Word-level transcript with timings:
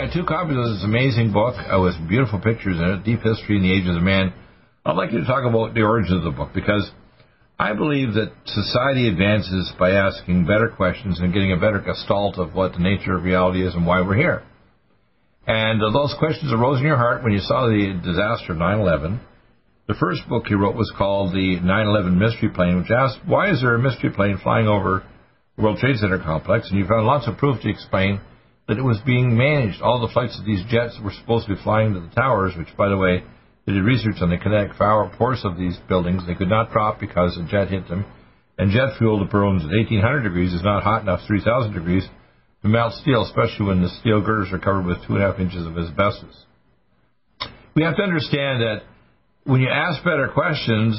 Got 0.00 0.14
two 0.14 0.24
copies 0.24 0.56
of 0.56 0.64
this 0.64 0.82
amazing 0.82 1.30
book 1.30 1.60
uh, 1.60 1.78
with 1.78 1.92
beautiful 2.08 2.40
pictures 2.40 2.80
in 2.80 2.88
it, 2.88 3.04
Deep 3.04 3.20
History 3.20 3.60
and 3.60 3.64
the 3.66 3.76
Ages 3.76 3.96
of 3.96 4.02
Man. 4.02 4.32
I'd 4.82 4.96
like 4.96 5.12
you 5.12 5.20
to 5.20 5.26
talk 5.26 5.44
about 5.44 5.74
the 5.74 5.82
origins 5.82 6.16
of 6.16 6.24
the 6.24 6.30
book 6.30 6.54
because 6.54 6.90
I 7.58 7.74
believe 7.74 8.14
that 8.14 8.32
society 8.46 9.12
advances 9.12 9.70
by 9.78 9.90
asking 9.90 10.46
better 10.46 10.72
questions 10.72 11.20
and 11.20 11.34
getting 11.34 11.52
a 11.52 11.60
better 11.60 11.84
gestalt 11.84 12.38
of 12.38 12.54
what 12.54 12.72
the 12.72 12.78
nature 12.78 13.14
of 13.14 13.24
reality 13.24 13.60
is 13.60 13.74
and 13.74 13.84
why 13.84 14.00
we're 14.00 14.16
here. 14.16 14.42
And 15.46 15.82
uh, 15.82 15.92
those 15.92 16.16
questions 16.18 16.50
arose 16.50 16.80
in 16.80 16.86
your 16.86 16.96
heart 16.96 17.22
when 17.22 17.34
you 17.34 17.40
saw 17.40 17.68
the 17.68 17.92
disaster 18.02 18.52
of 18.52 18.58
9 18.58 18.80
11. 18.80 19.20
The 19.86 20.00
first 20.00 20.26
book 20.30 20.46
he 20.46 20.54
wrote 20.54 20.76
was 20.76 20.90
called 20.96 21.34
The 21.34 21.60
9/11 21.60 22.16
Mystery 22.16 22.48
Plane, 22.48 22.78
which 22.78 22.90
asked 22.90 23.18
why 23.26 23.50
is 23.50 23.60
there 23.60 23.74
a 23.74 23.78
mystery 23.78 24.08
plane 24.16 24.38
flying 24.42 24.66
over 24.66 25.04
the 25.56 25.62
World 25.62 25.76
Trade 25.76 25.98
Center 25.98 26.18
complex, 26.18 26.70
and 26.70 26.78
you 26.78 26.86
found 26.86 27.04
lots 27.04 27.28
of 27.28 27.36
proof 27.36 27.60
to 27.60 27.68
explain 27.68 28.22
that 28.70 28.78
it 28.78 28.86
was 28.86 29.02
being 29.04 29.36
managed. 29.36 29.82
All 29.82 29.98
the 30.00 30.12
flights 30.12 30.38
of 30.38 30.46
these 30.46 30.62
jets 30.70 30.96
were 31.02 31.10
supposed 31.10 31.48
to 31.48 31.56
be 31.56 31.60
flying 31.60 31.92
to 31.92 31.98
the 31.98 32.14
towers, 32.14 32.54
which, 32.56 32.70
by 32.78 32.88
the 32.88 32.96
way, 32.96 33.24
they 33.66 33.72
did 33.72 33.82
research 33.82 34.22
on 34.22 34.30
the 34.30 34.38
kinetic 34.38 34.78
power 34.78 35.10
force 35.18 35.40
of 35.42 35.58
these 35.58 35.76
buildings. 35.88 36.22
They 36.24 36.36
could 36.36 36.48
not 36.48 36.70
drop 36.70 37.00
because 37.00 37.36
a 37.36 37.50
jet 37.50 37.66
hit 37.66 37.88
them, 37.88 38.06
and 38.58 38.70
jet 38.70 38.94
fuel 38.96 39.18
that 39.18 39.30
burns 39.32 39.64
at 39.64 39.74
1800 39.74 40.22
degrees 40.22 40.54
is 40.54 40.62
not 40.62 40.84
hot 40.84 41.02
enough, 41.02 41.18
3000 41.26 41.74
degrees, 41.74 42.06
to 42.62 42.68
melt 42.68 42.94
steel, 42.94 43.24
especially 43.24 43.66
when 43.66 43.82
the 43.82 43.90
steel 44.00 44.22
girders 44.22 44.52
are 44.52 44.60
covered 44.60 44.86
with 44.86 44.98
two 45.04 45.14
and 45.14 45.24
a 45.24 45.26
half 45.26 45.40
inches 45.40 45.66
of 45.66 45.76
asbestos. 45.76 46.46
We 47.74 47.82
have 47.82 47.96
to 47.96 48.04
understand 48.04 48.62
that 48.62 48.82
when 49.42 49.60
you 49.60 49.68
ask 49.68 50.04
better 50.04 50.28
questions, 50.28 50.94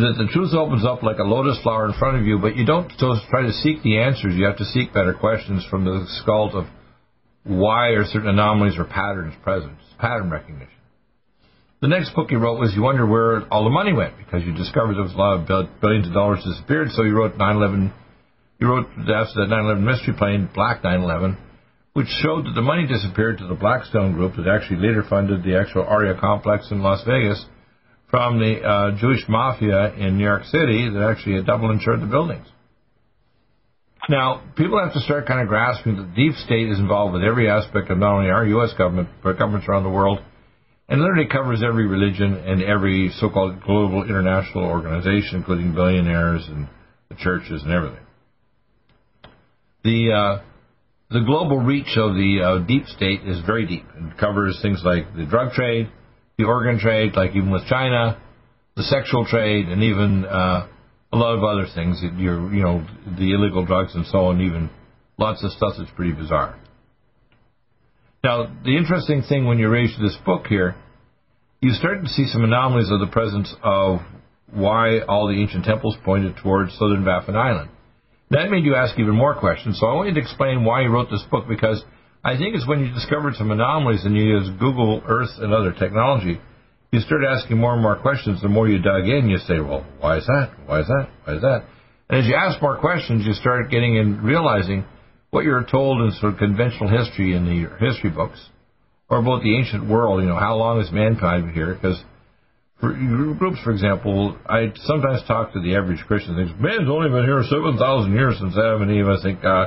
that 0.00 0.14
the 0.16 0.28
truth 0.32 0.54
opens 0.54 0.86
up 0.86 1.02
like 1.02 1.18
a 1.18 1.22
lotus 1.22 1.60
flower 1.62 1.86
in 1.86 1.92
front 1.98 2.16
of 2.18 2.24
you, 2.24 2.38
but 2.38 2.56
you 2.56 2.64
don't 2.64 2.90
try 2.98 3.42
to 3.42 3.52
seek 3.52 3.82
the 3.82 3.98
answers. 3.98 4.34
You 4.34 4.46
have 4.46 4.56
to 4.56 4.64
seek 4.64 4.94
better 4.94 5.12
questions 5.12 5.66
from 5.68 5.84
the 5.84 6.06
skull 6.22 6.56
of 6.56 6.66
why 7.44 7.88
are 7.88 8.04
certain 8.06 8.28
anomalies 8.28 8.78
or 8.78 8.84
patterns 8.84 9.34
present, 9.42 9.76
pattern 9.98 10.30
recognition. 10.30 10.72
The 11.82 11.88
next 11.88 12.14
book 12.14 12.30
he 12.30 12.36
wrote 12.36 12.58
was 12.60 12.72
You 12.74 12.82
Wonder 12.82 13.04
Where 13.04 13.42
All 13.52 13.64
the 13.64 13.70
Money 13.70 13.92
Went, 13.92 14.16
because 14.16 14.44
you 14.44 14.54
discovered 14.54 14.94
there 14.94 15.02
was 15.02 15.12
a 15.12 15.16
lot 15.16 15.50
of 15.50 15.80
billions 15.80 16.06
of 16.06 16.14
dollars 16.14 16.42
disappeared, 16.44 16.88
so 16.92 17.02
you 17.02 17.14
wrote 17.14 17.36
9-11, 17.36 17.92
you 18.60 18.68
wrote 18.68 18.86
after 18.86 19.44
that 19.44 19.48
9-11 19.50 19.82
mystery 19.82 20.14
plane, 20.16 20.48
Black 20.54 20.82
9-11, 20.82 21.36
which 21.92 22.06
showed 22.22 22.46
that 22.46 22.54
the 22.54 22.62
money 22.62 22.86
disappeared 22.86 23.38
to 23.38 23.46
the 23.46 23.56
Blackstone 23.56 24.12
Group 24.14 24.36
that 24.36 24.48
actually 24.48 24.78
later 24.78 25.04
funded 25.10 25.42
the 25.42 25.58
actual 25.58 25.82
Aria 25.82 26.14
complex 26.18 26.70
in 26.70 26.80
Las 26.80 27.04
Vegas 27.04 27.44
from 28.12 28.38
the 28.38 28.60
uh, 28.60 28.98
Jewish 29.00 29.24
mafia 29.26 29.94
in 29.94 30.18
New 30.18 30.24
York 30.24 30.44
City 30.44 30.90
that 30.92 31.02
actually 31.02 31.36
had 31.36 31.46
double 31.46 31.70
insured 31.70 32.02
the 32.02 32.06
buildings. 32.06 32.46
Now, 34.06 34.42
people 34.54 34.78
have 34.78 34.92
to 34.92 35.00
start 35.00 35.26
kind 35.26 35.40
of 35.40 35.48
grasping 35.48 35.96
that 35.96 36.02
the 36.02 36.14
deep 36.14 36.34
state 36.34 36.68
is 36.68 36.78
involved 36.78 37.14
with 37.14 37.22
every 37.22 37.48
aspect 37.48 37.88
of 37.88 37.96
not 37.96 38.16
only 38.16 38.28
our 38.28 38.44
U.S. 38.60 38.74
government, 38.76 39.08
but 39.22 39.38
governments 39.38 39.66
around 39.66 39.84
the 39.84 39.90
world, 39.90 40.18
and 40.90 41.00
literally 41.00 41.26
covers 41.26 41.62
every 41.66 41.86
religion 41.86 42.34
and 42.34 42.62
every 42.62 43.10
so-called 43.18 43.62
global 43.62 44.04
international 44.04 44.64
organization, 44.64 45.36
including 45.36 45.74
billionaires 45.74 46.44
and 46.48 46.68
the 47.08 47.14
churches 47.14 47.62
and 47.62 47.72
everything. 47.72 48.04
The 49.84 50.12
uh, 50.12 50.42
the 51.08 51.20
global 51.24 51.60
reach 51.60 51.96
of 51.96 52.14
the 52.14 52.40
uh, 52.44 52.66
deep 52.66 52.86
state 52.88 53.22
is 53.24 53.40
very 53.46 53.66
deep 53.66 53.86
and 53.96 54.16
covers 54.18 54.58
things 54.60 54.82
like 54.84 55.14
the 55.16 55.24
drug 55.24 55.52
trade, 55.52 55.88
the 56.42 56.48
organ 56.48 56.78
trade, 56.78 57.14
like 57.14 57.30
even 57.36 57.50
with 57.50 57.66
China, 57.66 58.20
the 58.76 58.82
sexual 58.82 59.24
trade, 59.24 59.68
and 59.68 59.82
even 59.82 60.24
uh, 60.24 60.66
a 61.12 61.16
lot 61.16 61.36
of 61.36 61.44
other 61.44 61.66
things. 61.74 62.02
You're, 62.16 62.52
you 62.52 62.62
know, 62.62 62.84
the 63.06 63.32
illegal 63.32 63.64
drugs 63.64 63.94
and 63.94 64.06
so 64.06 64.26
on. 64.26 64.40
Even 64.40 64.70
lots 65.18 65.44
of 65.44 65.52
stuff 65.52 65.74
that's 65.78 65.90
pretty 65.92 66.12
bizarre. 66.12 66.58
Now, 68.24 68.52
the 68.64 68.76
interesting 68.76 69.22
thing 69.28 69.46
when 69.46 69.58
you 69.58 69.68
read 69.68 69.90
this 70.00 70.16
book 70.24 70.46
here, 70.46 70.76
you 71.60 71.72
start 71.72 72.02
to 72.02 72.08
see 72.08 72.26
some 72.26 72.44
anomalies 72.44 72.90
of 72.90 73.00
the 73.00 73.06
presence 73.06 73.52
of 73.62 74.00
why 74.52 75.00
all 75.00 75.28
the 75.28 75.40
ancient 75.40 75.64
temples 75.64 75.96
pointed 76.04 76.36
towards 76.42 76.76
southern 76.78 77.04
Baffin 77.04 77.36
Island. 77.36 77.70
That 78.30 78.50
made 78.50 78.64
you 78.64 78.74
ask 78.74 78.98
even 78.98 79.14
more 79.14 79.34
questions. 79.34 79.78
So 79.78 79.86
I 79.86 79.94
want 79.94 80.08
you 80.08 80.14
to 80.14 80.20
explain 80.20 80.64
why 80.64 80.82
you 80.82 80.88
wrote 80.88 81.10
this 81.10 81.24
book 81.30 81.44
because 81.48 81.84
I 82.24 82.36
think 82.36 82.54
it's 82.54 82.66
when 82.66 82.80
you 82.80 82.92
discovered 82.92 83.34
some 83.34 83.50
anomalies 83.50 84.04
and 84.04 84.16
you 84.16 84.22
use 84.22 84.48
Google 84.60 85.02
Earth 85.06 85.30
and 85.38 85.52
other 85.52 85.72
technology, 85.72 86.40
you 86.92 87.00
start 87.00 87.22
asking 87.24 87.58
more 87.58 87.72
and 87.72 87.82
more 87.82 87.96
questions. 87.96 88.40
The 88.40 88.48
more 88.48 88.68
you 88.68 88.80
dug 88.80 89.08
in, 89.08 89.28
you 89.28 89.38
say, 89.38 89.58
well, 89.58 89.84
why 89.98 90.18
is 90.18 90.26
that? 90.26 90.52
Why 90.66 90.80
is 90.80 90.86
that? 90.86 91.08
Why 91.24 91.34
is 91.34 91.42
that? 91.42 91.64
And 92.08 92.20
as 92.20 92.26
you 92.26 92.34
ask 92.34 92.60
more 92.62 92.78
questions, 92.78 93.26
you 93.26 93.32
start 93.32 93.70
getting 93.70 93.96
in 93.96 94.22
realizing 94.22 94.84
what 95.30 95.44
you're 95.44 95.64
told 95.64 96.02
in 96.02 96.12
sort 96.20 96.34
of 96.34 96.38
conventional 96.38 96.90
history 96.90 97.34
in 97.34 97.44
the 97.44 97.84
history 97.84 98.10
books 98.10 98.38
or 99.08 99.18
about 99.18 99.42
the 99.42 99.56
ancient 99.56 99.88
world. 99.88 100.20
You 100.20 100.28
know, 100.28 100.38
how 100.38 100.56
long 100.56 100.80
has 100.80 100.92
mankind 100.92 101.46
been 101.46 101.54
here? 101.54 101.74
Because 101.74 102.04
for 102.78 102.92
groups, 102.92 103.58
for 103.64 103.72
example, 103.72 104.36
I 104.46 104.72
sometimes 104.84 105.22
talk 105.26 105.54
to 105.54 105.60
the 105.60 105.74
average 105.74 106.04
Christian. 106.06 106.36
Thinks 106.36 106.52
man's 106.60 106.90
only 106.90 107.08
been 107.08 107.24
here 107.24 107.42
seven 107.48 107.78
thousand 107.78 108.12
years 108.12 108.36
since 108.38 108.54
Adam 108.56 108.82
and 108.82 108.90
Eve. 108.90 109.08
I 109.08 109.22
think 109.22 109.44
uh, 109.44 109.66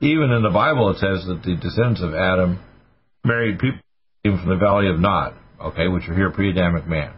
even 0.00 0.30
in 0.30 0.42
the 0.42 0.50
Bible 0.50 0.90
it 0.90 0.98
says 0.98 1.26
that 1.26 1.42
the 1.42 1.56
descendants 1.56 2.02
of 2.02 2.14
Adam 2.14 2.60
married 3.24 3.58
people 3.58 3.80
from 4.22 4.48
the 4.48 4.56
Valley 4.56 4.88
of 4.88 4.98
Nod, 4.98 5.34
okay, 5.60 5.88
which 5.88 6.08
are 6.08 6.14
here 6.14 6.30
pre-Adamic 6.30 6.86
man. 6.86 7.14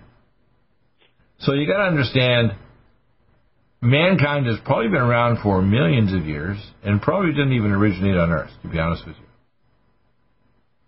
So 1.41 1.55
you 1.55 1.67
got 1.67 1.79
to 1.79 1.85
understand, 1.85 2.53
mankind 3.81 4.47
has 4.47 4.59
probably 4.65 4.89
been 4.89 5.03
around 5.03 5.43
for 5.43 5.63
millions 5.63 6.13
of 6.13 6.27
years 6.27 6.59
and 6.83 7.01
probably 7.01 7.33
didn't 7.33 7.53
even 7.53 7.73
originate 7.73 8.17
on 8.17 8.31
Earth, 8.31 8.51
to 8.63 8.69
be 8.69 8.79
honest 8.79 9.07
with 9.07 9.17
you. 9.17 9.25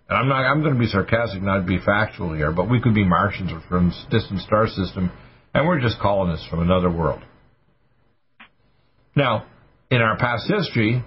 And 0.08 0.18
I'm 0.18 0.28
not. 0.28 0.44
I'm 0.44 0.60
going 0.60 0.74
to 0.74 0.80
be 0.80 0.88
sarcastic, 0.88 1.40
not 1.40 1.66
be 1.66 1.78
factual 1.78 2.34
here, 2.34 2.50
but 2.50 2.68
we 2.68 2.80
could 2.80 2.94
be 2.94 3.04
Martians 3.04 3.52
from 3.68 3.92
distant 4.10 4.40
star 4.40 4.66
system, 4.66 5.12
and 5.54 5.68
we're 5.68 5.80
just 5.80 6.00
colonists 6.00 6.48
from 6.48 6.60
another 6.60 6.90
world. 6.90 7.22
Now, 9.14 9.46
in 9.88 10.02
our 10.02 10.16
past 10.18 10.50
history, 10.50 11.04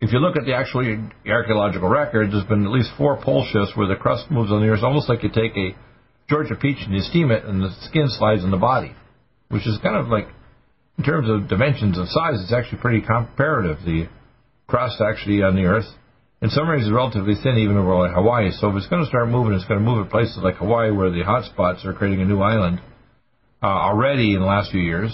if 0.00 0.12
you 0.12 0.18
look 0.18 0.36
at 0.36 0.44
the 0.44 0.54
actual 0.54 0.80
archaeological 1.28 1.88
record, 1.88 2.32
there's 2.32 2.44
been 2.44 2.64
at 2.64 2.72
least 2.72 2.90
four 2.96 3.20
pole 3.22 3.46
shifts 3.52 3.76
where 3.76 3.86
the 3.86 3.96
crust 3.96 4.30
moves 4.30 4.50
on 4.50 4.62
the 4.62 4.68
Earth, 4.68 4.82
almost 4.82 5.08
like 5.08 5.22
you 5.22 5.28
take 5.28 5.56
a 5.56 5.76
Georgia 6.28 6.54
peach 6.56 6.78
and 6.80 6.94
you 6.94 7.00
steam 7.00 7.30
it, 7.30 7.44
and 7.44 7.60
the 7.60 7.70
skin 7.82 8.06
slides 8.08 8.42
in 8.42 8.50
the 8.50 8.56
body, 8.56 8.94
which 9.48 9.66
is 9.66 9.78
kind 9.82 9.96
of 9.96 10.08
like, 10.08 10.28
in 10.96 11.04
terms 11.04 11.28
of 11.28 11.48
dimensions 11.48 11.98
of 11.98 12.08
size, 12.08 12.40
it's 12.40 12.52
actually 12.52 12.80
pretty 12.80 13.02
comparative. 13.02 13.78
The 13.84 14.08
crust 14.66 15.00
actually 15.00 15.42
on 15.42 15.54
the 15.54 15.64
Earth 15.64 15.88
in 16.42 16.48
some 16.48 16.66
areas 16.68 16.86
is 16.86 16.92
relatively 16.92 17.34
thin, 17.42 17.58
even 17.58 17.76
over 17.76 17.96
like 17.96 18.14
Hawaii. 18.14 18.50
So 18.52 18.70
if 18.70 18.76
it's 18.76 18.88
going 18.88 19.02
to 19.02 19.08
start 19.08 19.28
moving, 19.28 19.52
it's 19.52 19.66
going 19.66 19.80
to 19.80 19.84
move 19.84 20.06
at 20.06 20.10
places 20.10 20.38
like 20.42 20.56
Hawaii, 20.56 20.90
where 20.90 21.10
the 21.10 21.22
hot 21.22 21.44
spots 21.44 21.84
are 21.84 21.92
creating 21.92 22.22
a 22.22 22.24
new 22.24 22.40
island 22.40 22.80
uh, 23.62 23.66
already 23.66 24.34
in 24.34 24.40
the 24.40 24.46
last 24.46 24.70
few 24.70 24.80
years, 24.80 25.12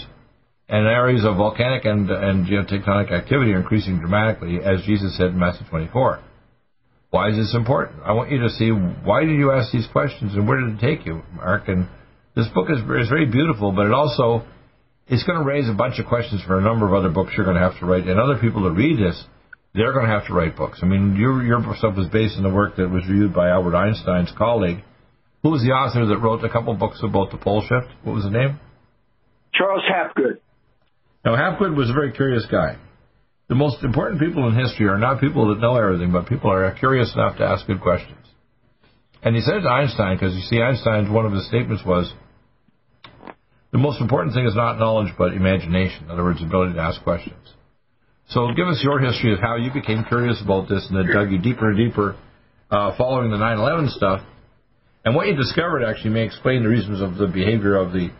and 0.69 0.87
areas 0.87 1.25
of 1.25 1.37
volcanic 1.37 1.85
and, 1.85 2.11
and 2.11 2.47
geotectonic 2.47 3.13
activity 3.13 3.53
are 3.53 3.61
increasing 3.61 3.99
dramatically, 3.99 4.59
as 4.65 4.83
Jesus 4.85 5.17
said 5.17 5.29
in 5.29 5.39
Matthew 5.39 5.67
24. 5.69 6.23
Why 7.11 7.31
is 7.31 7.37
this 7.37 7.55
important? 7.55 8.03
I 8.05 8.13
want 8.13 8.31
you 8.31 8.41
to 8.41 8.51
see 8.51 8.71
why 8.71 9.25
did 9.25 9.39
you 9.39 9.53
ask 9.53 9.73
these 9.73 9.87
questions 9.93 10.35
and 10.35 10.49
where 10.49 10.61
did 10.61 10.75
it 10.75 10.81
take 10.81 11.07
you, 11.07 11.23
Mark? 11.35 11.69
And 11.69 11.89
this 12.35 12.49
book 12.49 12.69
is, 12.69 12.79
is 12.79 13.09
very 13.09 13.27
beautiful, 13.27 13.73
but 13.73 13.87
it 13.87 13.93
also 13.93 14.45
it's 15.07 15.23
going 15.23 15.39
to 15.39 15.45
raise 15.45 15.69
a 15.69 15.73
bunch 15.73 16.01
of 16.01 16.07
questions 16.07 16.43
for 16.45 16.59
a 16.59 16.63
number 16.63 16.87
of 16.87 16.93
other 16.93 17.11
books 17.11 17.33
you're 17.37 17.47
going 17.47 17.57
to 17.57 17.63
have 17.63 17.79
to 17.79 17.87
write, 17.87 18.09
and 18.09 18.19
other 18.19 18.41
people 18.41 18.65
that 18.65 18.73
read 18.73 18.99
this 18.99 19.25
they're 19.77 19.93
going 19.93 20.07
to 20.07 20.11
have 20.11 20.27
to 20.27 20.33
write 20.33 20.57
books. 20.57 20.81
I 20.83 20.87
mean, 20.87 21.17
your 21.17 21.43
your 21.45 21.61
stuff 21.77 21.97
was 21.97 22.09
based 22.09 22.37
on 22.39 22.43
the 22.43 22.51
work 22.51 22.77
that 22.77 22.89
was 22.89 23.07
reviewed 23.07 23.35
by 23.35 23.51
Albert 23.51 23.77
Einstein's 23.77 24.33
colleague, 24.37 24.83
Who 25.43 25.51
was 25.51 25.63
the 25.63 25.73
author 25.73 26.07
that 26.07 26.19
wrote 26.19 26.43
a 26.45 26.49
couple 26.49 26.75
books 26.75 27.01
about 27.05 27.31
the 27.31 27.37
pole 27.37 27.61
shift? 27.61 27.93
What 28.03 28.15
was 28.15 28.25
the 28.25 28.31
name? 28.31 28.59
Charles 29.55 29.85
Hapgood. 29.89 30.41
Now, 31.27 31.35
Hapgood 31.35 31.77
was 31.77 31.91
a 31.91 31.93
very 31.93 32.13
curious 32.13 32.47
guy. 32.49 32.79
The 33.49 33.57
most 33.57 33.83
important 33.83 34.21
people 34.21 34.47
in 34.47 34.55
history 34.55 34.87
are 34.87 34.97
not 34.97 35.21
people 35.21 35.49
that 35.49 35.59
know 35.59 35.75
everything, 35.75 36.13
but 36.13 36.29
people 36.29 36.53
are 36.53 36.73
curious 36.79 37.13
enough 37.15 37.39
to 37.39 37.45
ask 37.45 37.67
good 37.67 37.81
questions. 37.81 38.25
And 39.25 39.35
he 39.35 39.43
said 39.43 39.57
it 39.57 39.61
to 39.63 39.69
Einstein, 39.69 40.17
because 40.17 40.37
you 40.37 40.43
see, 40.43 40.63
Einstein's 40.63 41.11
one 41.11 41.27
of 41.27 41.33
his 41.33 41.49
statements 41.49 41.83
was, 41.85 42.13
the 43.73 43.79
most 43.79 44.01
important 44.01 44.35
thing 44.35 44.47
is 44.47 44.55
not 44.55 44.79
knowledge, 44.79 45.13
but 45.19 45.33
imagination. 45.33 46.05
In 46.05 46.11
other 46.13 46.23
words, 46.23 46.41
ability 46.41 46.75
to 46.75 46.81
ask 46.81 47.03
questions. 47.03 47.43
So 48.29 48.47
give 48.57 48.69
us 48.69 48.81
your 48.85 49.01
history 49.01 49.33
of 49.33 49.41
how 49.41 49.57
you 49.57 49.73
became 49.73 50.05
curious 50.05 50.41
about 50.41 50.69
this 50.69 50.87
and 50.89 50.97
then 50.97 51.13
dug 51.13 51.33
you 51.33 51.39
deeper 51.39 51.71
and 51.71 51.77
deeper 51.77 52.17
uh, 52.71 52.97
following 52.97 53.33
the 53.33 53.37
9-11 53.37 53.91
stuff. 53.91 54.21
And 55.05 55.17
what 55.17 55.27
you 55.27 55.35
discovered 55.35 55.83
actually 55.83 56.11
may 56.11 56.25
explain 56.25 56.63
the 56.63 56.69
reasons 56.69 57.01
of 57.01 57.17
the 57.17 57.27
behavior 57.27 57.75
of 57.75 57.93
the 57.93 58.11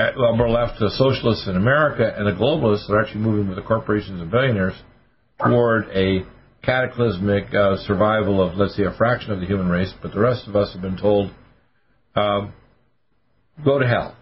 upper 0.00 0.48
left 0.48 0.78
the 0.78 0.90
socialists 0.90 1.46
in 1.46 1.56
America 1.56 2.12
and 2.16 2.26
the 2.26 2.32
globalists 2.32 2.86
that 2.86 2.94
are 2.94 3.02
actually 3.02 3.20
moving 3.20 3.48
with 3.48 3.56
the 3.56 3.62
corporations 3.62 4.20
and 4.20 4.30
billionaires 4.30 4.74
toward 5.38 5.88
a 5.90 6.24
cataclysmic 6.62 7.54
uh, 7.54 7.76
survival 7.86 8.42
of, 8.42 8.56
let's 8.56 8.76
say, 8.76 8.84
a 8.84 8.92
fraction 8.96 9.32
of 9.32 9.40
the 9.40 9.46
human 9.46 9.68
race, 9.68 9.92
but 10.02 10.12
the 10.12 10.20
rest 10.20 10.46
of 10.46 10.56
us 10.56 10.72
have 10.72 10.82
been 10.82 10.98
told, 10.98 11.30
um, 12.14 12.52
go 13.64 13.78
to 13.78 13.86
hell. 13.86 14.16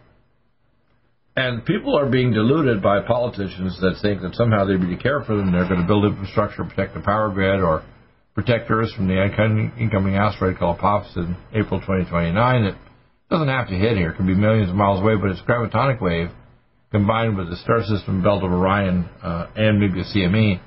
And 1.36 1.64
people 1.64 1.96
are 1.96 2.08
being 2.08 2.32
deluded 2.32 2.82
by 2.82 3.00
politicians 3.00 3.78
that 3.80 3.98
think 4.02 4.22
that 4.22 4.34
somehow 4.34 4.64
they 4.64 4.74
really 4.74 4.96
care 4.96 5.22
for 5.22 5.36
them. 5.36 5.52
They're 5.52 5.68
going 5.68 5.80
to 5.80 5.86
build 5.86 6.04
infrastructure, 6.04 6.64
protect 6.64 6.94
the 6.94 7.00
power 7.00 7.30
grid, 7.30 7.60
or 7.60 7.84
protect 8.34 8.70
Earth 8.70 8.90
from 8.96 9.06
the 9.06 9.22
incoming 9.78 10.16
asteroid 10.16 10.58
called 10.58 10.78
Apophis 10.78 11.16
in 11.16 11.36
April 11.54 11.80
2029. 11.80 12.64
It 12.64 12.74
doesn't 13.30 13.48
have 13.48 13.68
to 13.68 13.74
hit 13.74 13.96
here. 13.96 14.10
It 14.10 14.16
can 14.16 14.26
be 14.26 14.34
millions 14.34 14.70
of 14.70 14.76
miles 14.76 15.00
away, 15.00 15.14
but 15.16 15.30
its 15.30 15.40
gravitonic 15.42 16.00
wave 16.00 16.30
combined 16.90 17.36
with 17.36 17.50
the 17.50 17.56
star 17.56 17.82
system 17.84 18.22
belt 18.22 18.42
of 18.42 18.50
Orion 18.50 19.08
uh, 19.22 19.46
and 19.54 19.78
maybe 19.78 20.00
a 20.00 20.04
CME 20.04 20.60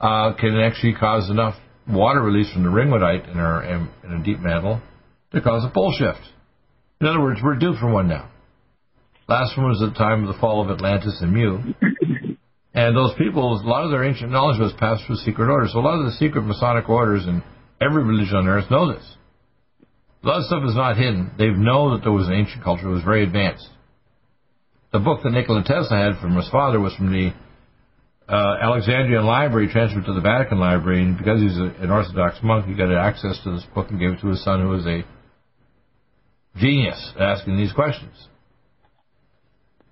uh, 0.00 0.34
can 0.34 0.58
actually 0.58 0.94
cause 0.94 1.30
enough 1.30 1.54
water 1.88 2.20
release 2.20 2.52
from 2.52 2.64
the 2.64 2.68
ringwoodite 2.68 3.30
in, 3.30 3.38
our, 3.38 3.62
in, 3.64 3.88
a 4.12 4.24
deep 4.24 4.40
mantle 4.40 4.80
to 5.32 5.40
cause 5.40 5.64
a 5.64 5.72
pole 5.72 5.94
shift. 5.96 6.20
In 7.00 7.06
other 7.06 7.20
words, 7.20 7.40
we're 7.42 7.56
due 7.56 7.74
for 7.74 7.90
one 7.90 8.08
now. 8.08 8.30
Last 9.28 9.56
one 9.56 9.68
was 9.68 9.82
at 9.82 9.92
the 9.92 9.98
time 9.98 10.26
of 10.26 10.34
the 10.34 10.40
fall 10.40 10.62
of 10.62 10.70
Atlantis 10.70 11.18
and 11.20 11.32
Mu. 11.32 11.74
And 12.74 12.96
those 12.96 13.14
people, 13.16 13.54
a 13.54 13.62
lot 13.66 13.84
of 13.84 13.90
their 13.90 14.04
ancient 14.04 14.32
knowledge 14.32 14.58
was 14.58 14.72
passed 14.78 15.04
through 15.06 15.16
secret 15.16 15.48
orders. 15.48 15.72
So 15.72 15.78
a 15.78 15.80
lot 15.80 15.98
of 16.00 16.06
the 16.06 16.12
secret 16.18 16.42
Masonic 16.42 16.88
orders 16.88 17.24
and 17.24 17.42
every 17.80 18.02
religion 18.02 18.36
on 18.36 18.48
earth 18.48 18.70
know 18.70 18.92
this. 18.92 19.04
A 20.24 20.26
lot 20.26 20.38
of 20.38 20.44
stuff 20.44 20.62
is 20.66 20.74
not 20.74 20.96
hidden. 20.96 21.32
They've 21.36 21.56
know 21.56 21.92
that 21.92 22.02
there 22.02 22.12
was 22.12 22.28
an 22.28 22.34
ancient 22.34 22.64
culture 22.64 22.84
that 22.84 22.88
was 22.94 23.04
very 23.04 23.24
advanced. 23.24 23.68
The 24.90 24.98
book 24.98 25.20
that 25.22 25.30
Nikola 25.30 25.62
Tesla 25.64 25.96
had 25.98 26.18
from 26.20 26.34
his 26.36 26.48
father 26.48 26.80
was 26.80 26.94
from 26.94 27.12
the 27.12 27.34
uh, 28.26 28.56
Alexandrian 28.62 29.26
Library, 29.26 29.68
transferred 29.68 30.06
to 30.06 30.14
the 30.14 30.22
Vatican 30.22 30.58
Library, 30.58 31.02
and 31.02 31.18
because 31.18 31.42
he's 31.42 31.58
a, 31.58 31.74
an 31.82 31.90
Orthodox 31.90 32.38
monk, 32.42 32.64
he 32.64 32.74
got 32.74 32.90
access 32.90 33.38
to 33.44 33.52
this 33.52 33.66
book 33.74 33.90
and 33.90 34.00
gave 34.00 34.12
it 34.12 34.20
to 34.22 34.28
his 34.28 34.42
son, 34.42 34.62
who 34.62 34.68
was 34.68 34.86
a 34.86 35.04
genius 36.56 37.12
asking 37.20 37.58
these 37.58 37.72
questions. 37.72 38.28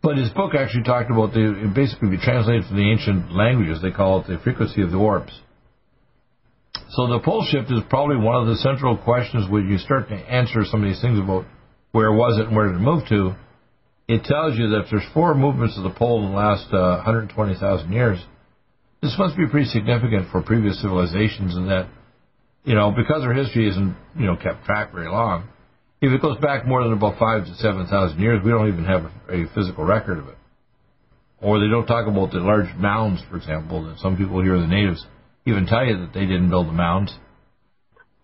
But 0.03 0.17
his 0.17 0.31
book 0.31 0.55
actually 0.55 0.85
talked 0.85 1.11
about 1.11 1.35
the 1.35 1.71
basically 1.75 2.09
be 2.09 2.19
translated 2.19 2.65
from 2.65 2.77
the 2.77 2.91
ancient 2.91 3.33
languages. 3.33 3.83
They 3.83 3.91
call 3.91 4.21
it 4.21 4.29
the 4.29 4.39
frequency 4.43 4.81
of 4.81 4.91
the 4.91 4.97
orbs. 4.97 5.39
So 6.93 7.07
the 7.07 7.21
pole 7.21 7.47
shift 7.51 7.71
is 7.71 7.81
probably 7.89 8.17
one 8.17 8.37
of 8.37 8.47
the 8.47 8.57
central 8.57 8.97
questions 8.97 9.51
when 9.51 9.69
you 9.69 9.79
start 9.79 10.09
to 10.09 10.15
answer 10.15 10.65
some 10.65 10.83
of 10.83 10.89
these 10.89 11.01
things 11.01 11.19
about 11.19 11.45
where 11.93 12.13
was 12.13 12.39
it 12.39 12.47
and 12.47 12.57
where 12.57 12.69
did 12.69 12.77
it 12.77 12.81
move 12.81 13.07
to. 13.09 13.35
It 14.09 14.25
tells 14.25 14.59
you 14.59 14.69
that 14.71 14.85
if 14.85 14.91
there's 14.91 15.09
four 15.15 15.35
movements 15.35 15.77
of 15.77 15.85
the 15.85 15.91
pole 15.91 16.25
in 16.25 16.31
the 16.31 16.37
last 16.37 16.67
uh, 16.73 17.03
120,000 17.05 17.93
years, 17.93 18.19
this 19.01 19.15
must 19.19 19.37
be 19.37 19.47
pretty 19.49 19.71
significant 19.71 20.31
for 20.31 20.43
previous 20.43 20.81
civilizations, 20.81 21.57
and 21.57 21.69
that 21.69 21.89
you 22.65 22.75
know 22.75 22.93
because 22.93 23.23
our 23.25 23.33
history 23.33 23.69
isn't 23.69 23.97
you 24.17 24.27
know 24.27 24.37
kept 24.37 24.65
track 24.65 24.93
very 24.93 25.09
long 25.09 25.49
if 26.03 26.11
it 26.11 26.21
goes 26.21 26.37
back 26.39 26.67
more 26.67 26.83
than 26.83 26.93
about 26.93 27.17
five 27.17 27.45
to 27.47 27.55
seven 27.55 27.87
thousand 27.87 28.21
years, 28.21 28.43
we 28.45 28.51
don't 28.51 28.67
even 28.67 28.85
have 28.85 29.05
a, 29.05 29.43
a 29.43 29.47
physical 29.55 29.85
record 29.85 30.19
of 30.19 30.29
it. 30.29 30.37
Or 31.41 31.61
they 31.61 31.69
don't 31.69 31.87
talk 31.87 32.09
about 32.09 32.33
the 32.33 32.41
large 32.41 32.75
mounds, 32.75 33.23
for 33.31 33.37
example, 33.37 33.85
that 33.87 33.99
some 33.99 34.17
people 34.17 34.43
here, 34.43 34.59
the 34.59 34.67
natives, 34.67 35.07
even 35.47 35.67
tell 35.67 35.85
you 35.85 35.99
that 35.99 36.13
they 36.15 36.21
didn't 36.21 36.51
build 36.51 36.69
the 36.69 36.73
mounds, 36.73 37.15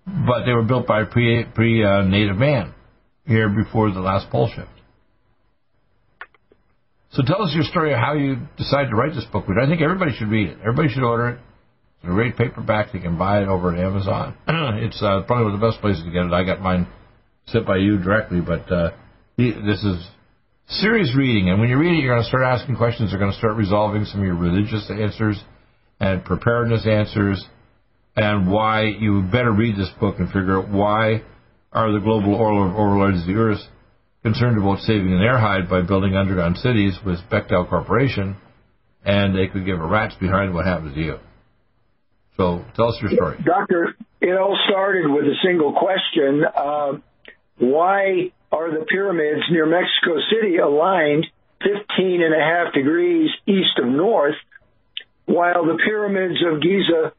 but 0.06 0.44
they 0.44 0.52
were 0.52 0.62
built 0.64 0.86
by 0.86 1.04
pre 1.04 1.44
pre 1.54 1.84
uh, 1.84 2.02
native 2.02 2.36
man 2.36 2.74
here 3.26 3.48
before 3.48 3.90
the 3.90 4.00
last 4.00 4.30
pole 4.30 4.50
shift. 4.54 4.68
So 7.10 7.22
tell 7.26 7.42
us 7.42 7.52
your 7.54 7.64
story 7.64 7.92
of 7.92 7.98
how 7.98 8.14
you 8.14 8.36
decided 8.56 8.90
to 8.90 8.96
write 8.96 9.14
this 9.14 9.24
book. 9.32 9.44
I 9.48 9.66
think 9.66 9.80
everybody 9.80 10.12
should 10.16 10.28
read 10.28 10.50
it. 10.50 10.58
Everybody 10.60 10.88
should 10.88 11.02
order 11.02 11.28
it. 11.30 11.38
It's 12.00 12.10
a 12.10 12.14
great 12.14 12.36
paperback. 12.36 12.94
You 12.94 13.00
can 13.00 13.18
buy 13.18 13.42
it 13.42 13.48
over 13.48 13.74
at 13.74 13.80
Amazon. 13.80 14.36
it's 14.48 15.02
uh, 15.02 15.22
probably 15.26 15.46
one 15.46 15.54
of 15.54 15.60
the 15.60 15.66
best 15.66 15.80
places 15.80 16.04
to 16.04 16.10
get 16.10 16.26
it. 16.26 16.32
I 16.32 16.44
got 16.44 16.60
mine 16.60 16.86
sent 17.46 17.66
by 17.66 17.78
you 17.78 17.98
directly, 17.98 18.40
but 18.40 18.70
uh, 18.70 18.90
this 19.36 19.82
is 19.82 20.06
serious 20.68 21.14
reading. 21.16 21.48
And 21.48 21.58
when 21.60 21.70
you 21.70 21.78
read 21.78 21.98
it, 21.98 22.02
you're 22.02 22.14
going 22.14 22.22
to 22.22 22.28
start 22.28 22.44
asking 22.44 22.76
questions. 22.76 23.10
You're 23.10 23.20
going 23.20 23.32
to 23.32 23.38
start 23.38 23.56
resolving 23.56 24.04
some 24.04 24.20
of 24.20 24.26
your 24.26 24.36
religious 24.36 24.88
answers 24.90 25.42
and 26.00 26.24
preparedness 26.24 26.86
answers, 26.86 27.44
and 28.16 28.50
why 28.50 28.84
you 28.84 29.22
better 29.22 29.52
read 29.52 29.76
this 29.76 29.90
book 30.00 30.16
and 30.18 30.28
figure 30.28 30.58
out 30.58 30.68
why 30.68 31.22
are 31.72 31.92
the 31.92 32.00
global 32.00 32.34
overlords 32.34 33.20
of 33.20 33.26
the 33.26 33.34
earth 33.34 33.60
concerned 34.22 34.58
about 34.58 34.80
saving 34.80 35.18
their 35.18 35.38
hide 35.38 35.68
by 35.68 35.82
building 35.82 36.16
underground 36.16 36.56
cities 36.58 36.94
with 37.04 37.18
Bechtel 37.30 37.68
Corporation, 37.68 38.36
and 39.04 39.34
they 39.34 39.46
could 39.46 39.64
give 39.64 39.80
a 39.80 39.86
rat's 39.86 40.14
behind 40.16 40.54
what 40.54 40.66
happens 40.66 40.94
to 40.94 41.00
you. 41.00 41.18
So 42.36 42.64
tell 42.76 42.88
us 42.88 42.98
your 43.00 43.10
story. 43.10 43.38
Doctor, 43.44 43.96
it 44.20 44.36
all 44.38 44.56
started 44.68 45.10
with 45.10 45.24
a 45.24 45.34
single 45.44 45.72
question. 45.72 46.44
Uh, 46.44 46.92
why 47.58 48.32
are 48.52 48.70
the 48.70 48.84
pyramids 48.86 49.42
near 49.50 49.66
Mexico 49.66 50.20
City 50.30 50.58
aligned 50.58 51.26
15 51.62 52.22
and 52.22 52.34
a 52.34 52.38
half 52.38 52.72
degrees 52.72 53.30
east 53.46 53.78
of 53.78 53.86
north, 53.86 54.36
while 55.28 55.66
the 55.66 55.78
pyramids 55.84 56.42
of 56.44 56.62
Giza, 56.62 57.12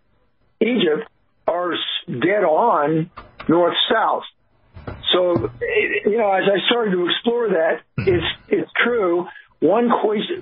Egypt, 0.60 1.08
are 1.48 1.74
dead 2.08 2.44
on 2.44 3.12
north 3.48 3.76
south? 3.92 4.24
So, 5.14 5.50
you 6.06 6.18
know, 6.18 6.32
as 6.32 6.44
I 6.52 6.66
started 6.68 6.92
to 6.92 7.08
explore 7.08 7.50
that, 7.50 7.82
it's 7.98 8.26
it's 8.48 8.72
true. 8.84 9.28
One 9.60 9.90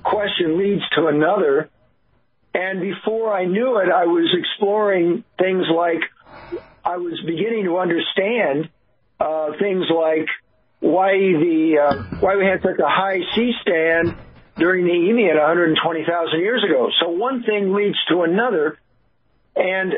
question 0.04 0.58
leads 0.58 0.84
to 0.96 1.08
another, 1.08 1.70
and 2.54 2.80
before 2.80 3.34
I 3.34 3.46
knew 3.46 3.80
it, 3.80 3.90
I 3.92 4.06
was 4.06 4.34
exploring 4.38 5.24
things 5.38 5.66
like 5.74 6.02
I 6.86 6.98
was 6.98 7.20
beginning 7.26 7.66
to 7.66 7.80
understand 7.80 8.70
uh, 9.20 9.52
things 9.60 9.86
like 9.94 10.28
why 10.80 11.12
the 11.12 11.80
uh, 11.84 12.04
why 12.20 12.38
we 12.38 12.46
had 12.46 12.62
such 12.62 12.80
a 12.80 12.88
high 12.88 13.20
sea 13.36 13.52
stand 13.62 14.16
during 14.58 14.86
the 14.86 14.92
Eemian 14.92 15.36
120,000 15.36 16.40
years 16.40 16.64
ago. 16.64 16.90
So 17.00 17.10
one 17.10 17.44
thing 17.44 17.74
leads 17.74 17.98
to 18.10 18.22
another, 18.22 18.78
and 19.56 19.94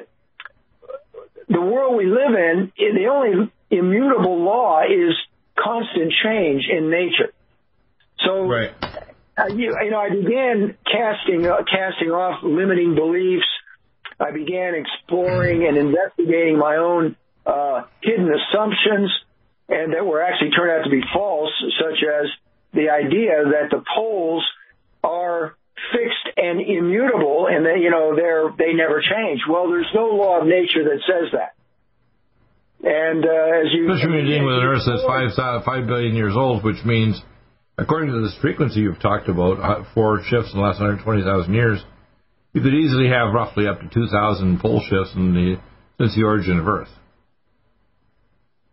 the 1.48 1.62
world 1.62 1.96
we 1.96 2.06
live 2.06 2.36
in, 2.36 2.72
the 2.78 3.08
only 3.12 3.52
immutable 3.72 4.44
law 4.44 4.82
is 4.82 5.16
constant 5.58 6.14
change 6.24 6.66
in 6.70 6.90
nature. 6.90 7.34
So, 8.26 8.48
right. 8.48 8.72
uh, 9.38 9.48
you, 9.48 9.76
you, 9.82 9.92
know, 9.92 10.00
I 10.00 10.10
began 10.10 10.78
casting 10.86 11.48
uh, 11.48 11.64
casting 11.64 12.12
off 12.12 12.44
limiting 12.44 12.96
beliefs. 12.96 13.48
I 14.20 14.32
began 14.32 14.76
exploring 14.76 15.66
and 15.66 15.78
investigating 15.78 16.58
my 16.58 16.76
own 16.76 17.16
uh, 17.46 17.84
hidden 18.02 18.30
assumptions 18.30 19.10
and 19.70 19.94
that 19.94 20.06
were 20.06 20.22
actually 20.22 20.52
turned 20.52 20.72
out 20.72 20.84
to 20.84 20.90
be 20.90 21.02
false, 21.14 21.52
such 21.80 22.04
as 22.04 22.26
the 22.74 22.90
idea 22.90 23.44
that 23.46 23.70
the 23.72 23.84
poles 23.96 24.46
are 25.04 25.56
fixed 25.92 26.38
and 26.38 26.62
immutable 26.62 27.48
and 27.50 27.66
they, 27.66 27.82
you 27.82 27.90
know, 27.90 28.16
they're, 28.16 28.52
they 28.58 28.74
never 28.74 29.02
change. 29.02 29.42
Well, 29.50 29.70
there's 29.70 29.90
no 29.94 30.08
law 30.08 30.42
of 30.42 30.48
nature 30.48 30.84
that 30.84 31.02
says 31.08 31.32
that. 31.34 31.56
And, 32.82 33.26
uh, 33.26 33.60
as 33.60 33.74
you. 33.74 33.92
Especially 33.92 34.16
when 34.16 34.26
you're 34.26 34.40
dealing 34.40 34.46
with 34.46 34.58
an 34.58 34.64
Earth 34.64 34.84
that's 34.86 35.04
five, 35.04 35.64
five 35.66 35.88
billion 35.88 36.16
years 36.16 36.34
old, 36.36 36.64
which 36.64 36.84
means, 36.86 37.22
according 37.78 38.12
to 38.12 38.22
this 38.22 38.36
frequency 38.42 38.82
you've 38.82 39.02
talked 39.02 39.28
about, 39.28 39.60
uh, 39.60 39.84
four 39.94 40.22
shifts 40.24 40.54
in 40.54 40.60
the 40.60 40.66
last 40.66 40.80
120,000 40.80 41.54
years, 41.54 41.84
you 42.54 42.62
could 42.62 42.74
easily 42.74 43.10
have 43.10 43.34
roughly 43.34 43.68
up 43.68 43.82
to 43.82 43.90
2,000 43.90 44.60
pole 44.60 44.82
shifts 44.82 45.14
in 45.16 45.34
the, 45.34 45.60
since 46.00 46.16
the 46.16 46.24
origin 46.24 46.60
of 46.60 46.68
Earth. 46.68 46.90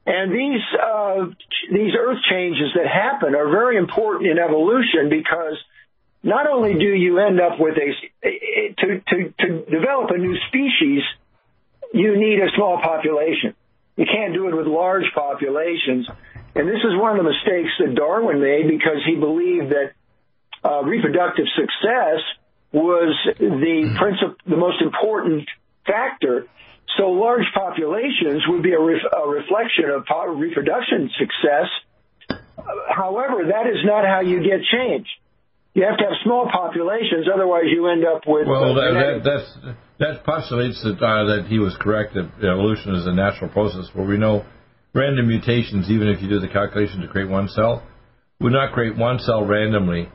And 0.06 0.32
these 0.32 0.62
uh, 0.80 1.26
these 1.72 1.92
earth 1.98 2.18
changes 2.30 2.70
that 2.76 2.86
happen 2.86 3.34
are 3.34 3.48
very 3.50 3.76
important 3.76 4.30
in 4.30 4.38
evolution 4.38 5.08
because 5.10 5.58
not 6.22 6.48
only 6.48 6.74
do 6.74 6.86
you 6.86 7.18
end 7.18 7.40
up 7.40 7.58
with 7.58 7.74
a 7.76 8.74
to 8.78 9.00
to 9.00 9.34
to 9.40 9.64
develop 9.68 10.10
a 10.10 10.18
new 10.18 10.36
species, 10.48 11.02
you 11.92 12.16
need 12.16 12.38
a 12.38 12.50
small 12.54 12.80
population. 12.80 13.54
You 13.96 14.06
can't 14.06 14.32
do 14.32 14.46
it 14.48 14.54
with 14.54 14.66
large 14.66 15.10
populations. 15.14 16.06
And 16.54 16.68
this 16.68 16.80
is 16.84 16.94
one 16.94 17.18
of 17.18 17.24
the 17.24 17.30
mistakes 17.30 17.70
that 17.80 17.94
Darwin 17.94 18.40
made 18.40 18.68
because 18.68 19.02
he 19.04 19.16
believed 19.16 19.72
that 19.72 19.92
uh, 20.64 20.82
reproductive 20.84 21.46
success 21.54 22.22
was 22.72 23.14
the 23.38 23.94
principal, 23.98 24.36
the 24.46 24.56
most 24.56 24.80
important 24.82 25.48
factor. 25.86 26.46
So 26.96 27.10
large 27.10 27.44
populations 27.52 28.42
would 28.48 28.62
be 28.62 28.72
a, 28.72 28.80
ref- 28.80 29.12
a 29.12 29.28
reflection 29.28 29.90
of 29.90 30.04
reproduction 30.38 31.10
success. 31.18 31.68
However, 32.88 33.44
that 33.52 33.66
is 33.66 33.84
not 33.84 34.04
how 34.06 34.20
you 34.20 34.40
get 34.42 34.62
change. 34.72 35.06
You 35.74 35.84
have 35.84 35.98
to 35.98 36.04
have 36.04 36.14
small 36.24 36.48
populations, 36.50 37.26
otherwise 37.32 37.64
you 37.68 37.86
end 37.88 38.06
up 38.06 38.22
with. 38.26 38.48
Well, 38.48 38.74
that, 38.74 39.20
that, 39.24 39.76
that 39.98 40.24
postulates 40.24 40.82
that 40.82 40.96
uh, 40.96 41.36
that 41.36 41.46
he 41.48 41.58
was 41.58 41.76
correct 41.78 42.14
that 42.14 42.30
evolution 42.38 42.94
is 42.94 43.06
a 43.06 43.12
natural 43.12 43.50
process 43.50 43.90
where 43.92 44.06
we 44.06 44.16
know 44.16 44.46
random 44.94 45.28
mutations, 45.28 45.90
even 45.90 46.08
if 46.08 46.22
you 46.22 46.28
do 46.28 46.40
the 46.40 46.48
calculation 46.48 47.02
to 47.02 47.08
create 47.08 47.28
one 47.28 47.48
cell, 47.48 47.82
would 48.40 48.52
not 48.52 48.72
create 48.72 48.96
one 48.96 49.18
cell 49.18 49.44
randomly 49.44 50.08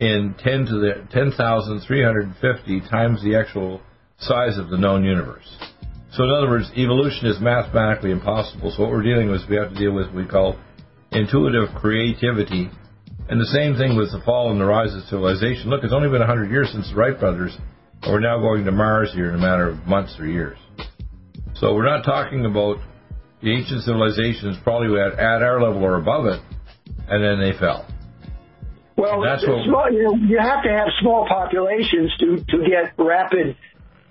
in 0.00 0.34
10 0.38 0.66
to 0.66 0.78
the 0.80 1.08
10,350 1.10 2.80
times 2.90 3.22
the 3.22 3.36
actual 3.36 3.80
size 4.18 4.58
of 4.58 4.68
the 4.68 4.76
known 4.76 5.04
universe. 5.04 5.48
So 6.16 6.24
in 6.24 6.30
other 6.30 6.48
words, 6.48 6.70
evolution 6.74 7.26
is 7.26 7.38
mathematically 7.40 8.10
impossible. 8.10 8.72
So 8.74 8.82
what 8.82 8.90
we're 8.90 9.02
dealing 9.02 9.30
with, 9.30 9.42
is 9.42 9.48
we 9.50 9.56
have 9.56 9.68
to 9.68 9.78
deal 9.78 9.92
with 9.92 10.06
what 10.06 10.16
we 10.16 10.24
call 10.24 10.58
intuitive 11.12 11.74
creativity. 11.76 12.70
And 13.28 13.38
the 13.38 13.52
same 13.52 13.76
thing 13.76 13.98
with 13.98 14.12
the 14.12 14.22
fall 14.24 14.50
and 14.50 14.58
the 14.58 14.64
rise 14.64 14.94
of 14.94 15.02
civilization. 15.04 15.68
Look, 15.68 15.84
it's 15.84 15.92
only 15.92 16.08
been 16.08 16.24
100 16.24 16.50
years 16.50 16.72
since 16.72 16.88
the 16.88 16.96
Wright 16.96 17.18
brothers, 17.20 17.58
and 18.02 18.12
we're 18.12 18.20
now 18.20 18.40
going 18.40 18.64
to 18.64 18.72
Mars 18.72 19.12
here 19.12 19.28
in 19.28 19.34
a 19.34 19.38
matter 19.38 19.68
of 19.68 19.86
months 19.86 20.16
or 20.18 20.26
years. 20.26 20.56
So 21.56 21.74
we're 21.74 21.88
not 21.88 22.02
talking 22.02 22.46
about 22.46 22.78
the 23.42 23.52
ancient 23.52 23.82
civilizations 23.82 24.56
probably 24.62 24.98
at, 24.98 25.18
at 25.18 25.42
our 25.42 25.60
level 25.60 25.84
or 25.84 25.96
above 25.96 26.24
it, 26.26 26.40
and 27.08 27.22
then 27.22 27.40
they 27.40 27.58
fell. 27.58 27.86
Well, 28.96 29.20
that's 29.20 29.46
what, 29.46 29.66
small, 29.68 29.92
you, 29.92 30.04
know, 30.04 30.14
you 30.14 30.38
have 30.38 30.62
to 30.62 30.70
have 30.70 30.88
small 31.02 31.26
populations 31.28 32.10
to, 32.20 32.36
to 32.36 32.64
get 32.64 32.94
rapid 32.96 33.56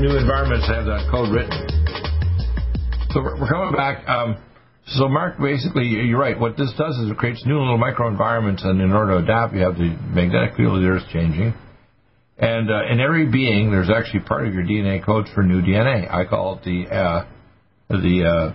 new 0.00 0.16
environments 0.16 0.66
have 0.68 0.84
that 0.86 1.08
code 1.10 1.32
written. 1.32 1.56
So 3.10 3.22
we're 3.22 3.48
coming 3.48 3.74
back. 3.74 4.06
Um, 4.08 4.36
so 4.86 5.08
Mark, 5.08 5.38
basically, 5.38 5.86
you're 5.86 6.18
right. 6.18 6.38
What 6.38 6.56
this 6.56 6.72
does 6.76 6.96
is 6.98 7.10
it 7.10 7.16
creates 7.16 7.44
new 7.46 7.58
little 7.58 7.78
microenvironments, 7.78 8.64
and 8.64 8.80
in 8.80 8.92
order 8.92 9.12
to 9.12 9.24
adapt, 9.24 9.54
you 9.54 9.60
have 9.60 9.76
the 9.76 9.96
magnetic 10.08 10.56
field 10.56 10.76
of 10.76 10.82
the 10.82 10.88
Earth 10.88 11.04
changing. 11.12 11.54
And 12.38 12.70
uh, 12.70 12.92
in 12.92 13.00
every 13.00 13.30
being, 13.30 13.70
there's 13.70 13.88
actually 13.90 14.20
part 14.20 14.46
of 14.46 14.52
your 14.52 14.64
DNA 14.64 15.04
codes 15.04 15.28
for 15.34 15.42
new 15.42 15.62
DNA. 15.62 16.12
I 16.12 16.24
call 16.26 16.58
it 16.58 16.64
the 16.64 16.94
uh, 16.94 17.26
the 17.88 18.54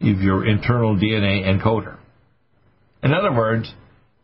your 0.00 0.46
internal 0.46 0.96
DNA 0.96 1.44
encoder. 1.44 1.98
In 3.02 3.12
other 3.12 3.32
words, 3.32 3.72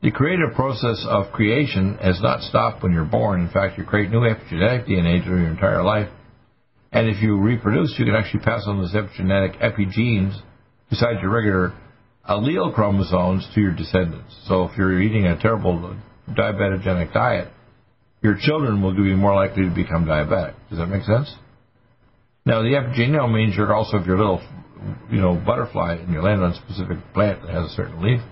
The 0.02 0.10
creative 0.10 0.54
process 0.54 1.04
of 1.08 1.32
creation 1.32 1.96
has 2.02 2.20
not 2.20 2.42
stopped 2.42 2.82
when 2.82 2.92
you're 2.92 3.04
born. 3.04 3.40
In 3.40 3.48
fact, 3.48 3.78
you 3.78 3.84
create 3.84 4.10
new 4.10 4.20
epigenetic 4.20 4.86
DNA 4.86 5.24
through 5.24 5.40
your 5.40 5.50
entire 5.50 5.82
life. 5.82 6.08
And 6.96 7.10
if 7.10 7.22
you 7.22 7.38
reproduce, 7.38 7.94
you 7.98 8.06
can 8.06 8.14
actually 8.14 8.40
pass 8.40 8.64
on 8.66 8.78
those 8.78 8.94
epigenetic 8.94 9.60
epigenes 9.60 10.34
besides 10.88 11.18
your 11.20 11.30
regular 11.30 11.74
allele 12.26 12.74
chromosomes 12.74 13.46
to 13.54 13.60
your 13.60 13.74
descendants. 13.74 14.34
So 14.46 14.64
if 14.64 14.78
you're 14.78 15.02
eating 15.02 15.26
a 15.26 15.38
terrible 15.38 15.94
diabetogenic 16.30 17.12
diet, 17.12 17.48
your 18.22 18.38
children 18.40 18.80
will 18.80 18.94
be 18.94 19.14
more 19.14 19.34
likely 19.34 19.64
to 19.64 19.74
become 19.74 20.06
diabetic. 20.06 20.54
Does 20.70 20.78
that 20.78 20.86
make 20.86 21.02
sense? 21.02 21.30
Now, 22.46 22.62
the 22.62 22.70
epigenome 22.70 23.34
means 23.34 23.56
you're 23.56 23.74
also, 23.74 23.98
if 23.98 24.06
you're 24.06 24.16
a 24.16 24.18
little, 24.18 24.40
you 25.10 25.20
know, 25.20 25.34
butterfly 25.34 25.96
and 25.96 26.10
you 26.14 26.22
land 26.22 26.42
on 26.42 26.52
a 26.52 26.54
specific 26.54 26.96
plant 27.12 27.42
that 27.42 27.50
has 27.50 27.72
a 27.72 27.74
certain 27.74 28.00
leaf, 28.02 28.22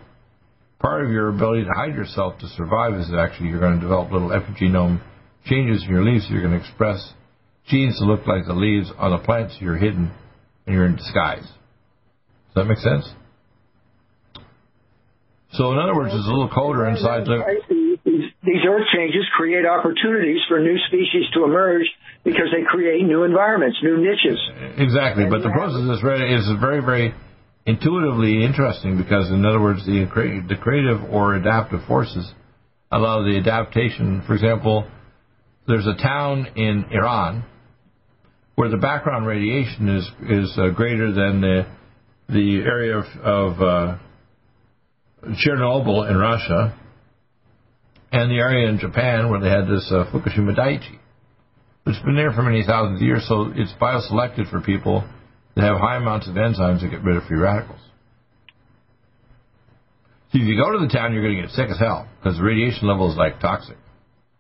part 0.79 1.05
of 1.05 1.11
your 1.11 1.29
ability 1.29 1.65
to 1.65 1.71
hide 1.77 1.95
yourself 1.95 2.39
to 2.39 2.49
survive 2.57 2.95
is 2.95 3.13
actually 3.13 3.51
you're 3.51 3.61
going 3.61 3.75
to 3.75 3.83
develop 3.83 4.11
little 4.11 4.31
epigenome 4.31 5.03
changes 5.45 5.83
in 5.83 5.91
your 5.91 6.03
leaves. 6.03 6.25
So 6.25 6.33
you're 6.33 6.43
going 6.43 6.59
to 6.59 6.67
express 6.67 7.13
genes 7.69 7.99
to 7.99 8.05
look 8.05 8.27
like 8.27 8.47
the 8.47 8.55
leaves 8.55 8.91
on 8.99 9.11
the 9.11 9.19
plants. 9.19 9.55
So 9.55 9.65
you're 9.65 9.77
hidden 9.77 10.11
and 10.67 10.75
you're 10.75 10.87
in 10.87 10.97
disguise. 10.97 11.43
Does 11.43 12.55
that 12.55 12.65
make 12.65 12.79
sense? 12.79 13.09
So, 15.53 15.71
in 15.71 15.79
other 15.79 15.95
words, 15.95 16.11
it's 16.13 16.27
a 16.27 16.31
little 16.31 16.51
colder 16.53 16.87
inside. 16.89 17.27
The, 17.27 17.39
these 18.43 18.63
earth 18.69 18.87
changes 18.93 19.23
create 19.37 19.65
opportunities 19.65 20.41
for 20.49 20.59
new 20.59 20.77
species 20.89 21.31
to 21.35 21.45
emerge 21.45 21.87
because 22.25 22.51
they 22.51 22.65
create 22.67 23.03
new 23.05 23.23
environments, 23.23 23.79
new 23.83 23.97
niches. 23.99 24.39
Exactly, 24.79 25.27
but 25.31 25.43
the 25.43 25.51
process 25.51 25.97
is 25.97 26.03
very, 26.03 26.35
is 26.35 26.45
very, 26.61 26.81
very 26.81 27.15
intuitively 27.67 28.45
interesting 28.45 28.99
because, 28.99 29.31
in 29.31 29.45
other 29.45 29.61
words, 29.61 29.87
the, 29.87 30.07
the 30.49 30.57
creative 30.57 31.03
or 31.11 31.37
adaptive 31.37 31.81
forces 31.87 32.33
allow 32.91 33.23
the 33.23 33.39
adaptation. 33.39 34.23
For 34.27 34.35
example, 34.35 34.89
there's 35.69 35.87
a 35.87 35.95
town 36.03 36.49
in 36.57 36.87
Iran 36.91 37.45
where 38.55 38.69
the 38.69 38.77
background 38.77 39.27
radiation 39.27 39.89
is 39.89 40.09
is 40.29 40.59
uh, 40.59 40.71
greater 40.71 41.13
than 41.13 41.41
the 41.41 41.67
the 42.29 42.59
area 42.61 42.99
of, 42.99 43.05
of 43.23 43.61
uh, 43.61 43.99
Chernobyl 45.45 46.09
in 46.09 46.17
Russia 46.17 46.79
and 48.13 48.31
the 48.31 48.37
area 48.37 48.69
in 48.69 48.79
Japan 48.79 49.31
where 49.31 49.41
they 49.41 49.51
had 49.51 49.67
this 49.67 49.91
uh, 49.91 50.05
Fukushima 50.13 50.57
Daiichi. 50.57 50.99
It's 51.87 51.99
been 52.01 52.17
there 52.17 52.33
for 52.33 52.43
many 52.43 52.65
thousands 52.67 53.01
of 53.01 53.07
years, 53.07 53.27
so 53.29 53.53
it's 53.55 53.73
bioselected 53.81 54.51
for 54.51 54.61
people 54.61 55.07
that 55.55 55.65
have 55.65 55.77
high 55.77 55.97
amounts 55.97 56.29
of 56.29 56.35
enzymes 56.35 56.81
that 56.81 56.91
get 56.91 57.03
rid 57.03 57.17
of 57.17 57.25
free 57.25 57.39
radicals. 57.39 57.81
So 60.33 60.39
if 60.39 60.49
you 60.49 60.57
go 60.57 60.73
to 60.73 60.79
the 60.79 60.93
town, 60.93 61.13
you're 61.13 61.23
going 61.23 61.37
to 61.37 61.43
get 61.43 61.51
sick 61.51 61.69
as 61.71 61.79
hell 61.79 62.09
because 62.19 62.39
the 62.39 62.43
radiation 62.43 62.89
level 62.89 63.11
is 63.11 63.17
like 63.17 63.39
toxic. 63.41 63.77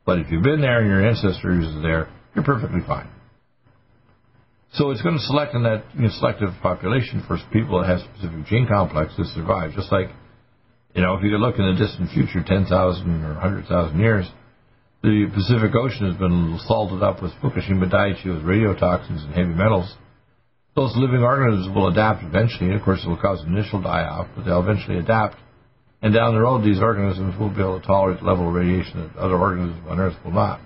But 0.06 0.18
if 0.20 0.30
you've 0.30 0.42
been 0.42 0.60
there 0.60 0.80
and 0.80 0.88
your 0.88 1.06
ancestors 1.06 1.66
are 1.66 1.82
there, 1.82 2.08
you're 2.34 2.44
perfectly 2.44 2.80
fine. 2.86 3.08
So 4.74 4.90
it's 4.90 5.02
going 5.02 5.16
to 5.16 5.22
select 5.22 5.54
in 5.54 5.62
that 5.62 5.84
you 5.94 6.02
know, 6.02 6.08
selective 6.18 6.50
population 6.62 7.22
for 7.26 7.38
people 7.52 7.80
that 7.80 7.88
have 7.88 8.00
specific 8.00 8.46
gene 8.46 8.66
complex 8.66 9.14
to 9.16 9.24
survive. 9.24 9.72
Just 9.72 9.92
like, 9.92 10.08
you 10.94 11.02
know, 11.02 11.14
if 11.14 11.22
you 11.22 11.30
look 11.38 11.58
in 11.58 11.66
the 11.66 11.78
distant 11.78 12.10
future, 12.10 12.42
10,000 12.44 12.70
or 12.70 13.34
100,000 13.34 13.98
years, 13.98 14.26
the 15.02 15.30
Pacific 15.32 15.74
Ocean 15.74 16.10
has 16.10 16.18
been 16.18 16.58
salted 16.66 17.02
up 17.02 17.22
with 17.22 17.32
Fukushima 17.42 17.90
Daiichi 17.90 18.26
with 18.26 18.42
radiotoxins 18.42 19.24
and 19.24 19.34
heavy 19.34 19.54
metals 19.54 19.94
those 20.74 20.92
living 20.96 21.22
organisms 21.22 21.74
will 21.74 21.88
adapt 21.88 22.24
eventually. 22.24 22.74
Of 22.74 22.82
course, 22.82 23.00
it 23.04 23.08
will 23.08 23.20
cause 23.20 23.40
an 23.42 23.56
initial 23.56 23.80
die-off, 23.80 24.28
but 24.34 24.44
they'll 24.44 24.62
eventually 24.62 24.98
adapt. 24.98 25.36
And 26.02 26.12
down 26.12 26.34
the 26.34 26.40
road, 26.40 26.64
these 26.64 26.80
organisms 26.80 27.38
will 27.38 27.48
be 27.48 27.60
able 27.60 27.80
to 27.80 27.86
tolerate 27.86 28.20
the 28.20 28.26
level 28.26 28.48
of 28.48 28.54
radiation 28.54 29.00
that 29.00 29.18
other 29.18 29.36
organisms 29.36 29.86
on 29.88 30.00
Earth 30.00 30.16
will 30.24 30.32
not. 30.32 30.60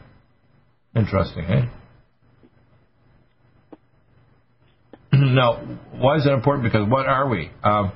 Interesting, 0.96 1.44
eh? 1.44 1.66
now, 5.34 5.78
why 5.92 6.16
is 6.16 6.24
that 6.24 6.32
important? 6.32 6.70
Because 6.70 6.88
what 6.88 7.06
are 7.06 7.28
we? 7.28 7.50
Um, 7.62 7.92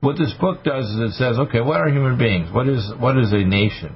what 0.00 0.16
this 0.16 0.32
book 0.40 0.64
does 0.64 0.84
is 0.84 0.98
it 0.98 1.12
says, 1.12 1.38
okay, 1.38 1.60
what 1.60 1.80
are 1.80 1.88
human 1.88 2.16
beings? 2.18 2.48
What 2.52 2.68
is 2.68 2.90
what 2.98 3.18
is 3.18 3.32
a 3.32 3.44
nation? 3.44 3.94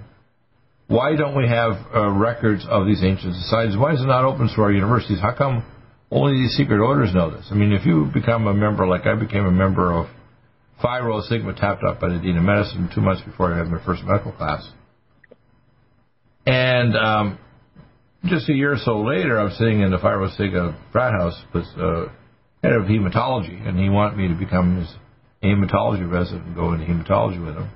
Why 0.86 1.16
don't 1.16 1.36
we 1.36 1.48
have 1.48 1.72
uh, 1.94 2.10
records 2.10 2.66
of 2.68 2.86
these 2.86 3.02
ancient 3.02 3.34
societies? 3.36 3.76
Why 3.76 3.94
is 3.94 4.00
it 4.02 4.06
not 4.06 4.24
open 4.24 4.50
to 4.54 4.62
our 4.62 4.70
universities? 4.70 5.18
How 5.20 5.34
come 5.34 5.64
only 6.14 6.34
these 6.34 6.56
secret 6.56 6.80
orders 6.80 7.12
know 7.12 7.30
this. 7.30 7.46
I 7.50 7.54
mean, 7.54 7.72
if 7.72 7.84
you 7.84 8.08
become 8.12 8.46
a 8.46 8.54
member, 8.54 8.86
like 8.86 9.04
I 9.04 9.16
became 9.16 9.46
a 9.46 9.50
member 9.50 9.92
of 9.92 10.06
Phi 10.80 11.00
Rho 11.00 11.20
Sigma, 11.22 11.54
tapped 11.54 11.82
up 11.82 12.00
by 12.00 12.08
the 12.08 12.18
Dean 12.18 12.36
of 12.36 12.44
Medicine 12.44 12.88
two 12.94 13.00
months 13.00 13.22
before 13.22 13.52
I 13.52 13.58
had 13.58 13.66
my 13.66 13.84
first 13.84 14.04
medical 14.04 14.32
class. 14.32 14.68
And 16.46 16.96
um, 16.96 17.38
just 18.26 18.48
a 18.48 18.52
year 18.52 18.72
or 18.72 18.78
so 18.78 19.00
later, 19.00 19.40
I 19.40 19.44
was 19.44 19.56
sitting 19.58 19.80
in 19.80 19.90
the 19.90 19.98
Phi 19.98 20.12
Rho 20.12 20.28
Sigma 20.36 20.78
frat 20.92 21.12
house 21.12 21.40
with 21.52 21.64
uh, 21.76 22.06
head 22.64 22.72
of 22.72 22.84
hematology, 22.84 23.68
and 23.68 23.78
he 23.78 23.90
wanted 23.90 24.16
me 24.16 24.28
to 24.28 24.34
become 24.34 24.78
his 24.78 24.90
hematology 25.42 26.10
resident 26.10 26.46
and 26.46 26.56
go 26.56 26.72
into 26.72 26.86
hematology 26.86 27.44
with 27.44 27.56
him. 27.56 27.68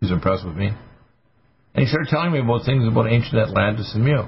He's 0.00 0.10
impressed 0.10 0.44
with 0.44 0.56
me. 0.56 0.66
And 0.66 1.84
he 1.84 1.86
started 1.86 2.10
telling 2.10 2.32
me 2.32 2.40
about 2.40 2.66
things 2.66 2.86
about 2.86 3.10
ancient 3.10 3.36
Atlantis 3.36 3.92
and 3.94 4.04
Mu. 4.04 4.24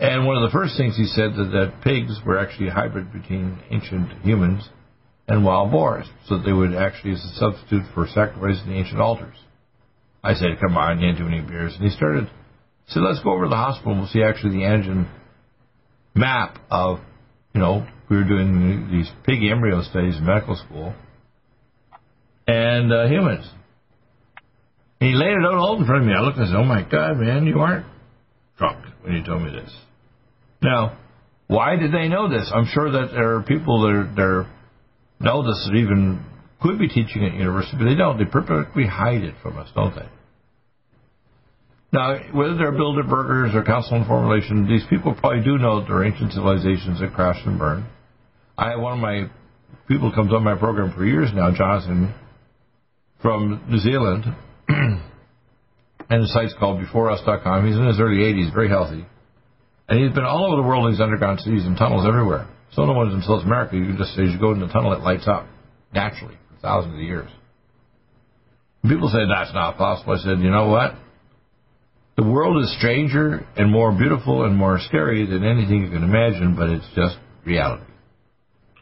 And 0.00 0.26
one 0.26 0.36
of 0.36 0.50
the 0.50 0.52
first 0.52 0.76
things 0.76 0.96
he 0.96 1.06
said 1.06 1.36
that, 1.36 1.50
that 1.52 1.80
pigs 1.84 2.18
were 2.26 2.38
actually 2.38 2.68
a 2.68 2.72
hybrid 2.72 3.12
between 3.12 3.58
ancient 3.70 4.10
humans 4.24 4.68
and 5.28 5.44
wild 5.44 5.70
boars, 5.70 6.06
so 6.26 6.38
they 6.38 6.52
would 6.52 6.74
actually 6.74 7.12
as 7.12 7.24
a 7.24 7.38
substitute 7.38 7.84
for 7.94 8.06
sacrificing 8.08 8.68
the 8.68 8.76
ancient 8.76 9.00
altars. 9.00 9.36
I 10.24 10.34
said, 10.34 10.58
"Come 10.60 10.76
on, 10.76 11.00
you 11.00 11.08
ain't 11.08 11.18
too 11.18 11.24
many 11.24 11.40
beers." 11.40 11.74
And 11.74 11.84
he 11.84 11.90
started. 11.90 12.28
said, 12.88 13.02
"Let's 13.02 13.22
go 13.22 13.32
over 13.32 13.44
to 13.44 13.48
the 13.48 13.56
hospital 13.56 13.92
and 13.92 14.00
we'll 14.00 14.10
see 14.10 14.22
actually 14.22 14.58
the 14.58 14.64
antigen 14.64 15.08
map 16.14 16.58
of, 16.70 16.98
you 17.56 17.62
know, 17.62 17.86
we 18.10 18.16
were 18.16 18.24
doing 18.24 18.90
these 18.92 19.10
pig 19.24 19.42
embryo 19.42 19.82
studies 19.82 20.18
in 20.18 20.26
medical 20.26 20.56
school, 20.56 20.94
and 22.46 22.92
uh, 22.92 23.06
humans." 23.06 23.50
And 25.00 25.10
he 25.10 25.16
laid 25.16 25.32
it 25.32 25.44
out 25.44 25.54
all 25.54 25.78
in 25.78 25.86
front 25.86 26.02
of 26.02 26.08
me. 26.08 26.14
I 26.14 26.20
looked 26.20 26.36
and 26.36 26.48
said, 26.48 26.56
"Oh 26.56 26.64
my 26.64 26.82
God, 26.82 27.16
man, 27.16 27.46
you 27.46 27.58
aren't 27.60 27.86
drunk 28.58 28.84
when 29.02 29.14
you 29.14 29.24
told 29.24 29.42
me 29.42 29.50
this." 29.50 29.74
Now, 30.62 30.98
why 31.46 31.76
did 31.76 31.92
they 31.92 32.08
know 32.08 32.28
this? 32.28 32.50
I'm 32.54 32.66
sure 32.66 32.90
that 32.90 33.12
there 33.12 33.36
are 33.36 33.42
people 33.42 33.82
that, 33.82 33.92
are, 33.92 34.14
that 34.16 34.22
are, 34.22 34.52
know 35.20 35.42
this 35.42 35.68
that 35.70 35.76
even 35.76 36.24
could 36.60 36.78
be 36.78 36.88
teaching 36.88 37.24
at 37.24 37.34
university, 37.34 37.78
but 37.78 37.84
they 37.84 37.94
don't. 37.94 38.18
They 38.18 38.24
purposely 38.26 38.86
hide 38.86 39.22
it 39.22 39.34
from 39.42 39.58
us, 39.58 39.68
don't 39.74 39.94
they? 39.94 40.08
Now, 41.96 42.18
whether 42.34 42.56
they're 42.56 42.72
builder 42.72 43.04
Bilderbergers 43.04 43.54
or 43.54 43.64
Council 43.64 43.94
on 43.96 44.06
Formulation, 44.06 44.68
these 44.68 44.84
people 44.90 45.14
probably 45.14 45.42
do 45.42 45.56
know 45.56 45.80
that 45.80 45.88
there 45.88 45.96
are 45.96 46.04
ancient 46.04 46.30
civilizations 46.30 47.00
that 47.00 47.14
crashed 47.14 47.46
and 47.46 47.58
burned. 47.58 47.86
I 48.58 48.72
have 48.72 48.80
one 48.80 48.92
of 48.92 48.98
my 48.98 49.30
people 49.88 50.12
comes 50.12 50.30
on 50.30 50.44
my 50.44 50.56
program 50.56 50.92
for 50.92 51.06
years 51.06 51.30
now, 51.32 51.56
Jonathan, 51.56 52.14
from 53.22 53.64
New 53.70 53.78
Zealand, 53.78 54.24
and 54.68 55.00
the 56.10 56.28
site's 56.28 56.52
called 56.58 56.84
BeforeUs.com. 56.84 57.66
He's 57.66 57.76
in 57.76 57.86
his 57.86 57.98
early 57.98 58.18
80s, 58.18 58.52
very 58.52 58.68
healthy. 58.68 59.06
And 59.88 59.98
he's 59.98 60.14
been 60.14 60.24
all 60.24 60.44
over 60.44 60.60
the 60.60 60.68
world 60.68 60.84
in 60.84 60.92
these 60.92 61.00
underground 61.00 61.40
cities 61.40 61.64
and 61.64 61.78
tunnels 61.78 62.04
everywhere. 62.06 62.46
Of 62.76 62.88
the 62.88 62.92
ones 62.92 63.14
in 63.14 63.22
South 63.22 63.42
America, 63.42 63.74
you 63.74 63.86
can 63.86 63.96
just, 63.96 64.12
as 64.18 64.28
you 64.28 64.38
go 64.38 64.52
in 64.52 64.60
the 64.60 64.68
tunnel, 64.68 64.92
it 64.92 65.00
lights 65.00 65.26
up 65.26 65.46
naturally 65.94 66.36
for 66.50 66.60
thousands 66.60 66.92
of 66.92 67.00
years. 67.00 67.30
And 68.82 68.92
people 68.92 69.08
say 69.08 69.24
that's 69.24 69.54
not 69.54 69.78
possible. 69.78 70.12
I 70.12 70.18
said, 70.18 70.40
you 70.40 70.50
know 70.50 70.68
what? 70.68 70.92
The 72.16 72.24
world 72.24 72.62
is 72.62 72.74
stranger 72.78 73.46
and 73.56 73.70
more 73.70 73.92
beautiful 73.92 74.44
and 74.44 74.56
more 74.56 74.78
scary 74.80 75.26
than 75.26 75.44
anything 75.44 75.82
you 75.82 75.90
can 75.90 76.02
imagine, 76.02 76.56
but 76.56 76.70
it's 76.70 76.88
just 76.94 77.18
reality. 77.44 77.84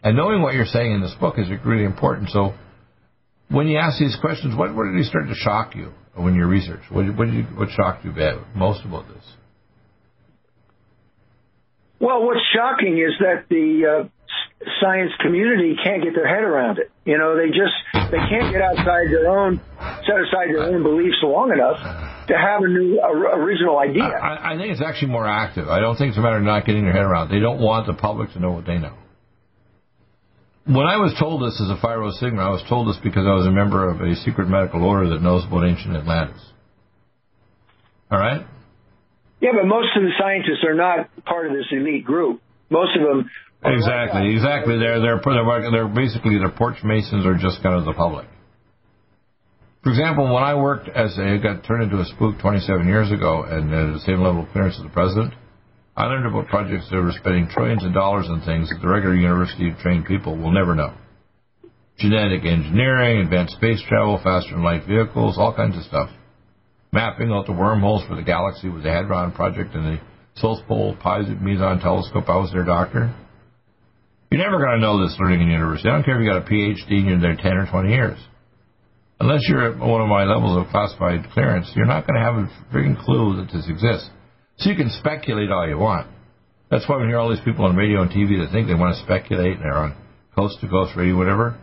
And 0.04 0.16
knowing 0.16 0.40
what 0.40 0.54
you're 0.54 0.66
saying 0.66 0.92
in 0.92 1.00
this 1.00 1.14
book 1.18 1.34
is 1.38 1.48
really 1.64 1.84
important. 1.84 2.30
So 2.30 2.54
when 3.48 3.66
you 3.66 3.78
ask 3.78 3.98
these 3.98 4.16
questions, 4.20 4.56
what, 4.56 4.72
what 4.76 4.84
did 4.84 4.96
you 4.96 5.02
start 5.02 5.26
to 5.26 5.34
shock 5.34 5.74
you 5.74 5.92
when 6.14 6.36
you 6.36 6.46
research? 6.46 6.82
What, 6.90 7.06
what, 7.16 7.24
did 7.24 7.34
you, 7.34 7.42
what 7.56 7.70
shocked 7.70 8.04
you 8.04 8.14
most 8.54 8.84
about 8.84 9.08
this? 9.08 9.24
Well, 11.98 12.24
what's 12.24 12.44
shocking 12.54 12.98
is 12.98 13.18
that 13.18 13.48
the 13.48 14.04
uh, 14.04 14.64
science 14.80 15.10
community 15.20 15.74
can't 15.82 16.04
get 16.04 16.14
their 16.14 16.28
head 16.28 16.44
around 16.44 16.78
it. 16.78 16.92
You 17.04 17.18
know, 17.18 17.34
they 17.34 17.48
just 17.48 17.74
they 18.12 18.18
can't 18.18 18.52
get 18.52 18.62
outside 18.62 19.10
their 19.10 19.28
own 19.28 19.60
set 20.06 20.20
aside 20.20 20.54
their 20.54 20.64
own 20.64 20.84
beliefs 20.84 21.16
long 21.22 21.50
enough 21.50 22.13
to 22.28 22.34
have 22.34 22.62
a 22.62 22.68
new 22.68 23.00
a, 23.00 23.36
original 23.38 23.78
idea. 23.78 24.04
I, 24.04 24.54
I 24.54 24.56
think 24.56 24.72
it's 24.72 24.82
actually 24.82 25.12
more 25.12 25.26
active. 25.26 25.68
I 25.68 25.80
don't 25.80 25.96
think 25.96 26.10
it's 26.10 26.18
a 26.18 26.20
matter 26.20 26.38
of 26.38 26.42
not 26.42 26.66
getting 26.66 26.84
their 26.84 26.92
head 26.92 27.02
around. 27.02 27.30
They 27.30 27.40
don't 27.40 27.60
want 27.60 27.86
the 27.86 27.94
public 27.94 28.32
to 28.32 28.40
know 28.40 28.52
what 28.52 28.66
they 28.66 28.78
know. 28.78 28.94
When 30.66 30.86
I 30.86 30.96
was 30.96 31.14
told 31.20 31.42
this 31.42 31.60
as 31.60 31.68
a 31.68 31.76
Phi 31.80 31.94
Rho 31.94 32.10
Sigma, 32.12 32.40
I 32.40 32.48
was 32.48 32.64
told 32.68 32.88
this 32.88 32.96
because 33.02 33.26
I 33.26 33.34
was 33.34 33.46
a 33.46 33.50
member 33.50 33.88
of 33.88 34.00
a 34.00 34.16
secret 34.16 34.48
medical 34.48 34.82
order 34.82 35.10
that 35.10 35.20
knows 35.20 35.44
about 35.44 35.66
ancient 35.66 35.94
Atlantis. 35.94 36.40
All 38.10 38.18
right? 38.18 38.46
Yeah, 39.40 39.50
but 39.52 39.66
most 39.66 39.92
of 39.94 40.02
the 40.02 40.12
scientists 40.18 40.64
are 40.66 40.74
not 40.74 41.10
part 41.26 41.46
of 41.46 41.52
this 41.52 41.66
elite 41.70 42.04
group. 42.04 42.40
Most 42.70 42.96
of 42.96 43.02
them. 43.02 43.30
Exactly, 43.62 44.28
like 44.28 44.36
exactly. 44.36 44.78
They're 44.78 45.00
they're 45.00 45.20
they're 45.20 45.70
they're 45.70 45.88
basically 45.88 46.38
they're 46.38 46.52
porch 46.52 46.82
masons 46.82 47.26
or 47.26 47.34
just 47.34 47.62
kind 47.62 47.74
of 47.76 47.84
the 47.84 47.92
public. 47.92 48.26
For 49.84 49.90
example, 49.90 50.24
when 50.24 50.42
I 50.42 50.54
worked 50.54 50.88
as 50.88 51.18
a, 51.18 51.36
got 51.36 51.62
turned 51.62 51.84
into 51.84 52.00
a 52.00 52.06
spook 52.06 52.38
27 52.40 52.88
years 52.88 53.12
ago 53.12 53.42
and 53.42 53.68
at 53.68 53.92
the 53.92 54.00
same 54.00 54.22
level 54.22 54.44
of 54.44 54.48
clearance 54.48 54.76
as 54.78 54.82
the 54.82 54.88
president, 54.88 55.34
I 55.94 56.06
learned 56.06 56.24
about 56.26 56.48
projects 56.48 56.88
that 56.88 56.96
were 56.96 57.12
spending 57.12 57.48
trillions 57.48 57.84
of 57.84 57.92
dollars 57.92 58.24
on 58.30 58.40
things 58.40 58.70
that 58.70 58.80
the 58.80 58.88
regular 58.88 59.14
university 59.14 59.70
trained 59.82 60.06
people 60.06 60.38
will 60.38 60.52
never 60.52 60.74
know. 60.74 60.94
Genetic 61.98 62.46
engineering, 62.46 63.20
advanced 63.20 63.56
space 63.56 63.82
travel, 63.86 64.18
faster 64.24 64.52
than 64.52 64.64
light 64.64 64.86
vehicles, 64.88 65.36
all 65.36 65.54
kinds 65.54 65.76
of 65.76 65.82
stuff. 65.84 66.08
Mapping 66.90 67.30
out 67.30 67.44
the 67.44 67.52
wormholes 67.52 68.08
for 68.08 68.16
the 68.16 68.22
galaxy 68.22 68.70
with 68.70 68.84
the 68.84 68.90
Hadron 68.90 69.32
Project 69.32 69.74
and 69.74 69.84
the 69.84 70.00
South 70.36 70.66
Pole 70.66 70.96
Meson 71.04 71.80
Telescope. 71.80 72.24
I 72.26 72.36
was 72.36 72.50
their 72.52 72.64
doctor. 72.64 73.14
You're 74.30 74.42
never 74.42 74.64
going 74.64 74.80
to 74.80 74.80
know 74.80 75.04
this 75.04 75.14
learning 75.20 75.42
in 75.42 75.48
university. 75.48 75.90
I 75.90 75.92
don't 75.92 76.04
care 76.04 76.18
if 76.18 76.24
you 76.24 76.32
got 76.32 76.40
a 76.40 76.50
PhD 76.50 76.90
and 76.90 77.06
you're 77.06 77.20
there 77.20 77.36
10 77.36 77.52
or 77.52 77.66
20 77.66 77.90
years. 77.90 78.18
Unless 79.24 79.48
you're 79.48 79.72
at 79.72 79.78
one 79.78 80.02
of 80.02 80.08
my 80.08 80.24
levels 80.24 80.54
of 80.54 80.70
classified 80.70 81.24
clearance, 81.32 81.72
you're 81.74 81.86
not 81.86 82.06
going 82.06 82.20
to 82.20 82.20
have 82.20 82.34
a 82.34 82.44
freaking 82.70 83.02
clue 83.02 83.36
that 83.36 83.50
this 83.50 83.64
exists. 83.70 84.10
So 84.58 84.68
you 84.68 84.76
can 84.76 84.90
speculate 84.90 85.50
all 85.50 85.66
you 85.66 85.78
want. 85.78 86.08
That's 86.70 86.86
why 86.86 86.98
we 86.98 87.06
hear 87.06 87.16
all 87.16 87.30
these 87.30 87.42
people 87.42 87.64
on 87.64 87.74
radio 87.74 88.02
and 88.02 88.10
TV 88.10 88.36
that 88.44 88.52
think 88.52 88.68
they 88.68 88.74
want 88.74 88.94
to 88.94 89.02
speculate 89.02 89.56
and 89.56 89.62
they're 89.62 89.78
on 89.78 89.96
coast 90.36 90.60
to 90.60 90.68
coast 90.68 90.92
radio, 90.94 91.16
whatever. 91.16 91.58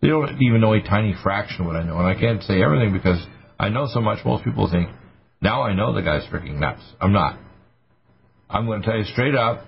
They 0.00 0.06
don't 0.06 0.40
even 0.40 0.60
know 0.60 0.74
a 0.74 0.80
tiny 0.80 1.12
fraction 1.24 1.62
of 1.62 1.66
what 1.66 1.74
I 1.74 1.82
know. 1.82 1.98
And 1.98 2.06
I 2.06 2.14
can't 2.14 2.40
say 2.44 2.62
everything 2.62 2.92
because 2.92 3.18
I 3.58 3.68
know 3.68 3.88
so 3.92 4.00
much, 4.00 4.24
most 4.24 4.44
people 4.44 4.70
think, 4.70 4.88
now 5.42 5.62
I 5.62 5.74
know 5.74 5.92
the 5.92 6.02
guy's 6.02 6.22
freaking 6.30 6.60
nuts. 6.60 6.82
I'm 7.00 7.12
not. 7.12 7.36
I'm 8.48 8.66
going 8.66 8.82
to 8.82 8.86
tell 8.86 8.96
you 8.96 9.06
straight 9.06 9.34
up, 9.34 9.64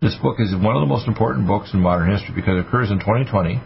this 0.00 0.14
book 0.22 0.36
is 0.38 0.54
one 0.54 0.76
of 0.76 0.82
the 0.82 0.86
most 0.86 1.08
important 1.08 1.48
books 1.48 1.70
in 1.74 1.80
modern 1.80 2.12
history 2.12 2.32
because 2.36 2.60
it 2.60 2.68
occurs 2.68 2.92
in 2.92 3.00
2020, 3.00 3.60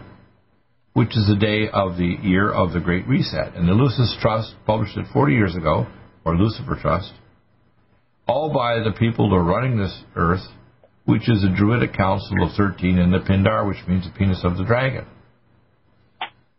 which 0.97 1.15
is 1.15 1.27
the 1.27 1.35
day 1.35 1.69
of 1.71 1.95
the 1.95 2.17
year 2.23 2.51
of 2.51 2.73
the 2.73 2.79
Great 2.79 3.07
Reset. 3.07 3.53
And 3.53 3.69
the 3.69 3.73
Lucis 3.73 4.17
Trust 4.19 4.55
published 4.65 4.97
it 4.97 5.05
40 5.13 5.31
years 5.31 5.55
ago, 5.55 5.85
or 6.25 6.35
Lucifer 6.35 6.75
Trust, 6.81 7.13
all 8.27 8.51
by 8.51 8.79
the 8.79 8.97
people 8.97 9.29
that 9.29 9.35
are 9.35 9.43
running 9.43 9.77
this 9.77 9.95
earth, 10.15 10.41
which 11.05 11.29
is 11.29 11.43
the 11.43 11.53
Druidic 11.55 11.93
Council 11.93 12.41
of 12.41 12.53
13 12.57 12.97
and 12.97 13.13
the 13.13 13.19
Pindar, 13.19 13.67
which 13.67 13.77
means 13.87 14.05
the 14.05 14.17
penis 14.17 14.41
of 14.43 14.57
the 14.57 14.65
dragon. 14.65 15.05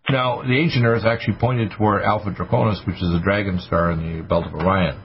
Now, 0.09 0.43
the 0.43 0.57
ancient 0.57 0.85
Earth 0.85 1.05
actually 1.05 1.39
pointed 1.41 1.73
toward 1.77 2.03
Alpha 2.05 2.31
Draconis, 2.31 2.87
which 2.87 3.03
is 3.03 3.11
the 3.11 3.21
dragon 3.23 3.59
star 3.59 3.91
in 3.91 4.19
the 4.19 4.23
belt 4.23 4.47
of 4.47 4.55
Orion. 4.55 5.03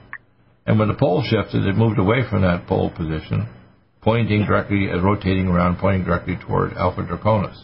And 0.64 0.78
when 0.78 0.86
the 0.86 0.94
pole 0.94 1.24
shifted, 1.28 1.66
it 1.66 1.74
moved 1.74 1.98
away 1.98 2.20
from 2.30 2.42
that 2.42 2.68
pole 2.68 2.90
position, 2.90 3.48
pointing 4.00 4.46
directly, 4.46 4.86
rotating 4.86 5.48
around, 5.48 5.78
pointing 5.78 6.04
directly 6.04 6.36
toward 6.36 6.74
Alpha 6.74 7.02
Draconis. 7.02 7.60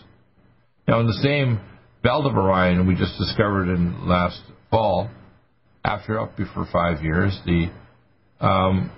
Now, 0.90 0.98
in 0.98 1.06
the 1.06 1.20
same 1.22 1.60
belt 2.02 2.26
of 2.26 2.36
Orion 2.36 2.84
we 2.88 2.96
just 2.96 3.16
discovered 3.16 3.68
in 3.72 4.08
last 4.08 4.40
fall, 4.72 5.08
after 5.84 6.18
up 6.18 6.32
for 6.52 6.66
five 6.72 7.04
years, 7.04 7.38
the 7.46 7.70
um, 8.40 8.90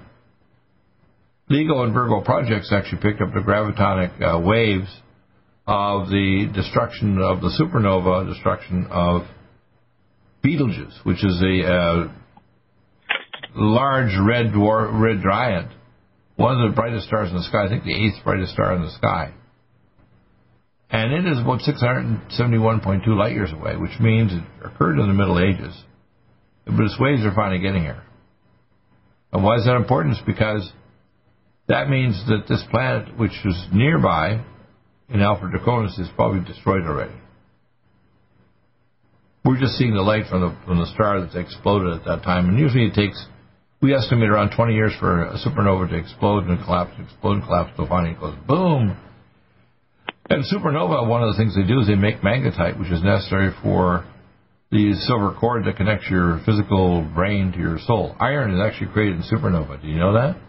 and 1.51 1.93
Virgo 1.93 2.23
projects 2.25 2.73
actually 2.73 3.03
picked 3.03 3.21
up 3.21 3.35
the 3.35 3.41
gravitonic 3.41 4.23
uh, 4.23 4.41
waves 4.41 4.89
of 5.67 6.09
the 6.09 6.51
destruction 6.55 7.19
of 7.19 7.43
the 7.43 7.53
supernova, 7.61 8.27
destruction 8.27 8.87
of 8.91 9.27
Betelgeuse, 10.43 10.99
which 11.05 11.23
is 11.23 11.43
a 11.43 11.63
uh, 11.63 12.13
large 13.55 14.17
red 14.19 14.47
dwarf, 14.47 14.99
red 14.99 15.23
giant, 15.23 15.69
one 16.37 16.59
of 16.59 16.71
the 16.71 16.75
brightest 16.75 17.07
stars 17.07 17.29
in 17.29 17.37
the 17.37 17.43
sky. 17.43 17.67
I 17.67 17.69
think 17.69 17.85
the 17.85 17.93
eighth 17.93 18.25
brightest 18.25 18.55
star 18.55 18.75
in 18.77 18.81
the 18.81 18.93
sky. 18.93 19.35
And 20.93 21.13
it 21.13 21.33
is 21.33 21.39
about 21.39 21.61
671.2 21.61 23.07
light 23.09 23.33
years 23.33 23.51
away, 23.51 23.77
which 23.77 23.99
means 23.99 24.33
it 24.33 24.43
occurred 24.63 24.99
in 24.99 25.09
the 25.09 25.15
Middle 25.15 25.41
Ages. 25.41 25.75
But 26.67 26.85
its 26.85 27.01
waves 27.01 27.25
are 27.25 27.35
finally 27.35 27.61
getting 27.61 27.83
here. 27.83 28.03
And 29.33 29.43
why 29.43 29.57
is 29.57 29.65
that 29.65 29.77
important? 29.77 30.17
It's 30.17 30.27
because 30.27 30.71
that 31.67 31.89
means 31.89 32.23
that 32.29 32.45
this 32.47 32.63
planet, 32.71 33.19
which 33.19 33.33
is 33.45 33.67
nearby, 33.73 34.45
in 35.09 35.21
Alpha 35.21 35.47
Draconis 35.47 35.99
is 35.99 36.09
probably 36.15 36.45
destroyed 36.45 36.83
already. 36.83 37.15
We're 39.45 39.59
just 39.59 39.79
seeing 39.79 39.95
the 39.95 40.03
light 40.03 40.27
from 40.29 40.43
the 40.43 40.57
from 40.67 40.79
the 40.79 40.87
star 40.95 41.21
that's 41.21 41.35
exploded 41.35 41.95
at 41.95 42.05
that 42.05 42.23
time, 42.23 42.49
and 42.49 42.59
usually 42.59 42.87
it 42.87 42.95
takes 42.95 43.27
we 43.81 43.93
estimate 43.93 44.29
around 44.29 44.55
20 44.55 44.75
years 44.75 44.93
for 45.01 45.25
a 45.25 45.39
supernova 45.39 45.91
to 45.91 45.97
explode 45.97 46.45
and 46.45 46.63
collapse, 46.65 46.93
explode 47.01 47.39
and 47.39 47.43
collapse 47.43 47.71
until 47.71 47.89
finally 47.89 48.13
it 48.13 48.21
goes 48.21 48.37
boom. 48.47 48.97
And 50.33 50.45
supernova, 50.45 51.07
one 51.07 51.23
of 51.23 51.35
the 51.35 51.37
things 51.37 51.55
they 51.55 51.63
do 51.63 51.81
is 51.81 51.87
they 51.87 51.95
make 51.95 52.23
magnetite, 52.23 52.79
which 52.81 52.91
is 52.91 53.03
necessary 53.03 53.53
for 53.63 54.07
the 54.71 54.95
silver 55.07 55.37
cord 55.39 55.67
that 55.67 55.77
connects 55.77 56.09
your 56.09 56.41
physical 56.47 57.03
brain 57.15 57.53
to 57.53 57.59
your 57.59 57.79
soul. 57.87 58.17
Iron 58.19 58.55
is 58.55 58.61
actually 58.65 58.93
created 58.93 59.17
in 59.17 59.23
supernova. 59.25 59.83
Do 59.83 59.89
you 59.89 59.99
know 59.99 60.15
that? 60.15 60.41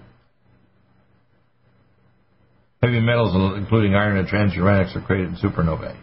Heavy 2.82 3.02
metals, 3.02 3.36
including 3.58 3.93
iron 3.93 4.17
and 4.17 4.28
transuranics, 4.28 4.96
are 4.96 5.02
created 5.02 5.32
in 5.32 5.36
supernovae. 5.36 5.98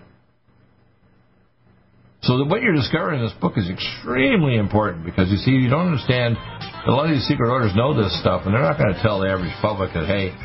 So 2.22 2.44
what 2.44 2.60
you're 2.60 2.74
discovering 2.74 3.20
in 3.20 3.24
this 3.24 3.34
book 3.40 3.54
is 3.56 3.66
extremely 3.70 4.56
important 4.56 5.06
because 5.06 5.30
you 5.30 5.38
see, 5.38 5.52
you 5.52 5.70
don't 5.70 5.86
understand. 5.86 6.36
A 6.86 6.90
lot 6.90 7.08
of 7.08 7.12
these 7.12 7.26
secret 7.26 7.48
orders 7.48 7.72
know 7.74 7.96
this 7.96 8.12
stuff, 8.20 8.42
and 8.44 8.52
they're 8.52 8.60
not 8.60 8.76
going 8.76 8.92
to 8.92 9.00
tell 9.00 9.20
the 9.20 9.28
average 9.28 9.54
public 9.62 9.94
that, 9.94 10.04
hey, 10.04 10.36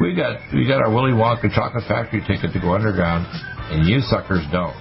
we 0.00 0.14
got 0.14 0.38
we 0.54 0.66
got 0.66 0.80
our 0.80 0.90
Willy 0.92 1.12
Wonka 1.12 1.52
chocolate 1.54 1.84
factory 1.88 2.22
ticket 2.26 2.52
to 2.52 2.60
go 2.60 2.74
underground, 2.74 3.26
and 3.70 3.86
you 3.88 4.00
suckers 4.00 4.44
don't. 4.52 4.76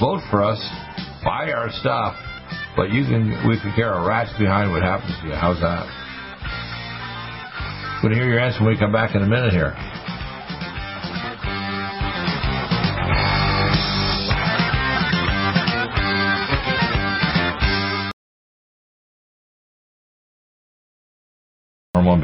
Vote 0.00 0.20
for 0.30 0.42
us, 0.42 0.60
buy 1.24 1.52
our 1.52 1.70
stuff, 1.80 2.16
but 2.76 2.90
you 2.90 3.04
can 3.04 3.46
we 3.48 3.60
can 3.60 3.72
care 3.74 3.92
a 3.92 4.06
rat's 4.06 4.32
behind 4.38 4.70
what 4.70 4.82
happens 4.82 5.12
to 5.20 5.28
you. 5.28 5.34
How's 5.34 5.60
that? 5.60 5.84
Going 8.02 8.12
to 8.12 8.20
hear 8.20 8.28
your 8.28 8.40
answer 8.40 8.60
when 8.62 8.74
we 8.74 8.78
come 8.78 8.92
back 8.92 9.14
in 9.14 9.22
a 9.22 9.26
minute 9.26 9.52
here. 9.52 9.74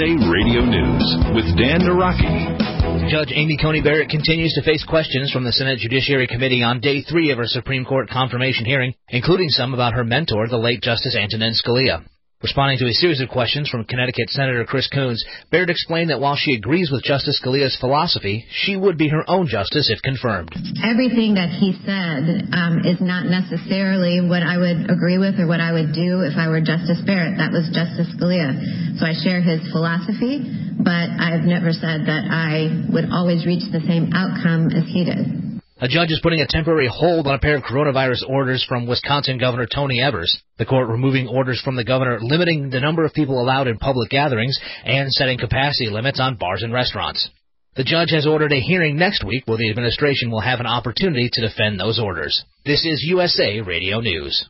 USA 0.00 0.30
Radio 0.30 0.64
News 0.64 1.16
with 1.34 1.44
Dan 1.58 1.82
Naraki. 1.82 3.10
Judge 3.10 3.32
Amy 3.34 3.58
Coney 3.60 3.82
Barrett 3.82 4.08
continues 4.08 4.54
to 4.54 4.62
face 4.62 4.82
questions 4.88 5.30
from 5.30 5.44
the 5.44 5.52
Senate 5.52 5.78
Judiciary 5.78 6.26
Committee 6.26 6.62
on 6.62 6.80
day 6.80 7.02
three 7.02 7.30
of 7.30 7.36
her 7.36 7.46
Supreme 7.46 7.84
Court 7.84 8.08
confirmation 8.08 8.64
hearing, 8.64 8.94
including 9.10 9.50
some 9.50 9.74
about 9.74 9.92
her 9.92 10.04
mentor, 10.04 10.48
the 10.48 10.56
late 10.56 10.80
Justice 10.80 11.14
Antonin 11.14 11.52
Scalia. 11.52 12.02
Responding 12.42 12.78
to 12.78 12.88
a 12.88 12.92
series 12.96 13.20
of 13.20 13.28
questions 13.28 13.68
from 13.68 13.84
Connecticut 13.84 14.30
Senator 14.30 14.64
Chris 14.64 14.88
Coons, 14.88 15.22
Barrett 15.52 15.68
explained 15.68 16.08
that 16.08 16.20
while 16.20 16.36
she 16.36 16.54
agrees 16.54 16.90
with 16.90 17.04
Justice 17.04 17.38
Scalia's 17.38 17.76
philosophy, 17.78 18.46
she 18.48 18.76
would 18.76 18.96
be 18.96 19.10
her 19.10 19.28
own 19.28 19.46
justice 19.46 19.92
if 19.92 20.00
confirmed. 20.00 20.48
Everything 20.82 21.34
that 21.34 21.50
he 21.52 21.76
said 21.84 22.48
um, 22.56 22.80
is 22.88 22.96
not 22.98 23.28
necessarily 23.28 24.24
what 24.24 24.42
I 24.42 24.56
would 24.56 24.88
agree 24.88 25.18
with 25.18 25.38
or 25.38 25.46
what 25.46 25.60
I 25.60 25.72
would 25.72 25.92
do 25.92 26.24
if 26.24 26.32
I 26.32 26.48
were 26.48 26.62
Justice 26.62 27.04
Barrett. 27.04 27.36
That 27.36 27.52
was 27.52 27.68
Justice 27.76 28.08
Scalia. 28.16 28.96
So 28.96 29.04
I 29.04 29.12
share 29.20 29.44
his 29.44 29.60
philosophy, 29.68 30.40
but 30.80 31.12
I've 31.20 31.44
never 31.44 31.76
said 31.76 32.08
that 32.08 32.24
I 32.24 32.88
would 32.88 33.12
always 33.12 33.44
reach 33.44 33.68
the 33.68 33.84
same 33.84 34.16
outcome 34.16 34.72
as 34.72 34.88
he 34.88 35.04
did. 35.04 35.49
A 35.82 35.88
judge 35.88 36.10
is 36.10 36.20
putting 36.22 36.42
a 36.42 36.46
temporary 36.46 36.88
hold 36.92 37.26
on 37.26 37.36
a 37.36 37.38
pair 37.38 37.56
of 37.56 37.62
coronavirus 37.62 38.28
orders 38.28 38.62
from 38.68 38.86
Wisconsin 38.86 39.38
Governor 39.38 39.66
Tony 39.66 39.98
Evers. 39.98 40.38
The 40.58 40.66
court 40.66 40.90
removing 40.90 41.26
orders 41.26 41.58
from 41.64 41.74
the 41.74 41.84
governor 41.84 42.18
limiting 42.20 42.68
the 42.68 42.80
number 42.80 43.02
of 43.06 43.14
people 43.14 43.40
allowed 43.40 43.66
in 43.66 43.78
public 43.78 44.10
gatherings 44.10 44.58
and 44.84 45.10
setting 45.10 45.38
capacity 45.38 45.88
limits 45.88 46.20
on 46.20 46.36
bars 46.36 46.62
and 46.62 46.70
restaurants. 46.70 47.30
The 47.76 47.84
judge 47.84 48.10
has 48.10 48.26
ordered 48.26 48.52
a 48.52 48.60
hearing 48.60 48.96
next 48.96 49.24
week 49.24 49.44
where 49.46 49.56
the 49.56 49.70
administration 49.70 50.30
will 50.30 50.42
have 50.42 50.60
an 50.60 50.66
opportunity 50.66 51.30
to 51.32 51.40
defend 51.40 51.80
those 51.80 51.98
orders. 51.98 52.44
This 52.66 52.84
is 52.84 53.02
USA 53.04 53.62
Radio 53.62 54.00
News. 54.00 54.44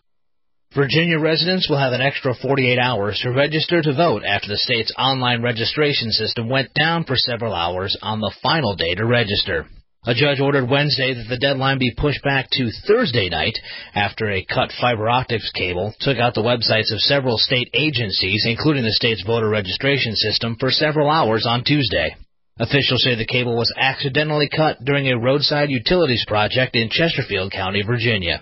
Virginia 0.75 1.21
residents 1.21 1.69
will 1.71 1.79
have 1.79 1.93
an 1.93 2.01
extra 2.01 2.35
48 2.35 2.77
hours 2.77 3.21
to 3.23 3.31
register 3.31 3.83
to 3.83 3.95
vote 3.95 4.25
after 4.27 4.49
the 4.49 4.57
state's 4.57 4.93
online 4.99 5.43
registration 5.43 6.11
system 6.11 6.49
went 6.49 6.75
down 6.75 7.05
for 7.05 7.15
several 7.15 7.55
hours 7.55 7.97
on 8.03 8.19
the 8.19 8.35
final 8.43 8.75
day 8.75 8.97
to 8.97 9.07
register. 9.07 9.67
A 10.07 10.15
judge 10.15 10.41
ordered 10.41 10.71
Wednesday 10.71 11.13
that 11.13 11.29
the 11.29 11.37
deadline 11.37 11.79
be 11.79 11.93
pushed 11.95 12.23
back 12.23 12.49
to 12.53 12.71
Thursday 12.87 13.29
night 13.29 13.59
after 13.95 14.31
a 14.31 14.43
cut 14.47 14.73
fiber 14.81 15.11
optics 15.11 15.51
cable 15.53 15.95
took 16.01 16.17
out 16.17 16.33
the 16.33 16.41
websites 16.41 16.91
of 16.91 17.01
several 17.01 17.37
state 17.37 17.69
agencies, 17.75 18.47
including 18.47 18.83
the 18.83 18.93
state's 18.93 19.23
voter 19.27 19.51
registration 19.51 20.15
system, 20.17 20.57
for 20.59 20.71
several 20.71 21.11
hours 21.11 21.45
on 21.47 21.65
Tuesday. 21.65 22.17
Officials 22.59 23.03
say 23.03 23.15
the 23.15 23.27
cable 23.27 23.55
was 23.55 23.75
accidentally 23.77 24.49
cut 24.49 24.83
during 24.83 25.07
a 25.09 25.19
roadside 25.19 25.69
utilities 25.69 26.25
project 26.27 26.77
in 26.77 26.89
Chesterfield 26.89 27.53
County, 27.53 27.83
Virginia. 27.83 28.41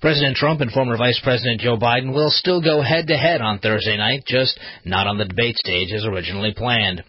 President 0.00 0.36
Trump 0.36 0.60
and 0.62 0.72
former 0.72 0.96
Vice 0.96 1.20
President 1.22 1.60
Joe 1.60 1.76
Biden 1.76 2.12
will 2.12 2.30
still 2.30 2.60
go 2.60 2.82
head 2.82 3.06
to 3.06 3.16
head 3.16 3.40
on 3.40 3.60
Thursday 3.60 3.96
night, 3.96 4.24
just 4.26 4.58
not 4.84 5.06
on 5.06 5.16
the 5.16 5.26
debate 5.26 5.56
stage 5.58 5.92
as 5.92 6.04
originally 6.04 6.52
planned. 6.52 7.04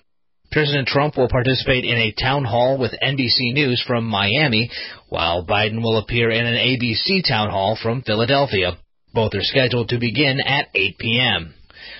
President 0.53 0.87
Trump 0.87 1.17
will 1.17 1.27
participate 1.27 1.83
in 1.83 1.97
a 1.97 2.13
town 2.13 2.45
hall 2.45 2.77
with 2.77 2.93
NBC 3.01 3.53
News 3.53 3.83
from 3.87 4.05
Miami, 4.05 4.69
while 5.09 5.43
Biden 5.43 5.81
will 5.81 5.97
appear 5.97 6.29
in 6.29 6.45
an 6.45 6.53
ABC 6.53 7.27
town 7.27 7.49
hall 7.49 7.75
from 7.81 8.03
Philadelphia. 8.03 8.77
Both 9.15 9.33
are 9.33 9.41
scheduled 9.41 9.89
to 9.89 9.99
begin 9.99 10.39
at 10.39 10.67
8 10.75 10.97
p.m. 10.99 11.55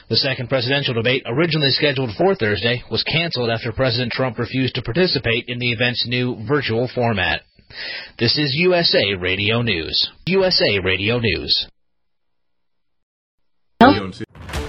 The 0.08 0.18
second 0.18 0.50
presidential 0.50 0.94
debate, 0.94 1.24
originally 1.26 1.72
scheduled 1.72 2.12
for 2.16 2.36
Thursday, 2.36 2.84
was 2.92 3.04
canceled 3.04 3.50
after 3.50 3.72
President 3.72 4.12
Trump 4.12 4.38
refused 4.38 4.76
to 4.76 4.84
participate 4.84 5.46
in 5.48 5.58
the 5.58 5.72
event's 5.72 6.06
new 6.08 6.38
virtual 6.48 6.88
format. 6.94 7.42
This 8.20 8.38
is 8.38 8.54
USA 8.56 9.16
Radio 9.20 9.64
News. 9.64 10.12
USA 10.28 10.78
Radio 10.84 11.18
News. 11.18 11.68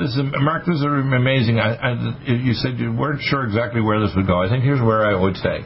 This 0.00 0.16
is 0.16 0.22
Mark. 0.40 0.64
This 0.66 0.76
is 0.76 0.82
amazing. 0.82 1.60
I, 1.60 1.74
I, 1.76 1.90
you 2.26 2.54
said 2.54 2.78
you 2.78 2.92
weren't 2.92 3.20
sure 3.22 3.44
exactly 3.44 3.80
where 3.80 4.00
this 4.00 4.12
would 4.16 4.26
go. 4.26 4.42
I 4.42 4.48
think 4.48 4.64
here's 4.64 4.80
where 4.80 5.04
I 5.04 5.14
would 5.20 5.36
say: 5.36 5.60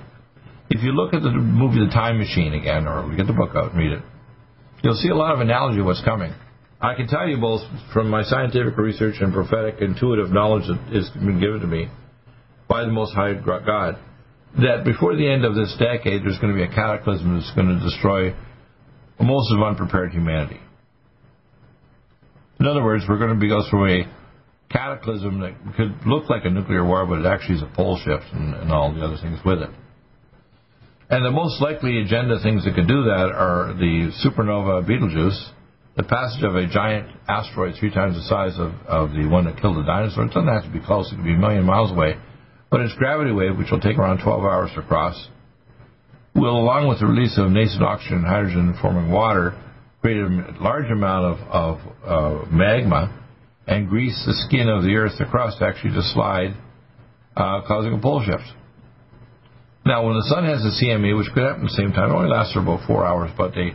if 0.71 0.83
you 0.83 0.93
look 0.93 1.15
at 1.15 1.23
the 1.23 1.31
movie 1.31 1.85
The 1.87 1.93
Time 1.93 2.19
Machine 2.19 2.55
again, 2.55 2.87
or 2.87 3.15
get 3.17 3.27
the 3.27 3.33
book 3.33 3.55
out 3.57 3.71
and 3.71 3.79
read 3.79 3.93
it, 3.93 4.03
you'll 4.83 4.99
see 4.99 5.09
a 5.09 5.15
lot 5.15 5.35
of 5.35 5.41
analogy 5.41 5.81
of 5.81 5.87
what's 5.87 6.03
coming. 6.05 6.35
I 6.81 6.95
can 6.95 7.07
tell 7.07 7.27
you 7.27 7.39
both 7.39 7.63
from 7.93 8.11
my 8.11 8.23
scientific 8.25 8.77
research 8.77 9.17
and 9.21 9.33
prophetic 9.33 9.77
intuitive 9.81 10.31
knowledge 10.31 10.65
that 10.69 10.95
has 10.95 11.09
been 11.11 11.41
given 11.41 11.61
to 11.61 11.67
me 11.67 11.89
by 12.69 12.85
the 12.85 12.91
Most 12.91 13.15
High 13.15 13.35
God 13.35 13.97
that 14.59 14.85
before 14.85 15.17
the 15.17 15.27
end 15.27 15.45
of 15.45 15.55
this 15.55 15.75
decade, 15.79 16.23
there's 16.23 16.39
going 16.39 16.55
to 16.55 16.59
be 16.59 16.63
a 16.63 16.75
cataclysm 16.75 17.35
that's 17.35 17.51
going 17.55 17.69
to 17.69 17.81
destroy 17.83 18.35
most 19.19 19.53
of 19.53 19.63
unprepared 19.63 20.13
humanity. 20.13 20.61
In 22.61 22.67
other 22.67 22.85
words, 22.85 23.05
we're 23.09 23.19
going 23.19 23.35
to 23.35 23.41
be, 23.41 23.49
go 23.49 23.63
through 23.69 24.03
a 24.03 24.24
cataclysm 24.75 25.41
that 25.41 25.55
could 25.77 25.95
look 26.05 26.29
like 26.29 26.45
a 26.45 26.51
nuclear 26.51 26.85
war, 26.85 27.07
but 27.07 27.21
it 27.21 27.27
actually 27.27 27.57
is 27.57 27.63
a 27.63 27.71
pole 27.77 27.97
shift 28.05 28.27
and, 28.33 28.55
and 28.55 28.73
all 28.73 28.93
the 28.93 29.01
other 29.01 29.17
things 29.23 29.39
with 29.47 29.63
it. 29.63 29.71
And 31.11 31.25
the 31.25 31.31
most 31.31 31.63
likely 31.63 32.03
agenda 32.03 32.41
things 32.43 32.65
that 32.65 32.75
could 32.75 32.89
do 32.89 33.05
that 33.05 33.31
are 33.31 33.73
the 33.75 34.11
supernova 34.25 34.85
Betelgeuse, 34.85 35.53
the 35.97 36.03
passage 36.03 36.43
of 36.43 36.57
a 36.57 36.67
giant 36.67 37.07
asteroid 37.29 37.77
three 37.79 37.95
times 37.95 38.17
the 38.17 38.27
size 38.27 38.59
of, 38.59 38.73
of 38.89 39.11
the 39.13 39.29
one 39.29 39.45
that 39.45 39.61
killed 39.61 39.77
the 39.77 39.87
dinosaurs. 39.87 40.31
It 40.31 40.35
doesn't 40.35 40.49
have 40.49 40.65
to 40.65 40.73
be 40.73 40.85
close, 40.85 41.13
it 41.13 41.17
could 41.17 41.25
be 41.25 41.35
a 41.35 41.39
million 41.39 41.65
miles 41.65 41.93
away. 41.93 42.17
But 42.69 42.81
its 42.81 42.95
gravity 42.99 43.31
wave, 43.31 43.57
which 43.57 43.71
will 43.71 43.81
take 43.81 43.97
around 43.97 44.25
12 44.25 44.43
hours 44.43 44.71
to 44.75 44.83
cross, 44.83 45.29
will, 46.35 46.59
along 46.59 46.89
with 46.89 46.99
the 46.99 47.07
release 47.07 47.39
of 47.39 47.51
nascent 47.51 47.85
oxygen 47.85 48.19
and 48.19 48.27
hydrogen 48.27 48.77
forming 48.83 49.13
water, 49.13 49.55
create 50.01 50.19
a 50.19 50.57
large 50.61 50.91
amount 50.91 51.39
of, 51.39 51.39
of 51.47 51.79
uh, 52.05 52.47
magma 52.51 53.24
and 53.67 53.89
grease 53.89 54.23
the 54.27 54.35
skin 54.47 54.69
of 54.69 54.83
the 54.83 54.95
Earth, 54.95 55.13
the 55.19 55.25
crust, 55.25 55.63
actually 55.63 55.95
to 55.95 56.03
slide, 56.03 56.55
uh, 57.37 57.63
causing 57.67 57.93
a 57.95 57.99
pole 57.99 58.23
shift. 58.25 58.45
Now, 59.87 60.07
when 60.07 60.15
the 60.15 60.25
sun 60.29 60.45
has 60.45 60.65
a 60.65 60.73
CME, 60.83 61.17
which 61.17 61.29
could 61.35 61.43
happen 61.43 61.65
at 61.65 61.69
the 61.69 61.77
same 61.77 61.93
time, 61.93 62.11
it 62.11 62.15
only 62.15 62.31
lasts 62.31 62.55
for 62.55 62.61
about 62.61 62.87
four 62.87 63.05
hours, 63.05 63.31
but 63.37 63.53
the 63.53 63.71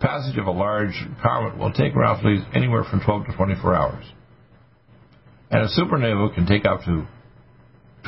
passage 0.00 0.36
of 0.36 0.46
a 0.46 0.50
large 0.50 0.94
comet 1.22 1.56
will 1.56 1.72
take 1.72 1.94
roughly 1.94 2.38
anywhere 2.54 2.82
from 2.84 3.00
12 3.00 3.26
to 3.26 3.36
24 3.36 3.74
hours. 3.74 4.04
And 5.50 5.62
a 5.62 5.68
supernova 5.68 6.34
can 6.34 6.46
take 6.46 6.64
up 6.64 6.80
to 6.86 7.06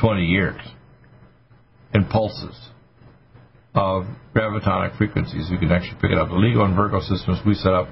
20 0.01 0.25
years 0.25 0.59
in 1.93 2.05
pulses 2.05 2.69
of 3.73 4.03
gravitonic 4.35 4.97
frequencies. 4.97 5.47
You 5.49 5.57
can 5.57 5.71
actually 5.71 5.99
pick 6.01 6.11
it 6.11 6.17
up. 6.17 6.29
The 6.29 6.35
LIGO 6.35 6.65
and 6.65 6.75
Virgo 6.75 6.99
systems 7.01 7.39
we 7.45 7.53
set 7.53 7.73
up 7.73 7.87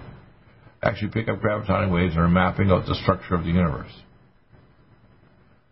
actually 0.83 1.11
pick 1.11 1.27
up 1.27 1.39
gravitonic 1.39 1.91
waves 1.91 2.13
and 2.15 2.23
are 2.23 2.29
mapping 2.29 2.69
out 2.71 2.85
the 2.85 2.95
structure 3.01 3.35
of 3.35 3.43
the 3.43 3.51
universe. 3.51 3.91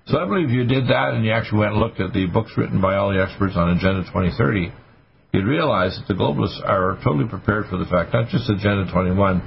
So 0.08 0.18
I 0.18 0.26
believe 0.26 0.50
if 0.50 0.54
you 0.54 0.66
did 0.66 0.88
that 0.88 1.14
and 1.14 1.24
you 1.24 1.32
actually 1.32 1.60
went 1.60 1.74
and 1.74 1.80
looked 1.80 2.00
at 2.00 2.14
the 2.14 2.26
books 2.26 2.52
written 2.58 2.82
by 2.82 2.96
all 2.96 3.14
the 3.14 3.22
experts 3.22 3.54
on 3.56 3.70
Agenda 3.70 4.02
2030, 4.04 4.74
you'd 5.32 5.46
realize 5.46 5.98
that 5.98 6.08
the 6.12 6.20
globalists 6.20 6.60
are 6.68 6.98
totally 7.04 7.30
prepared 7.30 7.68
for 7.70 7.78
the 7.78 7.86
fact, 7.86 8.14
not 8.14 8.30
just 8.30 8.50
Agenda 8.50 8.92
21, 8.92 9.42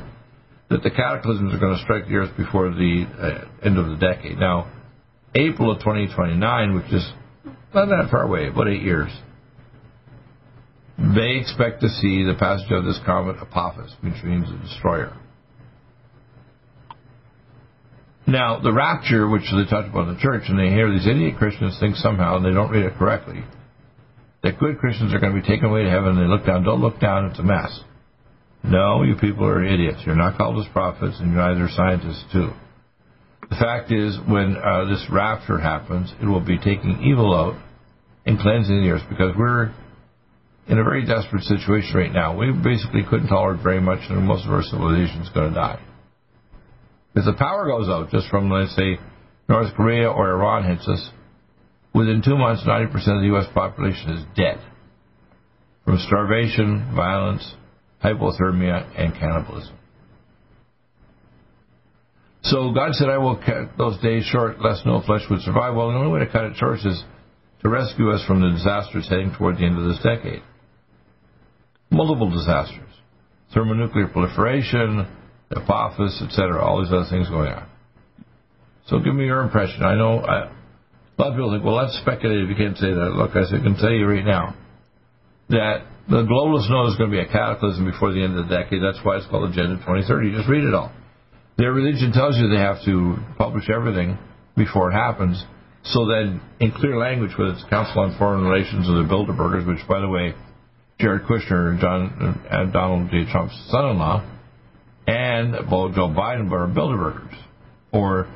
that 0.71 0.83
the 0.83 0.91
cataclysms 0.91 1.53
are 1.53 1.59
going 1.59 1.77
to 1.77 1.83
strike 1.83 2.07
the 2.07 2.15
Earth 2.15 2.37
before 2.37 2.71
the 2.71 3.05
uh, 3.19 3.67
end 3.67 3.79
of 3.79 3.87
the 3.87 3.97
decade. 3.97 4.39
Now, 4.39 4.71
April 5.35 5.73
of 5.73 5.79
2029, 5.81 6.75
which 6.75 6.93
is 6.93 7.07
not 7.75 7.87
that 7.87 8.09
far 8.11 8.23
away, 8.23 8.49
about 8.49 8.69
eight 8.69 8.83
years, 8.83 9.11
they 10.97 11.39
expect 11.41 11.81
to 11.81 11.89
see 11.89 12.23
the 12.25 12.37
passage 12.39 12.71
of 12.71 12.85
this 12.85 13.01
comet 13.05 13.37
Apophis, 13.43 13.93
which 14.01 14.23
means 14.23 14.49
a 14.49 14.57
destroyer. 14.65 15.13
Now, 18.27 18.59
the 18.59 18.73
rapture, 18.73 19.29
which 19.29 19.43
they 19.53 19.69
talk 19.69 19.87
about 19.87 20.09
in 20.09 20.15
the 20.15 20.21
church, 20.21 20.45
and 20.49 20.59
they 20.59 20.71
hear 20.71 20.91
these 20.91 21.07
idiot 21.07 21.37
Christians 21.37 21.77
think 21.79 21.97
somehow, 21.97 22.37
and 22.37 22.45
they 22.45 22.53
don't 22.53 22.71
read 22.71 22.87
it 22.87 22.97
correctly, 22.99 23.45
that 24.43 24.59
good 24.59 24.79
Christians 24.79 25.13
are 25.13 25.21
going 25.21 25.35
to 25.35 25.41
be 25.41 25.47
taken 25.47 25.67
away 25.67 25.85
to 25.85 25.91
heaven, 25.91 26.17
and 26.17 26.21
they 26.21 26.33
look 26.33 26.47
down. 26.47 26.65
Don't 26.65 26.81
look 26.81 27.01
down, 27.01 27.27
it's 27.27 27.39
a 27.39 27.43
mess. 27.43 27.81
No, 28.63 29.03
you 29.03 29.17
people 29.17 29.45
are 29.45 29.63
idiots. 29.63 30.01
You're 30.07 30.17
not 30.17 30.39
called 30.39 30.59
as 30.65 30.73
prophets, 30.73 31.17
and 31.21 31.33
you're 31.33 31.43
neither 31.43 31.69
scientists, 31.69 32.25
too. 32.33 32.51
The 33.51 33.57
fact 33.57 33.93
is, 33.93 34.17
when 34.27 34.57
uh, 34.57 34.87
this 34.87 35.05
rapture 35.11 35.59
happens, 35.59 36.13
it 36.21 36.25
will 36.25 36.41
be 36.41 36.57
taking 36.57 37.03
evil 37.05 37.35
out 37.35 37.61
and 38.25 38.39
cleansing 38.39 38.81
the 38.81 38.89
earth 38.89 39.05
because 39.11 39.35
we're 39.37 39.71
in 40.67 40.79
a 40.79 40.85
very 40.85 41.05
desperate 41.05 41.43
situation 41.43 41.95
right 41.95 42.13
now. 42.13 42.39
We 42.39 42.53
basically 42.53 43.03
couldn't 43.09 43.29
tolerate 43.29 43.63
very 43.63 43.83
much, 43.83 44.01
and 44.09 44.25
most 44.25 44.47
of 44.47 44.53
our 44.53 44.63
civilization 44.63 45.21
is 45.21 45.29
going 45.29 45.51
to 45.51 45.55
die. 45.55 45.81
If 47.15 47.25
the 47.25 47.35
power 47.35 47.67
goes 47.67 47.89
out, 47.89 48.11
just 48.11 48.29
from, 48.29 48.51
let's 48.51 48.75
say, 48.75 48.99
North 49.49 49.75
Korea 49.75 50.11
or 50.11 50.31
Iran 50.33 50.65
hits 50.65 50.89
us, 50.89 51.11
within 51.95 52.23
two 52.25 52.37
months, 52.37 52.65
90% 52.67 52.93
of 52.95 53.21
the 53.21 53.29
U.S. 53.35 53.47
population 53.55 54.11
is 54.11 54.25
dead 54.37 54.61
from 55.85 55.99
starvation, 55.99 56.93
violence, 56.97 57.55
hypothermia, 58.03 58.91
and 58.99 59.15
cannibalism. 59.15 59.77
So 62.43 62.73
God 62.73 62.95
said, 62.95 63.09
I 63.09 63.19
will 63.19 63.37
cut 63.37 63.79
those 63.79 63.99
days 64.01 64.25
short, 64.25 64.61
lest 64.61 64.85
no 64.85 65.03
flesh 65.07 65.23
would 65.31 65.41
survive. 65.41 65.75
Well, 65.75 65.91
the 65.91 65.97
only 65.97 66.13
way 66.13 66.21
to 66.21 66.31
cut 66.31 66.45
it 66.45 66.57
short 66.57 66.79
is 66.85 67.03
to 67.63 67.69
rescue 67.69 68.11
us 68.11 68.25
from 68.27 68.43
the 68.43 68.51
disasters 68.51 69.09
heading 69.09 69.35
toward 69.37 69.57
the 69.57 69.65
end 69.65 69.79
of 69.79 69.85
this 69.85 70.03
decade. 70.03 70.43
Multiple 71.91 72.31
disasters. 72.31 72.91
Thermonuclear 73.55 74.09
proliferation, 74.09 75.07
Apophis, 75.51 76.23
etc., 76.23 76.63
all 76.63 76.83
these 76.83 76.93
other 76.93 77.09
things 77.11 77.29
going 77.29 77.53
on. 77.53 77.69
So 78.87 78.99
give 78.99 79.15
me 79.15 79.25
your 79.25 79.41
impression. 79.41 79.83
I 79.83 79.95
know 79.97 80.21
I, 80.21 80.51
a 81.17 81.17
lot 81.17 81.31
of 81.31 81.35
people 81.35 81.53
think, 81.53 81.65
well, 81.65 81.79
that's 81.79 81.97
speculative. 82.01 82.49
You 82.51 82.57
can't 82.57 82.77
say 82.77 82.93
that. 82.93 83.15
Look, 83.17 83.37
I 83.37 83.49
can 83.49 83.77
tell 83.77 83.91
you 83.91 84.07
right 84.07 84.25
now 84.25 84.57
that 85.49 85.87
the 86.09 86.23
globalists 86.27 86.69
know 86.69 86.85
there's 86.85 86.99
going 86.99 87.11
to 87.11 87.17
be 87.17 87.23
a 87.23 87.31
cataclysm 87.31 87.85
before 87.85 88.13
the 88.13 88.23
end 88.23 88.37
of 88.37 88.49
the 88.49 88.53
decade. 88.53 88.83
That's 88.83 89.01
why 89.05 89.17
it's 89.17 89.27
called 89.27 89.49
Agenda 89.51 89.77
2030. 89.85 90.37
Just 90.37 90.49
read 90.49 90.65
it 90.65 90.75
all. 90.75 90.93
Their 91.57 91.73
religion 91.73 92.13
tells 92.13 92.37
you 92.37 92.49
they 92.49 92.61
have 92.61 92.85
to 92.85 93.17
publish 93.39 93.71
everything 93.71 94.19
before 94.57 94.91
it 94.91 94.95
happens, 94.95 95.43
so 95.85 96.07
that 96.07 96.41
in 96.61 96.73
clear 96.73 96.99
language, 96.99 97.31
whether 97.39 97.53
it's 97.53 97.65
Council 97.71 98.03
on 98.03 98.17
Foreign 98.19 98.45
Relations 98.45 98.89
or 98.89 99.03
the 99.03 99.09
Bilderbergers, 99.09 99.67
which, 99.67 99.87
by 99.89 100.01
the 100.01 100.09
way, 100.09 100.35
Jared 100.99 101.23
Kushner, 101.23 101.79
John, 101.81 102.43
uh, 102.51 102.65
Donald 102.71 103.11
J. 103.11 103.25
Trump's 103.31 103.55
son-in-law, 103.71 104.34
and 105.07 105.55
both 105.69 105.95
Joe 105.95 106.09
Biden 106.09 106.49
but 106.49 106.57
are 106.57 106.69
Bilderbergers, 106.69 107.35
or 107.93 108.29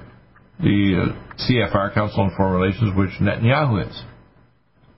the 0.61 1.15
uh, 1.15 1.43
CFR, 1.49 1.95
Council 1.95 2.23
on 2.23 2.33
Foreign 2.37 2.61
Relations, 2.61 2.97
which 2.97 3.11
Netanyahu 3.21 3.89
is, 3.89 4.03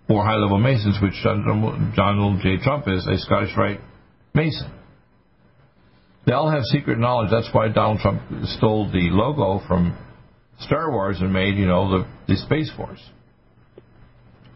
or 0.09 0.25
high-level 0.25 0.59
Masons, 0.59 0.99
which 1.03 1.15
Donald 1.23 2.41
J. 2.43 2.57
Trump 2.63 2.89
is, 2.89 3.07
a 3.07 3.19
Scottish 3.19 3.57
Rite 3.57 3.81
Mason. 4.35 4.71
They 6.27 6.33
all 6.33 6.51
have 6.51 6.63
secret 6.65 6.99
knowledge. 6.99 7.31
That's 7.31 7.49
why 7.53 7.69
Donald 7.69 8.01
Trump 8.01 8.23
stole 8.45 8.91
the 8.91 9.09
logo 9.11 9.65
from 9.67 9.97
Star 10.61 10.91
Wars 10.91 11.19
and 11.21 11.33
made, 11.33 11.57
you 11.57 11.67
know, 11.67 11.91
the, 11.91 12.07
the 12.29 12.37
Space 12.37 12.71
Force. 12.77 13.03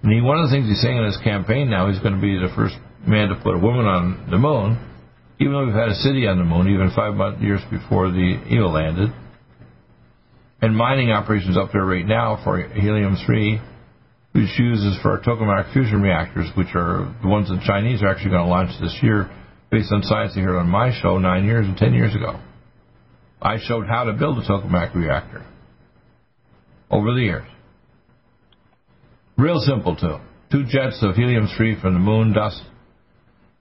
And 0.03 0.13
he, 0.13 0.21
one 0.21 0.39
of 0.39 0.51
the 0.51 0.55
things 0.55 0.69
he's 0.69 0.83
saying 0.83 0.99
in 0.99 1.05
his 1.05 1.19
campaign 1.25 1.71
now, 1.71 1.91
he's 1.91 2.01
going 2.01 2.15
to 2.15 2.21
be 2.21 2.37
the 2.39 2.53
first 2.55 2.75
man 3.07 3.29
to 3.29 3.37
put 3.37 3.55
a 3.55 3.59
woman 3.59 3.87
on 3.87 4.29
the 4.31 4.37
moon, 4.37 4.79
even 5.41 5.53
though 5.53 5.67
we've 5.67 5.75
had 5.75 5.89
a 5.89 5.95
city 5.95 6.27
on 6.27 6.39
the 6.39 6.45
moon, 6.45 6.69
even 6.69 6.91
five 6.95 7.43
years 7.43 7.61
before 7.71 8.11
the 8.11 8.41
EO 8.51 8.69
landed. 8.69 9.11
And 10.63 10.77
mining 10.77 11.11
operations 11.11 11.57
up 11.57 11.71
there 11.73 11.85
right 11.85 12.07
now 12.07 12.41
for 12.45 12.63
helium-3, 12.63 13.61
which 14.33 14.59
uses 14.59 14.97
for 15.03 15.13
our 15.13 15.21
tokamak 15.21 15.73
fusion 15.73 16.01
reactors, 16.01 16.47
which 16.57 16.75
are 16.75 17.15
the 17.23 17.29
ones 17.29 17.49
the 17.49 17.61
Chinese 17.67 18.03
are 18.03 18.09
actually 18.09 18.31
going 18.31 18.45
to 18.45 18.49
launch 18.49 18.71
this 18.81 18.97
year 19.03 19.31
based 19.71 19.93
on 19.93 20.03
science 20.03 20.35
they 20.35 20.41
heard 20.41 20.59
on 20.59 20.69
my 20.69 20.91
show 21.03 21.19
nine 21.19 21.45
years 21.45 21.67
and 21.67 21.77
ten 21.77 21.93
years 21.93 22.15
ago. 22.15 22.41
I 23.43 23.59
showed 23.61 23.87
how 23.87 24.05
to 24.05 24.13
build 24.13 24.39
a 24.39 24.43
tokamak 24.43 24.95
reactor 24.95 25.45
over 26.91 27.13
the 27.13 27.21
years. 27.21 27.49
Real 29.37 29.59
simple, 29.61 29.97
too. 29.97 30.19
Two 30.53 30.65
jets 30.65 30.99
of 31.03 31.17
helium-3 31.17 31.81
from 31.83 31.95
the 31.95 32.01
moon 32.01 32.33
dust 32.33 32.63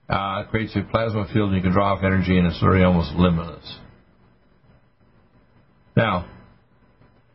uh, 0.08 0.44
creates 0.50 0.76
a 0.76 0.82
plasma 0.90 1.26
field 1.32 1.48
and 1.48 1.56
you 1.56 1.62
can 1.62 1.72
draw 1.72 1.94
off 1.94 2.04
energy 2.04 2.36
and 2.36 2.46
it's 2.46 2.62
really 2.62 2.84
almost 2.84 3.12
limitless. 3.14 3.78
Now, 5.96 6.28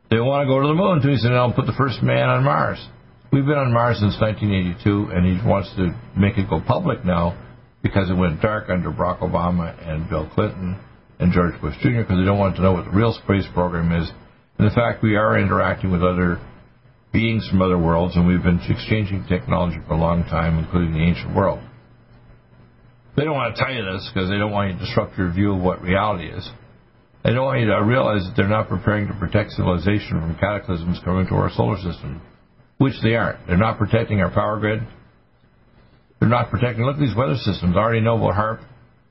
they 0.10 0.20
want 0.20 0.48
to 0.48 0.52
go 0.52 0.62
to 0.62 0.68
the 0.68 0.74
moon 0.74 1.02
too. 1.02 1.10
He 1.10 1.18
said, 1.18 1.32
I'll 1.32 1.54
put 1.54 1.66
the 1.66 1.78
first 1.78 2.02
man 2.04 2.30
on 2.30 2.44
Mars. 2.44 2.84
We've 3.32 3.46
been 3.46 3.58
on 3.58 3.74
Mars 3.74 4.00
since 4.00 4.18
1982 4.20 5.12
and 5.14 5.26
he 5.26 5.48
wants 5.48 5.72
to 5.78 5.94
make 6.18 6.38
it 6.38 6.50
go 6.50 6.62
public 6.62 7.06
now 7.06 7.38
because 7.82 8.10
it 8.10 8.16
went 8.16 8.42
dark 8.42 8.70
under 8.70 8.92
Barack 8.92 9.20
Obama 9.22 9.74
and 9.88 10.10
Bill 10.10 10.30
Clinton 10.34 10.80
and 11.20 11.32
George 11.32 11.60
Bush 11.62 11.76
Jr. 11.82 12.02
because 12.02 12.18
they 12.18 12.26
don't 12.26 12.40
want 12.40 12.56
to 12.58 12.62
know 12.62 12.74
what 12.74 12.86
the 12.86 12.92
real 12.92 13.14
space 13.14 13.46
program 13.54 13.92
is. 14.02 14.10
And 14.58 14.70
the 14.70 14.76
fact 14.76 15.02
we 15.02 15.16
are 15.16 15.40
interacting 15.40 15.92
with 15.92 16.04
other 16.04 16.42
beings 17.14 17.48
from 17.48 17.62
other 17.62 17.78
worlds 17.78 18.16
and 18.16 18.28
we've 18.28 18.44
been 18.44 18.60
exchanging 18.68 19.26
technology 19.28 19.78
for 19.88 19.94
a 19.94 19.98
long 19.98 20.24
time, 20.26 20.60
including 20.60 20.94
the 20.94 21.00
ancient 21.00 21.36
world. 21.36 21.60
They 23.20 23.26
don't 23.26 23.36
want 23.36 23.54
to 23.54 23.60
tell 23.62 23.74
you 23.74 23.84
this 23.84 24.10
because 24.14 24.30
they 24.30 24.38
don't 24.38 24.56
want 24.56 24.72
you 24.72 24.80
to 24.80 24.86
disrupt 24.86 25.18
your 25.18 25.30
view 25.30 25.52
of 25.52 25.60
what 25.60 25.82
reality 25.82 26.32
is. 26.32 26.50
They 27.26 27.34
don't 27.36 27.44
want 27.44 27.60
you 27.60 27.68
to 27.68 27.84
realize 27.84 28.24
that 28.24 28.32
they're 28.38 28.48
not 28.48 28.70
preparing 28.70 29.12
to 29.12 29.14
protect 29.14 29.52
civilization 29.60 30.24
from 30.24 30.40
cataclysms 30.40 31.02
coming 31.04 31.28
to 31.28 31.36
our 31.36 31.52
solar 31.52 31.76
system, 31.84 32.22
which 32.78 32.96
they 33.04 33.16
aren't. 33.16 33.46
They're 33.46 33.58
not 33.58 33.78
protecting 33.78 34.22
our 34.22 34.32
power 34.32 34.58
grid. 34.58 34.88
They're 36.22 36.30
not 36.30 36.50
protecting. 36.50 36.86
Look 36.86 36.96
at 36.96 37.02
these 37.02 37.16
weather 37.16 37.36
systems. 37.36 37.76
I 37.76 37.80
already 37.80 38.00
know 38.00 38.16
about 38.16 38.40
HAARP, 38.40 38.64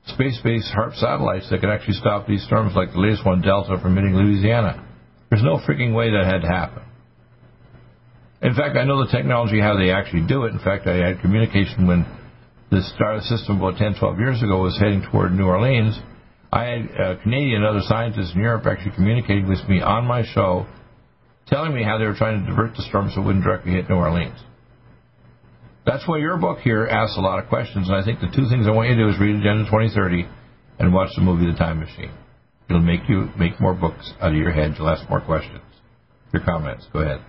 space-based 0.07 0.73
HAARP 0.73 0.95
satellites 0.97 1.47
that 1.51 1.61
can 1.61 1.69
actually 1.69 2.01
stop 2.01 2.25
these 2.25 2.43
storms 2.47 2.73
like 2.75 2.93
the 2.93 2.99
latest 2.99 3.23
one, 3.27 3.41
Delta, 3.41 3.77
from 3.79 3.93
hitting 3.93 4.15
Louisiana. 4.15 4.89
There's 5.29 5.43
no 5.43 5.61
freaking 5.69 5.93
way 5.93 6.09
that 6.09 6.25
had 6.25 6.41
to 6.41 6.47
happen. 6.47 6.81
In 8.41 8.55
fact, 8.55 8.75
I 8.75 8.85
know 8.85 9.05
the 9.05 9.11
technology 9.11 9.61
how 9.61 9.77
they 9.77 9.91
actually 9.91 10.25
do 10.25 10.45
it. 10.45 10.53
In 10.53 10.59
fact, 10.65 10.87
I 10.87 10.95
had 10.95 11.21
communication 11.21 11.85
when 11.85 12.07
the 12.71 12.81
star 12.95 13.19
system 13.21 13.57
about 13.57 13.77
10, 13.77 13.95
12 13.99 14.19
years 14.19 14.43
ago 14.43 14.61
was 14.61 14.77
heading 14.79 15.03
toward 15.11 15.33
New 15.33 15.45
Orleans. 15.45 15.99
I 16.51 16.63
had 16.65 16.81
a 16.99 17.17
Canadian 17.21 17.63
and 17.63 17.65
other 17.65 17.81
scientists 17.87 18.33
in 18.33 18.41
Europe 18.41 18.65
actually 18.65 18.95
communicating 18.95 19.47
with 19.47 19.67
me 19.67 19.81
on 19.81 20.05
my 20.05 20.23
show, 20.33 20.67
telling 21.47 21.73
me 21.73 21.83
how 21.83 21.97
they 21.97 22.05
were 22.05 22.15
trying 22.15 22.41
to 22.41 22.49
divert 22.49 22.75
the 22.75 22.83
storm 22.83 23.09
so 23.13 23.21
it 23.21 23.25
wouldn't 23.25 23.43
directly 23.43 23.73
hit 23.73 23.89
New 23.89 23.95
Orleans. 23.95 24.39
That's 25.85 26.07
why 26.07 26.17
your 26.17 26.37
book 26.37 26.59
here 26.59 26.85
asks 26.85 27.17
a 27.17 27.21
lot 27.21 27.41
of 27.41 27.49
questions, 27.49 27.87
and 27.87 27.95
I 27.95 28.03
think 28.03 28.19
the 28.19 28.27
two 28.27 28.47
things 28.49 28.67
I 28.67 28.71
want 28.71 28.89
you 28.89 28.95
to 28.95 29.03
do 29.03 29.09
is 29.09 29.19
read 29.19 29.35
Agenda 29.35 29.65
2030 29.65 30.27
and 30.77 30.93
watch 30.93 31.09
the 31.15 31.21
movie 31.21 31.51
The 31.51 31.57
Time 31.57 31.79
Machine. 31.79 32.11
It'll 32.69 32.81
make 32.81 33.01
you 33.09 33.29
make 33.37 33.59
more 33.59 33.73
books 33.73 34.13
out 34.21 34.31
of 34.31 34.37
your 34.37 34.51
head. 34.51 34.75
You'll 34.77 34.89
ask 34.89 35.09
more 35.09 35.21
questions. 35.21 35.63
Your 36.31 36.43
comments. 36.43 36.85
Go 36.93 36.99
ahead. 36.99 37.21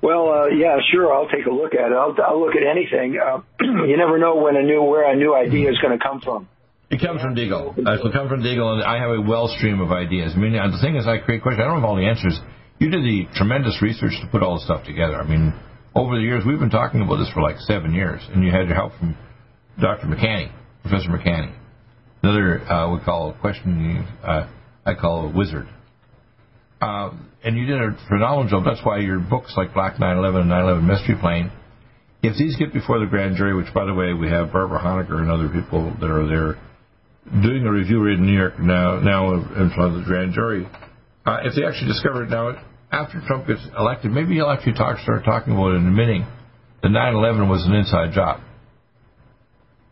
Well, 0.00 0.30
uh, 0.30 0.46
yeah, 0.48 0.78
sure. 0.92 1.12
I'll 1.12 1.28
take 1.28 1.46
a 1.46 1.50
look 1.50 1.74
at 1.74 1.90
it. 1.90 1.94
I'll, 1.94 2.14
I'll 2.24 2.40
look 2.40 2.54
at 2.54 2.62
anything. 2.62 3.18
Uh, 3.18 3.40
you 3.60 3.96
never 3.96 4.18
know 4.18 4.36
when 4.36 4.56
a 4.56 4.62
new 4.62 4.82
where 4.82 5.10
a 5.10 5.16
new 5.16 5.34
idea 5.34 5.70
is 5.70 5.78
going 5.82 5.96
to 5.96 6.02
come 6.02 6.20
from. 6.20 6.48
It 6.90 7.00
comes 7.00 7.20
from 7.20 7.34
Deagle. 7.34 7.76
Uh, 7.76 7.94
it 7.94 8.02
will 8.02 8.12
come 8.12 8.28
from 8.28 8.42
Deagle, 8.42 8.74
and 8.74 8.84
I 8.84 8.98
have 8.98 9.10
a 9.10 9.20
well 9.20 9.48
stream 9.48 9.80
of 9.80 9.92
ideas. 9.92 10.32
I 10.34 10.38
mean, 10.38 10.52
the 10.52 10.78
thing 10.80 10.96
is, 10.96 11.06
I 11.06 11.18
create 11.18 11.42
questions. 11.42 11.62
I 11.62 11.66
don't 11.66 11.80
have 11.80 11.84
all 11.84 11.96
the 11.96 12.06
answers. 12.06 12.40
You 12.78 12.90
did 12.90 13.02
the 13.02 13.26
tremendous 13.34 13.82
research 13.82 14.12
to 14.22 14.28
put 14.30 14.42
all 14.42 14.54
this 14.54 14.64
stuff 14.64 14.86
together. 14.86 15.16
I 15.16 15.26
mean, 15.26 15.52
over 15.94 16.14
the 16.14 16.22
years, 16.22 16.44
we've 16.46 16.60
been 16.60 16.70
talking 16.70 17.02
about 17.02 17.16
this 17.16 17.30
for 17.34 17.42
like 17.42 17.58
seven 17.58 17.92
years, 17.92 18.22
and 18.32 18.44
you 18.44 18.52
had 18.52 18.68
your 18.68 18.76
help 18.76 18.92
from 18.98 19.16
Dr. 19.80 20.06
McCanney, 20.06 20.52
Professor 20.82 21.10
McCanney. 21.10 21.54
Another 22.22 22.60
uh, 22.70 22.94
we 22.94 23.00
call 23.04 23.30
a 23.30 23.38
question, 23.38 24.06
uh, 24.22 24.48
I 24.86 24.94
call 24.94 25.28
a 25.28 25.36
wizard. 25.36 25.68
Uh, 26.80 27.10
and 27.44 27.56
you 27.56 27.66
did 27.66 27.80
a 27.80 27.96
phenomenal 28.08 28.48
job. 28.48 28.64
That's 28.64 28.84
why 28.84 28.98
your 28.98 29.18
books 29.18 29.54
like 29.56 29.74
Black 29.74 29.96
9/11 29.96 30.42
and 30.42 30.50
9/11 30.50 30.86
Mystery 30.86 31.16
Plane, 31.20 31.50
if 32.22 32.36
these 32.36 32.56
get 32.56 32.72
before 32.72 32.98
the 32.98 33.06
grand 33.06 33.36
jury, 33.36 33.54
which 33.54 33.72
by 33.74 33.84
the 33.84 33.94
way 33.94 34.12
we 34.12 34.28
have 34.28 34.52
Barbara 34.52 34.80
Honegger 34.80 35.18
and 35.18 35.30
other 35.30 35.48
people 35.48 35.92
that 36.00 36.10
are 36.10 36.26
there 36.26 36.56
doing 37.42 37.66
a 37.66 37.70
review 37.70 38.06
in 38.06 38.24
New 38.24 38.36
York 38.36 38.58
now, 38.58 39.00
now 39.00 39.34
in 39.34 39.70
front 39.74 39.94
of 39.94 40.00
the 40.00 40.06
grand 40.06 40.32
jury, 40.32 40.66
uh, 41.26 41.38
if 41.44 41.54
they 41.54 41.64
actually 41.64 41.88
discover 41.88 42.24
it 42.24 42.30
now, 42.30 42.56
after 42.90 43.20
Trump 43.26 43.46
gets 43.46 43.60
elected, 43.76 44.10
maybe 44.10 44.34
he'll 44.34 44.50
actually 44.50 44.72
talk, 44.72 44.98
start 45.00 45.24
talking 45.24 45.52
about 45.52 45.72
it 45.72 45.76
and 45.76 45.88
admitting 45.88 46.26
that 46.82 46.88
9/11 46.88 47.48
was 47.48 47.64
an 47.66 47.74
inside 47.74 48.12
job. 48.12 48.40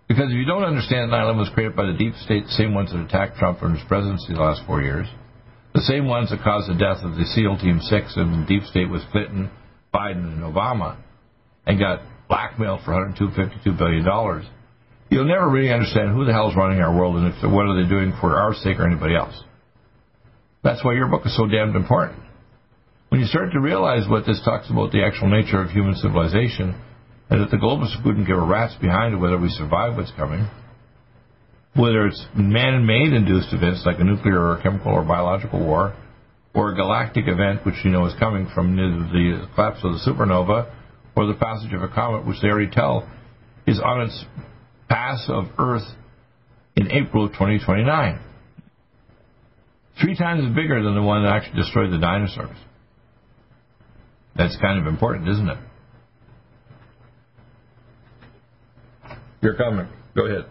Because 0.09 0.31
if 0.31 0.37
you 0.37 0.47
don't 0.47 0.63
understand 0.63 1.11
9/11 1.11 1.39
was 1.39 1.51
created 1.51 1.77
by 1.77 1.87
the 1.87 1.93
deep 1.93 2.15
state, 2.25 2.45
the 2.45 2.53
same 2.53 2.75
ones 2.75 2.93
that 2.93 3.01
attacked 3.01 3.39
Trump 3.39 3.63
in 3.63 3.75
his 3.75 3.85
presidency 3.85 4.35
the 4.35 4.41
last 4.41 4.63
four 4.67 4.81
years, 4.83 5.07
the 5.77 5.83
same 5.83 6.09
ones 6.09 6.31
that 6.31 6.41
caused 6.41 6.73
the 6.73 6.75
death 6.75 7.05
of 7.05 7.21
the 7.21 7.29
SEAL 7.37 7.59
Team 7.61 7.81
6 7.85 8.17
and 8.17 8.43
the 8.43 8.47
deep 8.49 8.65
state 8.65 8.89
with 8.89 9.03
Clinton, 9.13 9.51
Biden, 9.93 10.33
and 10.33 10.41
Obama, 10.41 10.97
and 11.67 11.79
got 11.79 12.01
blackmailed 12.29 12.81
for 12.83 12.93
$152 12.93 13.77
billion, 13.77 14.03
you'll 15.11 15.29
never 15.29 15.51
really 15.51 15.71
understand 15.71 16.17
who 16.17 16.25
the 16.25 16.33
hell 16.33 16.49
is 16.49 16.57
running 16.57 16.81
our 16.81 16.97
world 16.97 17.17
and 17.17 17.29
if, 17.29 17.53
what 17.53 17.67
are 17.67 17.77
they 17.77 17.87
doing 17.87 18.17
for 18.23 18.41
our 18.41 18.55
sake 18.55 18.81
or 18.81 18.87
anybody 18.87 19.15
else. 19.15 19.37
That's 20.65 20.83
why 20.83 20.95
your 20.95 21.09
book 21.09 21.27
is 21.27 21.37
so 21.37 21.47
damned 21.47 21.77
important. 21.77 22.23
When 23.11 23.21
you 23.21 23.27
start 23.27 23.53
to 23.53 23.61
realize 23.61 24.09
what 24.09 24.25
this 24.25 24.41
talks 24.47 24.71
about 24.71 24.93
the 24.93 25.05
actual 25.05 25.29
nature 25.29 25.61
of 25.61 25.69
human 25.69 25.95
civilization, 25.97 26.75
and 27.29 27.43
that 27.43 27.51
the 27.51 27.59
globalists 27.59 28.03
wouldn't 28.03 28.27
give 28.27 28.39
a 28.39 28.47
rat's 28.47 28.75
behind 28.77 29.21
whether 29.21 29.39
we 29.39 29.51
survive 29.51 29.97
what's 29.97 30.13
coming, 30.17 30.49
whether 31.77 32.07
it's 32.07 32.25
man-made 32.35 33.13
induced 33.13 33.53
events 33.53 33.83
like 33.85 33.99
a 33.99 34.05
nuclear 34.05 34.41
or 34.41 34.61
chemical 34.63 34.93
or 34.93 35.05
biological 35.05 35.61
war, 35.61 35.95
or 36.55 36.73
a 36.73 36.75
galactic 36.75 37.25
event 37.29 37.65
which 37.67 37.75
you 37.85 37.91
know 37.91 38.07
is 38.07 38.15
coming 38.19 38.49
from 38.55 38.77
the 38.77 39.49
collapse 39.55 39.81
of 39.85 39.93
the 39.93 40.01
supernova, 40.07 40.73
or 41.15 41.27
the 41.27 41.35
passage 41.35 41.73
of 41.73 41.83
a 41.83 41.89
comet, 41.89 42.27
which 42.27 42.41
they 42.41 42.49
already 42.49 42.71
tell 42.71 43.09
is 43.67 43.81
on 43.85 44.03
its 44.03 44.25
pass 44.89 45.25
of 45.29 45.47
Earth 45.59 45.87
in 46.77 46.91
April 46.93 47.27
of 47.27 47.33
2029. 47.33 48.21
Three 50.01 50.17
times 50.17 50.55
bigger 50.55 50.83
than 50.83 50.95
the 50.95 51.03
one 51.03 51.25
that 51.25 51.33
actually 51.33 51.57
destroyed 51.63 51.91
the 51.91 51.99
dinosaurs. 51.99 52.57
That's 54.37 54.57
kind 54.59 54.79
of 54.79 54.87
important, 54.87 55.29
isn't 55.29 55.49
it? 55.49 55.59
Your 59.41 59.55
comment. 59.55 59.89
Go 60.15 60.27
ahead. 60.27 60.47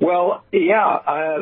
Well, 0.00 0.44
yeah. 0.52 0.86
Uh, 0.86 1.38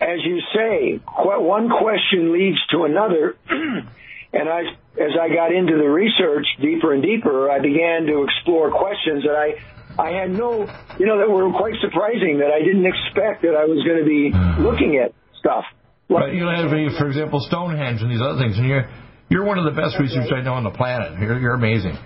as 0.00 0.18
you 0.24 0.40
say, 0.54 1.00
one 1.16 1.68
question 1.68 2.32
leads 2.32 2.58
to 2.70 2.84
another, 2.84 3.36
and 3.50 4.48
I, 4.48 4.60
as 4.94 5.12
I 5.20 5.28
got 5.34 5.52
into 5.52 5.76
the 5.76 5.88
research 5.88 6.46
deeper 6.60 6.94
and 6.94 7.02
deeper, 7.02 7.50
I 7.50 7.58
began 7.58 8.06
to 8.06 8.24
explore 8.24 8.70
questions 8.70 9.24
that 9.24 9.34
I, 9.34 9.58
I 10.00 10.10
had 10.10 10.30
no, 10.30 10.70
you 10.98 11.06
know, 11.06 11.18
that 11.18 11.28
were 11.28 11.50
quite 11.50 11.74
surprising 11.80 12.38
that 12.38 12.50
I 12.54 12.60
didn't 12.60 12.86
expect 12.86 13.42
that 13.42 13.56
I 13.58 13.64
was 13.66 13.82
going 13.84 13.98
to 13.98 14.06
be 14.06 14.30
looking 14.62 15.02
at 15.02 15.12
stuff. 15.40 15.64
Like, 16.08 16.30
but 16.30 16.34
you 16.34 16.44
know, 16.44 16.88
for 16.96 17.08
example, 17.08 17.40
Stonehenge 17.40 18.00
and 18.00 18.10
these 18.10 18.20
other 18.22 18.38
things, 18.38 18.56
and 18.56 18.66
you're 18.66 18.88
you're 19.28 19.44
one 19.44 19.58
of 19.58 19.64
the 19.64 19.76
best 19.78 19.98
researchers 20.00 20.32
I 20.34 20.40
know 20.40 20.54
on 20.54 20.64
the 20.64 20.70
planet. 20.70 21.20
You're, 21.20 21.38
you're 21.38 21.54
amazing. 21.54 21.98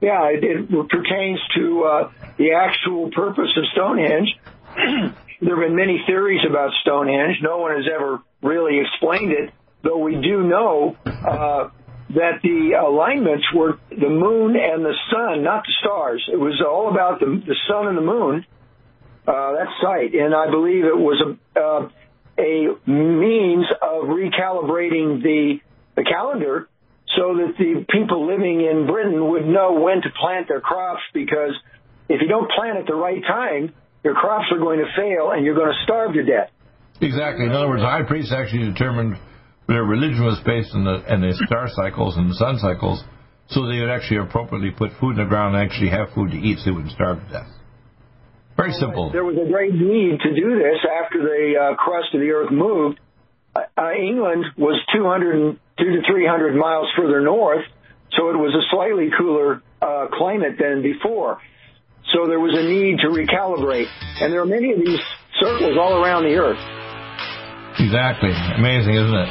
Yeah, 0.00 0.28
it, 0.32 0.42
it 0.42 0.88
pertains 0.88 1.40
to 1.56 1.84
uh, 1.84 2.12
the 2.38 2.52
actual 2.52 3.10
purpose 3.10 3.50
of 3.56 3.64
Stonehenge. 3.72 4.34
there 5.40 5.56
have 5.56 5.68
been 5.68 5.76
many 5.76 6.02
theories 6.06 6.40
about 6.48 6.70
Stonehenge. 6.80 7.36
No 7.42 7.58
one 7.58 7.76
has 7.76 7.84
ever 7.92 8.22
really 8.42 8.80
explained 8.80 9.32
it, 9.32 9.52
though 9.82 9.98
we 9.98 10.14
do 10.14 10.42
know 10.42 10.96
uh, 11.04 11.68
that 12.14 12.40
the 12.42 12.72
alignments 12.80 13.44
were 13.54 13.78
the 13.90 14.08
moon 14.08 14.56
and 14.56 14.84
the 14.84 14.94
sun, 15.12 15.44
not 15.44 15.64
the 15.64 15.72
stars. 15.80 16.26
It 16.32 16.38
was 16.38 16.62
all 16.66 16.90
about 16.90 17.20
the, 17.20 17.26
the 17.46 17.56
sun 17.68 17.88
and 17.88 17.96
the 17.96 18.02
moon, 18.02 18.46
uh, 19.28 19.52
that 19.52 19.68
site. 19.82 20.14
And 20.14 20.34
I 20.34 20.50
believe 20.50 20.84
it 20.84 20.96
was 20.96 21.22
a, 21.22 21.60
uh, 21.60 21.88
a 22.38 22.90
means 22.90 23.66
of 23.82 24.04
recalibrating 24.04 25.22
the, 25.22 25.60
the 25.94 26.04
calendar 26.04 26.70
so 27.16 27.34
that 27.36 27.54
the 27.58 27.84
people 27.90 28.26
living 28.26 28.60
in 28.60 28.86
Britain 28.86 29.30
would 29.30 29.46
know 29.46 29.80
when 29.80 30.02
to 30.02 30.10
plant 30.20 30.48
their 30.48 30.60
crops 30.60 31.02
because 31.12 31.52
if 32.08 32.20
you 32.20 32.28
don't 32.28 32.50
plant 32.50 32.78
at 32.78 32.86
the 32.86 32.94
right 32.94 33.22
time, 33.22 33.72
your 34.04 34.14
crops 34.14 34.46
are 34.52 34.58
going 34.58 34.78
to 34.78 34.88
fail 34.96 35.30
and 35.30 35.44
you're 35.44 35.54
going 35.54 35.72
to 35.72 35.82
starve 35.84 36.14
to 36.14 36.22
death. 36.22 36.50
Exactly. 37.00 37.46
In 37.46 37.52
other 37.52 37.68
words, 37.68 37.82
high 37.82 38.02
priests 38.02 38.32
actually 38.32 38.70
determined 38.70 39.16
their 39.68 39.84
religion 39.84 40.24
was 40.24 40.38
based 40.44 40.74
on 40.74 40.84
the 40.84 41.02
and 41.06 41.22
the 41.22 41.32
star 41.46 41.68
cycles 41.74 42.16
and 42.16 42.28
the 42.28 42.34
sun 42.34 42.58
cycles, 42.58 43.02
so 43.48 43.66
they 43.66 43.80
would 43.80 43.90
actually 43.90 44.18
appropriately 44.18 44.70
put 44.70 44.90
food 45.00 45.16
in 45.16 45.24
the 45.24 45.30
ground 45.30 45.56
and 45.56 45.64
actually 45.64 45.88
have 45.88 46.10
food 46.14 46.30
to 46.30 46.36
eat 46.36 46.58
so 46.58 46.64
they 46.66 46.70
wouldn't 46.72 46.92
starve 46.92 47.22
to 47.22 47.32
death. 47.32 47.50
Very 48.56 48.72
simple. 48.72 49.10
There 49.10 49.24
was 49.24 49.38
a 49.40 49.48
great 49.48 49.72
need 49.72 50.20
to 50.20 50.34
do 50.34 50.58
this 50.58 50.82
after 50.84 51.22
the 51.22 51.54
uh, 51.56 51.76
crust 51.76 52.12
of 52.12 52.20
the 52.20 52.30
earth 52.30 52.50
moved. 52.50 53.00
Uh, 53.54 53.92
England 53.92 54.44
was 54.56 54.80
200 54.94 55.58
two 55.80 55.96
to 55.96 56.02
300 56.06 56.54
miles 56.54 56.88
further 56.96 57.20
north, 57.20 57.64
so 58.12 58.28
it 58.30 58.36
was 58.36 58.54
a 58.54 58.64
slightly 58.70 59.10
cooler 59.16 59.62
uh, 59.80 60.06
climate 60.12 60.56
than 60.60 60.82
before. 60.82 61.40
So 62.12 62.26
there 62.26 62.40
was 62.40 62.54
a 62.58 62.62
need 62.62 62.98
to 63.00 63.08
recalibrate, 63.08 63.88
and 64.20 64.32
there 64.32 64.40
are 64.40 64.46
many 64.46 64.72
of 64.72 64.78
these 64.78 65.00
circles 65.40 65.76
all 65.80 66.02
around 66.02 66.24
the 66.24 66.36
Earth. 66.36 66.60
Exactly, 67.78 68.30
amazing, 68.30 68.94
isn't 68.94 69.14
it? 69.14 69.30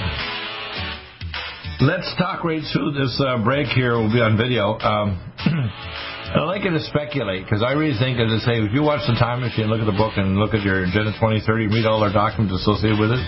Let's 1.79 2.11
talk 2.17 2.43
right 2.43 2.63
through 2.73 2.91
this 2.91 3.15
uh, 3.23 3.39
break 3.43 3.67
here. 3.71 3.95
We'll 3.95 4.11
be 4.11 4.19
on 4.19 4.35
video. 4.35 4.75
Um, 4.79 5.15
I'd 6.35 6.43
like 6.43 6.63
you 6.63 6.71
to 6.71 6.83
speculate 6.91 7.45
because 7.45 7.63
I 7.63 7.71
really 7.71 7.97
think, 7.97 8.19
as 8.19 8.27
I 8.29 8.39
say, 8.43 8.55
if 8.59 8.73
you 8.73 8.83
watch 8.83 9.01
the 9.07 9.15
time 9.15 9.41
machine, 9.41 9.71
look 9.71 9.79
at 9.79 9.87
the 9.87 9.95
book, 9.95 10.13
and 10.17 10.35
look 10.35 10.53
at 10.53 10.61
your 10.61 10.83
Agenda 10.83 11.15
2030, 11.19 11.67
read 11.67 11.85
all 11.85 12.03
our 12.03 12.11
documents 12.11 12.53
associated 12.53 12.99
with 12.99 13.11
it, 13.11 13.21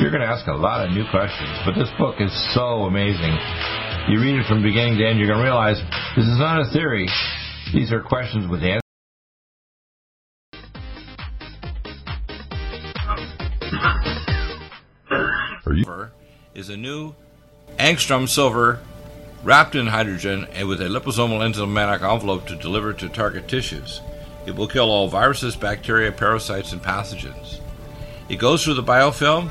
you're 0.00 0.10
going 0.10 0.22
to 0.22 0.26
ask 0.26 0.46
a 0.46 0.52
lot 0.52 0.86
of 0.86 0.92
new 0.92 1.04
questions. 1.10 1.50
But 1.66 1.74
this 1.74 1.90
book 1.98 2.16
is 2.20 2.32
so 2.54 2.88
amazing. 2.88 3.36
You 4.08 4.18
read 4.18 4.40
it 4.40 4.46
from 4.48 4.62
beginning 4.62 4.96
to 4.96 5.06
end, 5.06 5.18
you're 5.18 5.28
going 5.28 5.40
to 5.40 5.44
realize 5.44 5.76
this 6.16 6.24
is 6.24 6.38
not 6.38 6.62
a 6.62 6.72
theory. 6.72 7.06
These 7.74 7.92
are 7.92 8.00
questions 8.00 8.48
with 8.50 8.62
answers. 8.62 8.80
Is 16.54 16.68
a 16.68 16.76
new 16.76 17.14
angstrom 17.78 18.28
silver 18.28 18.80
wrapped 19.44 19.74
in 19.74 19.86
hydrogen 19.86 20.46
and 20.52 20.68
with 20.68 20.80
a 20.80 20.84
liposomal 20.84 21.40
enzymatic 21.40 22.02
envelope 22.02 22.46
to 22.48 22.56
deliver 22.56 22.92
to 22.92 23.08
target 23.08 23.48
tissues. 23.48 24.00
It 24.46 24.54
will 24.56 24.68
kill 24.68 24.90
all 24.90 25.08
viruses, 25.08 25.56
bacteria, 25.56 26.12
parasites, 26.12 26.72
and 26.72 26.82
pathogens. 26.82 27.60
It 28.28 28.38
goes 28.38 28.64
through 28.64 28.74
the 28.74 28.82
biofilm 28.82 29.50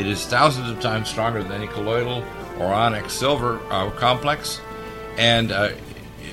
It 0.00 0.06
is 0.06 0.24
thousands 0.24 0.70
of 0.70 0.80
times 0.80 1.10
stronger 1.10 1.42
than 1.42 1.52
any 1.52 1.66
colloidal 1.66 2.24
or 2.58 2.68
ionic 2.68 3.10
silver 3.10 3.60
uh, 3.68 3.90
complex, 3.90 4.58
and 5.18 5.52
uh, 5.52 5.72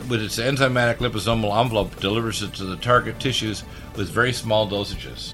with 0.07 0.23
its 0.23 0.39
enzymatic 0.39 0.99
liposomal 0.99 1.61
envelope, 1.61 1.99
delivers 1.99 2.41
it 2.41 2.53
to 2.53 2.63
the 2.63 2.77
target 2.77 3.19
tissues 3.19 3.65
with 3.97 4.09
very 4.09 4.31
small 4.31 4.69
dosages. 4.69 5.33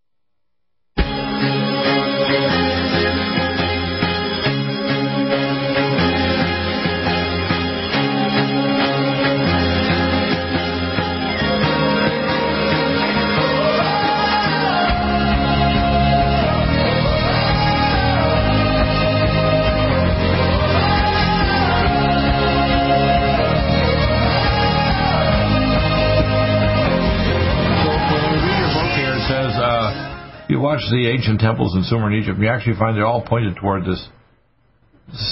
Watch 30.71 30.87
the 30.89 31.09
ancient 31.09 31.41
temples 31.41 31.75
in 31.75 31.83
Sumer 31.83 32.11
in 32.11 32.23
Egypt, 32.23 32.39
you 32.39 32.47
actually 32.47 32.79
find 32.79 32.95
they're 32.95 33.05
all 33.05 33.25
pointed 33.25 33.57
toward 33.57 33.83
this 33.83 34.07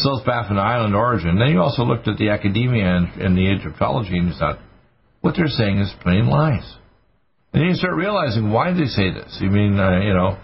South 0.03 0.25
Baffin 0.25 0.57
Island 0.57 0.95
origin. 0.95 1.39
Then 1.39 1.49
you 1.49 1.61
also 1.61 1.83
looked 1.83 2.07
at 2.09 2.17
the 2.17 2.29
academia 2.29 2.83
and, 2.83 3.07
and 3.21 3.37
the 3.37 3.47
Egyptology 3.47 4.17
and 4.17 4.27
you 4.27 4.33
thought, 4.37 4.59
what 5.21 5.35
they're 5.37 5.47
saying 5.47 5.79
is 5.79 5.93
plain 6.01 6.27
lies. 6.27 6.67
And 7.53 7.63
then 7.63 7.69
you 7.69 7.75
start 7.75 7.95
realizing 7.95 8.51
why 8.51 8.73
they 8.73 8.85
say 8.85 9.11
this. 9.11 9.37
You 9.39 9.49
mean, 9.49 9.79
uh, 9.79 10.01
you 10.01 10.13
know, 10.13 10.37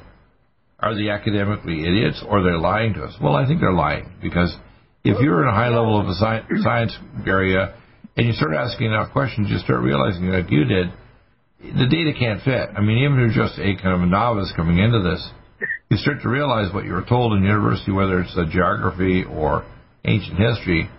are 0.79 0.95
they 0.95 1.09
academically 1.09 1.81
idiots 1.81 2.23
or 2.25 2.41
they're 2.41 2.57
lying 2.57 2.93
to 2.93 3.03
us? 3.03 3.15
Well, 3.21 3.35
I 3.35 3.45
think 3.45 3.59
they're 3.59 3.73
lying 3.73 4.15
because 4.21 4.55
if 5.03 5.19
you're 5.19 5.43
in 5.43 5.49
a 5.49 5.55
high 5.55 5.69
level 5.69 5.99
of 5.99 6.07
a 6.07 6.15
science 6.15 6.97
area 7.27 7.75
and 8.15 8.27
you 8.27 8.33
start 8.33 8.53
asking 8.55 8.87
enough 8.87 9.11
questions, 9.11 9.49
you 9.49 9.57
start 9.59 9.81
realizing, 9.83 10.29
like 10.29 10.49
you 10.49 10.63
did, 10.63 10.87
the 11.73 11.87
data 11.87 12.13
can't 12.17 12.41
fit. 12.43 12.69
I 12.75 12.81
mean, 12.81 12.99
even 13.03 13.19
if 13.19 13.35
you're 13.35 13.45
just 13.45 13.59
a 13.59 13.75
kind 13.81 13.95
of 13.95 14.01
a 14.01 14.05
novice 14.05 14.51
coming 14.55 14.79
into 14.79 15.01
this, 15.01 15.21
you 15.89 15.97
start 15.97 16.21
to 16.23 16.29
realize 16.29 16.73
what 16.73 16.85
you 16.85 16.93
were 16.93 17.05
told 17.07 17.33
in 17.33 17.43
university, 17.43 17.91
whether 17.91 18.19
it's 18.19 18.35
geography 18.51 19.23
or 19.23 19.65
ancient 20.03 20.37
history, 20.37 20.89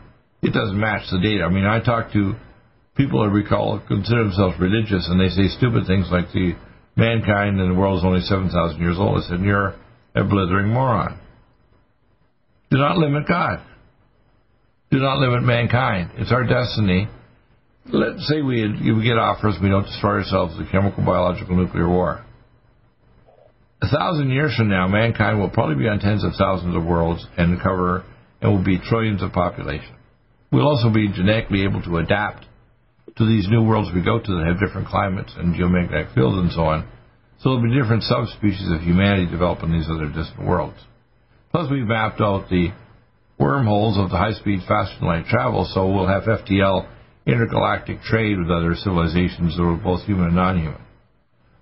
it 0.43 0.53
doesn't 0.53 0.79
match 0.79 1.03
the 1.11 1.19
data. 1.19 1.45
I 1.45 1.51
mean, 1.51 1.65
I 1.65 1.81
talk 1.81 2.13
to 2.13 2.35
people 2.97 3.23
that 3.23 3.31
recall 3.31 3.83
consider 3.87 4.25
themselves 4.25 4.59
religious, 4.59 5.07
and 5.11 5.21
they 5.21 5.29
say 5.29 5.49
stupid 5.57 5.87
things 5.87 6.09
like 6.11 6.33
the 6.33 6.55
mankind 6.97 7.61
and 7.61 7.71
the 7.71 7.79
world 7.79 7.99
is 7.99 8.05
only 8.05 8.21
seven 8.23 8.49
thousand 8.49 8.81
years 8.81 8.97
old. 8.99 9.23
I 9.23 9.29
said, 9.29 9.41
you're 9.41 9.75
a 10.15 10.25
blithering 10.25 10.69
moron. 10.69 11.19
Do 12.71 12.79
not 12.79 12.97
limit 12.97 13.29
God. 13.29 13.63
Do 14.91 14.99
not 14.99 15.19
limit 15.19 15.43
mankind. 15.43 16.13
It's 16.17 16.33
our 16.33 16.45
destiny 16.45 17.09
let's 17.93 18.27
say 18.29 18.43
we, 18.43 18.67
we 18.93 19.05
get 19.05 19.19
offers, 19.19 19.57
we 19.63 19.69
don't 19.69 19.85
destroy 19.85 20.19
ourselves 20.19 20.57
with 20.57 20.69
a 20.69 20.71
chemical, 20.71 21.05
biological, 21.05 21.57
nuclear 21.57 21.89
war. 21.89 22.25
A 23.83 23.89
thousand 23.89 24.31
years 24.31 24.55
from 24.57 24.69
now, 24.69 24.89
mankind 24.89 25.39
will 25.39 25.51
probably 25.51 25.77
be 25.77 25.89
on 25.89 26.01
tens 26.01 26.25
of 26.25 26.33
thousands 26.39 26.75
of 26.75 26.85
worlds 26.85 27.27
and 27.37 27.61
cover 27.61 28.05
and 28.41 28.53
will 28.53 28.65
be 28.65 28.79
trillions 28.79 29.23
of 29.23 29.33
population. 29.33 29.95
We'll 30.51 30.67
also 30.67 30.93
be 30.93 31.09
genetically 31.09 31.65
able 31.65 31.83
to 31.83 31.99
adapt 31.99 32.47
to 33.17 33.27
these 33.27 33.49
new 33.49 33.63
worlds 33.63 33.91
we 33.95 34.03
go 34.03 34.19
to 34.19 34.35
that 34.37 34.47
have 34.47 34.61
different 34.61 34.89
climates 34.89 35.33
and 35.37 35.55
geomagnetic 35.55 36.15
fields 36.15 36.39
and 36.39 36.53
so 36.53 36.63
on. 36.63 36.89
So 37.41 37.51
there'll 37.51 37.63
be 37.63 37.79
different 37.79 38.03
subspecies 38.05 38.71
of 38.73 38.81
humanity 38.81 39.31
develop 39.31 39.63
in 39.63 39.73
these 39.73 39.89
other 39.91 40.07
distant 40.07 40.47
worlds. 40.47 40.79
Plus, 41.51 41.71
we've 41.71 41.87
mapped 41.87 42.21
out 42.21 42.49
the 42.49 42.69
wormholes 43.39 43.99
of 43.99 44.11
the 44.11 44.17
high-speed, 44.17 44.61
fast-light 44.67 45.27
travel, 45.27 45.69
so 45.73 45.87
we'll 45.87 46.09
have 46.09 46.25
FTL 46.25 46.89
intergalactic 47.27 48.01
trade 48.03 48.39
with 48.39 48.51
other 48.51 48.75
civilizations 48.75 49.57
that 49.57 49.63
are 49.63 49.77
both 49.77 50.03
human 50.03 50.27
and 50.27 50.37
non-human. 50.37 50.81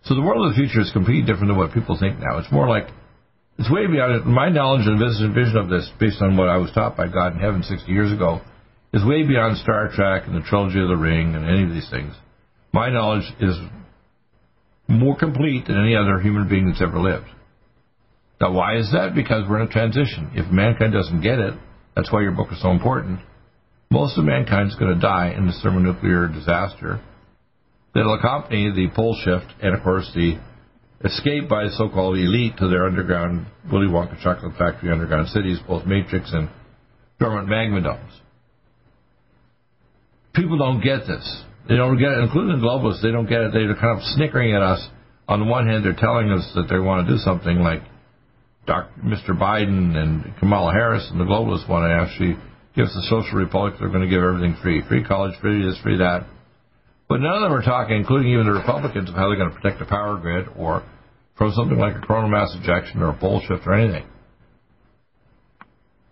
So 0.04 0.14
the 0.14 0.20
world 0.20 0.46
of 0.46 0.52
the 0.52 0.60
future 0.60 0.80
is 0.80 0.92
completely 0.92 1.24
different 1.24 1.48
than 1.48 1.56
what 1.56 1.72
people 1.72 1.96
think 1.98 2.18
now. 2.20 2.38
It's 2.38 2.52
more 2.52 2.68
like 2.68 2.88
it's 3.58 3.70
way 3.70 3.86
beyond 3.86 4.12
it. 4.12 4.26
My 4.26 4.50
knowledge 4.50 4.86
and 4.86 4.98
vision 4.98 5.56
of 5.56 5.70
this, 5.70 5.90
based 5.98 6.20
on 6.20 6.36
what 6.36 6.48
I 6.48 6.58
was 6.58 6.70
taught 6.72 6.96
by 6.96 7.08
God 7.08 7.32
in 7.32 7.38
heaven 7.38 7.62
60 7.62 7.90
years 7.90 8.12
ago, 8.12 8.42
is 8.92 9.04
way 9.04 9.22
beyond 9.26 9.56
Star 9.58 9.90
Trek 9.94 10.24
and 10.26 10.36
the 10.36 10.46
Trilogy 10.46 10.80
of 10.80 10.88
the 10.88 10.96
Ring 10.96 11.34
and 11.34 11.48
any 11.48 11.64
of 11.64 11.70
these 11.70 11.88
things. 11.88 12.12
My 12.72 12.90
knowledge 12.90 13.24
is 13.40 13.56
more 14.88 15.16
complete 15.16 15.66
than 15.66 15.80
any 15.80 15.96
other 15.96 16.20
human 16.20 16.48
being 16.48 16.68
that's 16.68 16.82
ever 16.82 16.98
lived. 16.98 17.26
Now, 18.40 18.52
why 18.52 18.76
is 18.76 18.90
that? 18.92 19.14
Because 19.14 19.48
we're 19.48 19.62
in 19.62 19.68
a 19.68 19.72
transition. 19.72 20.32
If 20.34 20.52
mankind 20.52 20.92
doesn't 20.92 21.22
get 21.22 21.38
it, 21.38 21.54
that's 21.96 22.12
why 22.12 22.20
your 22.20 22.32
book 22.32 22.48
is 22.52 22.60
so 22.60 22.70
important 22.70 23.20
most 23.94 24.18
of 24.18 24.24
mankind 24.24 24.70
is 24.70 24.74
going 24.74 24.92
to 24.92 25.00
die 25.00 25.32
in 25.36 25.46
this 25.46 25.60
thermonuclear 25.62 26.26
disaster 26.26 27.00
that'll 27.94 28.18
accompany 28.18 28.72
the 28.74 28.88
pole 28.92 29.16
shift 29.24 29.46
and, 29.62 29.72
of 29.72 29.84
course, 29.84 30.10
the 30.16 30.36
escape 31.04 31.48
by 31.48 31.62
the 31.62 31.70
so-called 31.78 32.18
elite 32.18 32.56
to 32.58 32.66
their 32.66 32.86
underground 32.86 33.46
Willy 33.70 33.86
Wonka 33.86 34.20
chocolate 34.20 34.58
factory 34.58 34.90
underground 34.90 35.28
cities, 35.28 35.60
both 35.68 35.86
matrix 35.86 36.32
and 36.32 36.48
dormant 37.20 37.48
magma 37.48 37.82
domes. 37.82 38.20
People 40.34 40.58
don't 40.58 40.82
get 40.82 41.06
this. 41.06 41.44
They 41.68 41.76
don't 41.76 41.96
get 41.96 42.10
it, 42.10 42.18
including 42.18 42.60
the 42.60 42.66
globalists. 42.66 43.00
They 43.00 43.12
don't 43.12 43.28
get 43.28 43.42
it. 43.42 43.52
They're 43.52 43.76
kind 43.76 43.96
of 43.96 44.02
snickering 44.16 44.56
at 44.56 44.62
us. 44.62 44.88
On 45.28 45.38
the 45.38 45.46
one 45.46 45.68
hand, 45.68 45.84
they're 45.84 45.94
telling 45.94 46.32
us 46.32 46.50
that 46.56 46.66
they 46.68 46.80
want 46.80 47.06
to 47.06 47.14
do 47.14 47.18
something 47.18 47.60
like 47.60 47.82
Dr. 48.66 48.90
Mr. 49.02 49.38
Biden 49.38 49.94
and 49.96 50.36
Kamala 50.40 50.72
Harris 50.72 51.08
and 51.12 51.20
the 51.20 51.24
globalists 51.24 51.68
want 51.68 51.86
to 51.86 51.94
actually 51.94 52.36
give 52.74 52.86
us 52.86 52.96
a 52.96 53.02
social 53.08 53.38
republic, 53.38 53.74
they're 53.78 53.88
going 53.88 54.02
to 54.02 54.08
give 54.08 54.22
everything 54.22 54.56
free. 54.62 54.82
Free 54.88 55.04
college, 55.04 55.34
free 55.40 55.64
this, 55.64 55.78
free 55.82 55.98
that. 55.98 56.26
But 57.08 57.20
none 57.20 57.34
of 57.34 57.42
them 57.42 57.52
are 57.52 57.62
talking, 57.62 57.96
including 57.96 58.32
even 58.32 58.46
the 58.46 58.52
Republicans, 58.52 59.08
of 59.08 59.14
how 59.14 59.28
they're 59.28 59.36
going 59.36 59.50
to 59.50 59.56
protect 59.56 59.78
the 59.78 59.84
power 59.84 60.16
grid 60.18 60.46
or 60.56 60.82
from 61.36 61.52
something 61.52 61.78
like 61.78 61.96
a 61.96 62.00
coronal 62.00 62.30
mass 62.30 62.54
ejection 62.60 63.02
or 63.02 63.10
a 63.10 63.18
pole 63.18 63.42
shift 63.46 63.66
or 63.66 63.74
anything. 63.74 64.06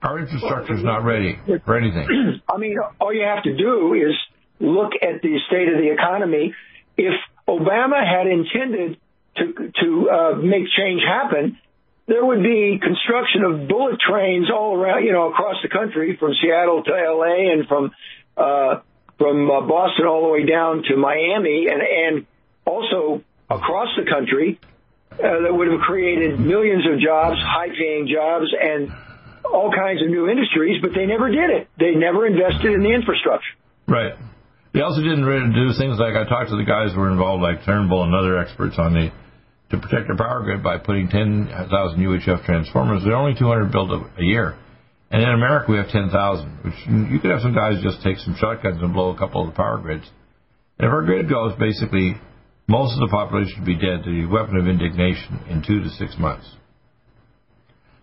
Our 0.02 0.18
infrastructure 0.18 0.74
is 0.74 0.82
not 0.82 1.04
ready 1.04 1.38
for 1.64 1.78
anything. 1.78 2.42
I 2.48 2.58
mean, 2.58 2.76
all 3.00 3.14
you 3.14 3.22
have 3.22 3.44
to 3.44 3.56
do 3.56 3.94
is 3.94 4.14
look 4.58 4.92
at 5.00 5.22
the 5.22 5.38
state 5.46 5.68
of 5.68 5.78
the 5.78 5.92
economy. 5.92 6.54
If 6.96 7.14
Obama 7.48 8.02
had 8.04 8.26
intended 8.26 8.98
to 9.36 9.70
to 9.80 10.10
uh, 10.10 10.36
make 10.36 10.64
change 10.76 11.02
happen, 11.06 11.58
there 12.06 12.24
would 12.24 12.42
be 12.42 12.78
construction 12.82 13.44
of 13.44 13.68
bullet 13.68 13.98
trains 14.00 14.50
all 14.50 14.76
around, 14.76 15.04
you 15.04 15.12
know, 15.12 15.30
across 15.30 15.56
the 15.62 15.68
country, 15.68 16.16
from 16.18 16.32
Seattle 16.42 16.82
to 16.82 16.90
L.A. 16.90 17.52
and 17.52 17.68
from 17.68 17.90
uh, 18.36 18.80
from 19.18 19.50
uh, 19.50 19.60
Boston 19.62 20.06
all 20.06 20.22
the 20.26 20.32
way 20.32 20.44
down 20.44 20.82
to 20.88 20.96
Miami, 20.96 21.68
and 21.70 21.80
and 21.82 22.26
also 22.66 23.22
across 23.48 23.88
the 23.96 24.08
country 24.10 24.58
uh, 25.12 25.46
that 25.46 25.52
would 25.52 25.68
have 25.68 25.80
created 25.80 26.40
millions 26.40 26.84
of 26.90 26.98
jobs, 26.98 27.36
high-paying 27.38 28.08
jobs, 28.08 28.46
and 28.58 28.90
all 29.44 29.70
kinds 29.70 30.02
of 30.02 30.08
new 30.08 30.28
industries, 30.28 30.80
but 30.80 30.94
they 30.94 31.06
never 31.06 31.30
did 31.30 31.50
it. 31.50 31.68
They 31.78 31.94
never 31.94 32.26
invested 32.26 32.72
in 32.72 32.82
the 32.82 32.90
infrastructure. 32.90 33.54
Right. 33.86 34.14
They 34.72 34.80
also 34.80 35.02
didn't 35.02 35.24
really 35.24 35.52
do 35.52 35.76
things 35.76 35.98
like 36.00 36.16
I 36.16 36.24
talked 36.24 36.48
to 36.48 36.56
the 36.56 36.64
guys 36.64 36.94
who 36.94 37.00
were 37.00 37.10
involved, 37.10 37.42
like 37.42 37.64
Turnbull 37.64 38.04
and 38.04 38.14
other 38.14 38.38
experts 38.38 38.76
on 38.78 38.94
the 38.94 39.12
to 39.72 39.78
protect 39.78 40.06
their 40.06 40.16
power 40.16 40.42
grid 40.44 40.62
by 40.62 40.76
putting 40.78 41.08
10,000 41.08 41.48
UHF 41.98 42.44
transformers. 42.44 43.02
There 43.02 43.14
are 43.14 43.16
only 43.26 43.38
200 43.38 43.72
built 43.72 43.90
a, 43.90 44.20
a 44.20 44.24
year. 44.24 44.56
And 45.10 45.22
in 45.22 45.28
America, 45.28 45.72
we 45.72 45.78
have 45.78 45.88
10,000, 45.88 46.12
which 46.62 46.74
you 47.10 47.18
could 47.20 47.30
have 47.30 47.40
some 47.40 47.54
guys 47.54 47.82
just 47.82 48.02
take 48.02 48.18
some 48.18 48.36
shotguns 48.38 48.80
and 48.80 48.92
blow 48.92 49.10
a 49.10 49.18
couple 49.18 49.42
of 49.42 49.48
the 49.48 49.56
power 49.56 49.78
grids. 49.78 50.04
And 50.78 50.86
if 50.86 50.92
our 50.92 51.04
grid 51.04 51.28
goes, 51.28 51.52
basically, 51.58 52.14
most 52.68 52.94
of 52.94 53.00
the 53.00 53.08
population 53.08 53.60
would 53.60 53.66
be 53.66 53.74
dead 53.76 54.04
to 54.04 54.10
the 54.10 54.26
weapon 54.26 54.56
of 54.56 54.68
indignation 54.68 55.40
in 55.48 55.64
two 55.66 55.80
to 55.80 55.88
six 55.90 56.16
months. 56.18 56.46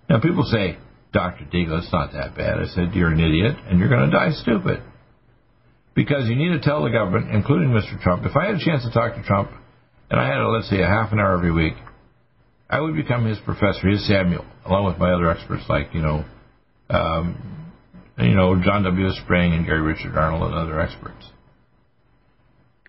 Now, 0.10 0.20
people 0.20 0.44
say, 0.44 0.78
Dr. 1.14 1.46
Deagle, 1.46 1.82
it's 1.82 1.94
not 1.94 2.14
that 2.14 2.36
bad. 2.36 2.58
I 2.60 2.66
said, 2.74 2.94
you're 2.94 3.14
an 3.14 3.20
idiot, 3.20 3.58
and 3.68 3.80
you're 3.80 3.90
going 3.90 4.10
to 4.10 4.16
die 4.16 4.32
stupid. 4.42 4.82
Because 5.96 6.30
you 6.30 6.36
need 6.36 6.50
to 6.50 6.62
tell 6.62 6.84
the 6.84 6.90
government, 6.90 7.34
including 7.34 7.70
Mr. 7.70 8.02
Trump, 8.02 8.26
if 8.26 8.36
I 8.36 8.48
had 8.48 8.56
a 8.56 8.66
chance 8.66 8.84
to 8.86 8.92
talk 8.92 9.16
to 9.16 9.24
Trump, 9.24 9.52
and 10.10 10.20
I 10.20 10.28
had, 10.28 10.38
a, 10.38 10.48
let's 10.48 10.70
say, 10.70 10.82
a 10.82 10.88
half 10.88 11.12
an 11.12 11.20
hour 11.20 11.36
every 11.36 11.52
week, 11.52 11.76
I 12.70 12.80
would 12.80 12.96
become 12.96 13.26
his 13.26 13.40
professor, 13.40 13.88
his 13.88 14.08
Samuel, 14.08 14.46
along 14.66 14.86
with 14.86 14.98
my 14.98 15.12
other 15.12 15.30
experts 15.30 15.64
like, 15.68 15.94
you 15.94 16.02
know, 16.02 16.26
um, 16.90 17.72
you 18.18 18.34
know, 18.34 18.62
John 18.62 18.84
W. 18.84 19.10
Spring 19.24 19.54
and 19.54 19.66
Gary 19.66 19.82
Richard 19.82 20.16
Arnold 20.16 20.52
and 20.52 20.56
other 20.56 20.80
experts. 20.80 21.26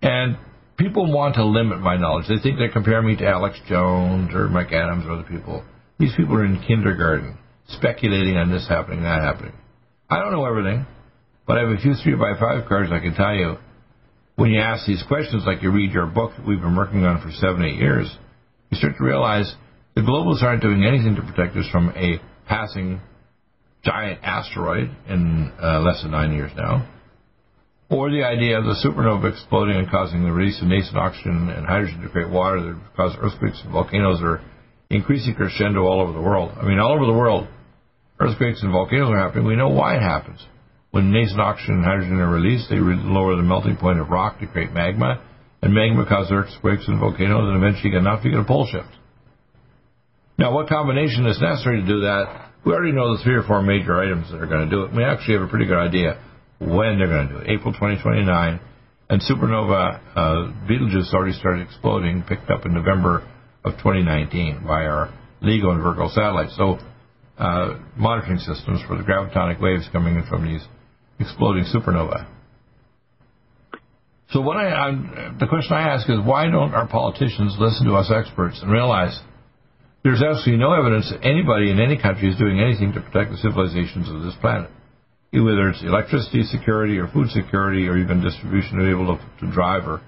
And 0.03 0.39
people 0.77 1.13
want 1.13 1.35
to 1.37 1.45
limit 1.45 1.81
my 1.81 1.97
knowledge. 1.97 2.27
They 2.29 2.39
think 2.43 2.59
they 2.59 2.69
compare 2.69 3.03
me 3.03 3.17
to 3.17 3.27
Alex 3.27 3.59
Jones 3.69 4.35
or 4.35 4.49
Mike 4.49 4.73
Adams 4.73 5.05
or 5.07 5.13
other 5.13 5.29
people. 5.29 5.63
These 5.99 6.15
people 6.17 6.35
are 6.37 6.45
in 6.45 6.63
kindergarten, 6.67 7.39
speculating 7.69 8.37
on 8.37 8.51
this 8.51 8.67
happening, 8.69 9.03
that 9.03 9.23
happening. 9.23 9.53
I 10.09 10.19
don't 10.19 10.33
know 10.33 10.47
everything, 10.47 10.87
but 11.47 11.59
I 11.59 11.61
have 11.61 11.71
a 11.71 11.81
few 11.81 11.95
three 12.03 12.15
by 12.15 12.39
five 12.41 12.67
cards 12.67 12.91
I 12.93 13.01
can 13.01 13.15
tell 13.15 13.35
you 13.35 13.59
when 14.41 14.53
you 14.53 14.61
ask 14.61 14.87
these 14.87 15.03
questions, 15.07 15.43
like 15.45 15.63
you 15.63 15.71
read 15.71 15.93
your 15.93 16.07
book 16.07 16.33
that 16.35 16.47
we've 16.47 16.63
been 16.63 16.75
working 16.75 17.05
on 17.05 17.21
for 17.21 17.31
seven, 17.31 17.63
eight 17.63 17.79
years, 17.79 18.11
you 18.71 18.79
start 18.79 18.95
to 18.97 19.05
realize 19.05 19.55
the 19.95 20.01
globalists 20.01 20.43
aren't 20.43 20.63
doing 20.63 20.83
anything 20.83 21.15
to 21.15 21.21
protect 21.21 21.55
us 21.59 21.67
from 21.71 21.91
a 21.91 22.19
passing 22.49 23.03
giant 23.85 24.19
asteroid 24.23 24.89
in 25.11 25.53
uh, 25.63 25.81
less 25.81 26.01
than 26.03 26.13
nine 26.13 26.33
years 26.33 26.51
now, 26.57 26.89
or 27.91 28.11
the 28.11 28.25
idea 28.25 28.59
of 28.59 28.65
the 28.65 28.77
supernova 28.83 29.31
exploding 29.31 29.77
and 29.77 29.91
causing 29.91 30.25
the 30.25 30.33
release 30.33 30.59
of 30.63 30.69
nascent 30.69 30.97
oxygen 30.97 31.51
and 31.51 31.67
hydrogen 31.67 32.01
to 32.01 32.09
create 32.09 32.31
water 32.31 32.63
that 32.63 32.81
cause 32.97 33.13
earthquakes 33.21 33.61
and 33.63 33.73
volcanoes 33.73 34.23
are 34.23 34.41
increasing 34.89 35.35
crescendo 35.35 35.85
all 35.85 36.01
over 36.01 36.13
the 36.15 36.21
world. 36.21 36.51
I 36.57 36.65
mean, 36.65 36.79
all 36.79 36.95
over 36.95 37.05
the 37.05 37.13
world, 37.13 37.47
earthquakes 38.19 38.63
and 38.63 38.73
volcanoes 38.73 39.11
are 39.11 39.19
happening. 39.19 39.47
We 39.47 39.57
know 39.57 39.69
why 39.69 39.97
it 39.97 40.03
happens. 40.03 40.41
When 40.91 41.13
nascent 41.13 41.41
oxygen 41.41 41.77
and 41.77 41.85
hydrogen 41.85 42.19
are 42.19 42.31
released, 42.31 42.69
they 42.69 42.77
lower 42.79 43.37
the 43.37 43.43
melting 43.43 43.77
point 43.77 44.01
of 44.01 44.09
rock 44.09 44.41
to 44.41 44.47
create 44.47 44.73
magma, 44.73 45.23
and 45.63 45.73
magma 45.73 46.05
causes 46.07 46.33
earthquakes 46.33 46.89
and 46.89 46.99
volcanoes, 46.99 47.49
and 47.49 47.63
eventually 47.63 47.95
enough 47.95 48.25
you 48.25 48.33
get 48.33 48.41
a 48.41 48.45
pole 48.45 48.67
shift. 48.67 48.91
Now, 50.37 50.53
what 50.53 50.69
combination 50.69 51.27
is 51.27 51.41
necessary 51.41 51.83
to 51.83 51.87
do 51.87 52.01
that? 52.01 52.49
We 52.65 52.73
already 52.73 52.93
know 52.93 53.17
the 53.17 53.23
three 53.23 53.35
or 53.35 53.45
four 53.45 53.63
major 53.63 54.01
items 54.01 54.31
that 54.31 54.41
are 54.41 54.47
going 54.47 54.69
to 54.69 54.71
do 54.71 54.85
it. 54.85 54.95
We 54.95 55.05
actually 55.05 55.35
have 55.35 55.43
a 55.43 55.49
pretty 55.49 55.67
good 55.67 55.79
idea 55.79 56.21
when 56.59 56.99
they're 56.99 57.09
going 57.09 57.29
to 57.29 57.35
do 57.35 57.41
it. 57.41 57.51
April 57.51 57.73
2029, 57.73 58.61
and 59.11 59.23
supernova 59.23 60.01
uh, 60.17 60.67
Betelgeuse 60.67 61.13
already 61.15 61.39
started 61.39 61.67
exploding, 61.67 62.25
picked 62.27 62.51
up 62.51 62.67
in 62.67 62.75
November 62.75 63.27
of 63.65 63.73
2019 63.79 64.65
by 64.67 64.87
our 64.87 65.13
LIGO 65.43 65.71
and 65.71 65.83
Virgo 65.83 66.09
satellites. 66.09 66.57
So, 66.57 66.79
uh, 67.39 67.79
monitoring 67.97 68.39
systems 68.39 68.81
for 68.87 68.97
the 68.97 69.03
gravitonic 69.03 69.61
waves 69.61 69.89
coming 69.93 70.17
in 70.17 70.27
from 70.27 70.45
these 70.45 70.63
exploding 71.21 71.65
supernova. 71.65 72.27
So 74.33 74.41
what 74.41 74.57
I, 74.57 74.71
I'm, 74.71 75.37
the 75.41 75.47
question 75.47 75.73
I 75.73 75.95
ask 75.95 76.09
is 76.09 76.17
why 76.25 76.49
don't 76.51 76.73
our 76.73 76.87
politicians 76.87 77.57
listen 77.59 77.87
to 77.87 77.95
us 77.95 78.11
experts 78.15 78.61
and 78.63 78.71
realize 78.71 79.19
there's 80.03 80.23
absolutely 80.23 80.63
no 80.63 80.73
evidence 80.73 81.11
that 81.11 81.27
anybody 81.27 81.71
in 81.71 81.81
any 81.81 82.01
country 82.01 82.31
is 82.31 82.39
doing 82.39 82.61
anything 82.61 82.93
to 82.95 83.01
protect 83.01 83.33
the 83.33 83.37
civilizations 83.39 84.09
of 84.09 84.23
this 84.23 84.35
planet, 84.41 84.71
whether 85.33 85.69
it's 85.69 85.83
electricity 85.83 86.45
security 86.45 86.97
or 86.97 87.09
food 87.09 87.29
security 87.31 87.87
or 87.87 87.99
even 87.99 88.23
distribution 88.23 88.79
to 88.79 88.85
be 88.85 88.91
able 88.91 89.19
to, 89.19 89.21
to 89.45 89.53
drive 89.53 89.87
or 89.87 90.01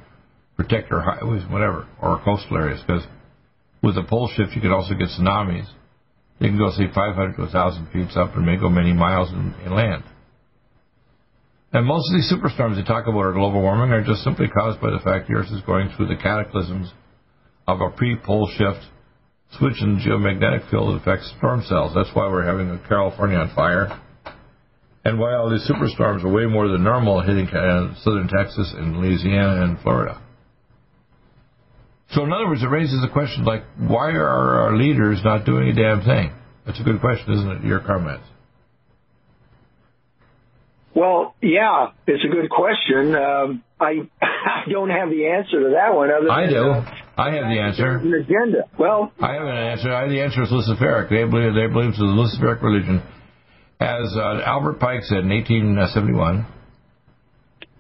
protect 0.56 0.92
our 0.92 1.02
highways, 1.02 1.42
whatever, 1.50 1.86
or 2.00 2.16
our 2.16 2.24
coastal 2.24 2.56
areas. 2.56 2.80
Because 2.86 3.04
with 3.82 3.98
a 3.98 4.04
pole 4.08 4.30
shift, 4.34 4.54
you 4.54 4.62
could 4.62 4.72
also 4.72 4.94
get 4.94 5.08
tsunamis. 5.08 5.66
You 6.38 6.48
can 6.48 6.58
go 6.58 6.70
say 6.70 6.86
500 6.86 7.36
to 7.36 7.42
1,000 7.42 7.90
feet 7.90 8.16
up 8.16 8.34
and 8.36 8.46
may 8.46 8.56
go 8.56 8.68
many 8.68 8.92
miles 8.92 9.30
in, 9.30 9.54
in. 9.66 10.02
And 11.72 11.86
most 11.86 12.10
of 12.10 12.16
these 12.16 12.30
superstorms 12.30 12.76
they 12.76 12.84
talk 12.84 13.06
about 13.06 13.24
are 13.24 13.32
global 13.32 13.62
warming 13.62 13.92
are 13.92 14.04
just 14.04 14.22
simply 14.22 14.48
caused 14.48 14.80
by 14.80 14.90
the 14.90 15.00
fact 15.02 15.28
the 15.28 15.34
Earth 15.34 15.50
is 15.50 15.62
going 15.62 15.90
through 15.96 16.08
the 16.08 16.16
cataclysms 16.16 16.92
of 17.66 17.80
a 17.80 17.88
pre-pole 17.90 18.50
shift 18.58 18.84
switch 19.58 19.80
in 19.80 19.96
the 19.96 20.00
geomagnetic 20.00 20.68
field 20.70 20.94
that 20.94 21.00
affects 21.00 21.32
storm 21.38 21.62
cells. 21.68 21.92
That's 21.94 22.14
why 22.14 22.28
we're 22.28 22.44
having 22.44 22.68
a 22.70 22.88
California 22.88 23.38
on 23.38 23.54
fire, 23.54 24.00
and 25.04 25.18
why 25.18 25.34
all 25.34 25.50
these 25.50 25.68
superstorms 25.68 26.24
are 26.24 26.32
way 26.32 26.46
more 26.46 26.68
than 26.68 26.84
normal 26.84 27.22
hitting 27.22 27.48
uh, 27.48 27.94
southern 28.02 28.28
Texas 28.28 28.72
and 28.76 28.98
Louisiana 28.98 29.64
and 29.64 29.80
Florida. 29.80 30.20
So, 32.10 32.24
in 32.24 32.32
other 32.32 32.46
words, 32.46 32.62
it 32.62 32.66
raises 32.66 33.00
the 33.00 33.08
question 33.10 33.44
like, 33.44 33.64
why 33.78 34.10
are 34.10 34.60
our 34.60 34.76
leaders 34.76 35.20
not 35.24 35.46
doing 35.46 35.68
a 35.68 35.74
damn 35.74 36.04
thing? 36.04 36.34
That's 36.66 36.78
a 36.78 36.84
good 36.84 37.00
question, 37.00 37.32
isn't 37.32 37.50
it? 37.50 37.64
Your 37.64 37.80
comments. 37.80 38.26
Well, 40.94 41.34
yeah, 41.40 41.92
it's 42.06 42.24
a 42.24 42.28
good 42.28 42.50
question. 42.50 43.14
Um, 43.14 43.64
I 43.80 44.08
I 44.22 44.70
don't 44.70 44.90
have 44.90 45.08
the 45.10 45.26
answer 45.26 45.60
to 45.60 45.70
that 45.76 45.94
one. 45.94 46.10
Other 46.10 46.30
I 46.30 46.46
than, 46.46 46.54
do. 46.54 46.70
Uh, 46.70 46.94
I 47.16 47.30
have 47.34 47.44
the 47.44 47.60
answer. 47.60 47.96
An 47.96 48.14
agenda. 48.14 48.64
Well, 48.78 49.12
I 49.20 49.34
have 49.34 49.42
an 49.42 49.56
answer. 49.56 49.92
I, 49.92 50.08
the 50.08 50.20
answer 50.20 50.42
is 50.42 50.50
Luciferic. 50.50 51.08
They 51.10 51.24
believe 51.24 51.54
they 51.54 51.66
believe 51.72 51.90
it's 51.90 51.98
the 51.98 52.04
Luciferic 52.04 52.62
religion, 52.62 53.02
as 53.80 54.14
uh, 54.16 54.42
Albert 54.44 54.80
Pike 54.80 55.02
said 55.04 55.18
in 55.18 55.30
1871. 55.30 56.46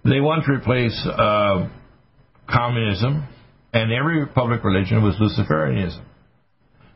They 0.04 0.20
want 0.20 0.44
to 0.46 0.52
replace 0.52 0.98
uh, 1.06 1.68
communism 2.48 3.28
and 3.72 3.92
every 3.92 4.26
public 4.26 4.64
religion 4.64 5.02
with 5.04 5.14
Luciferianism. 5.14 6.02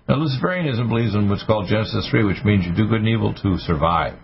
Now, 0.08 0.16
Luciferianism 0.16 0.88
believes 0.88 1.14
in 1.14 1.28
what's 1.28 1.44
called 1.44 1.68
Genesis 1.68 2.08
3, 2.10 2.24
which 2.24 2.44
means 2.44 2.64
you 2.64 2.74
do 2.74 2.88
good 2.88 3.00
and 3.00 3.08
evil 3.08 3.34
to 3.34 3.58
survive. 3.58 4.18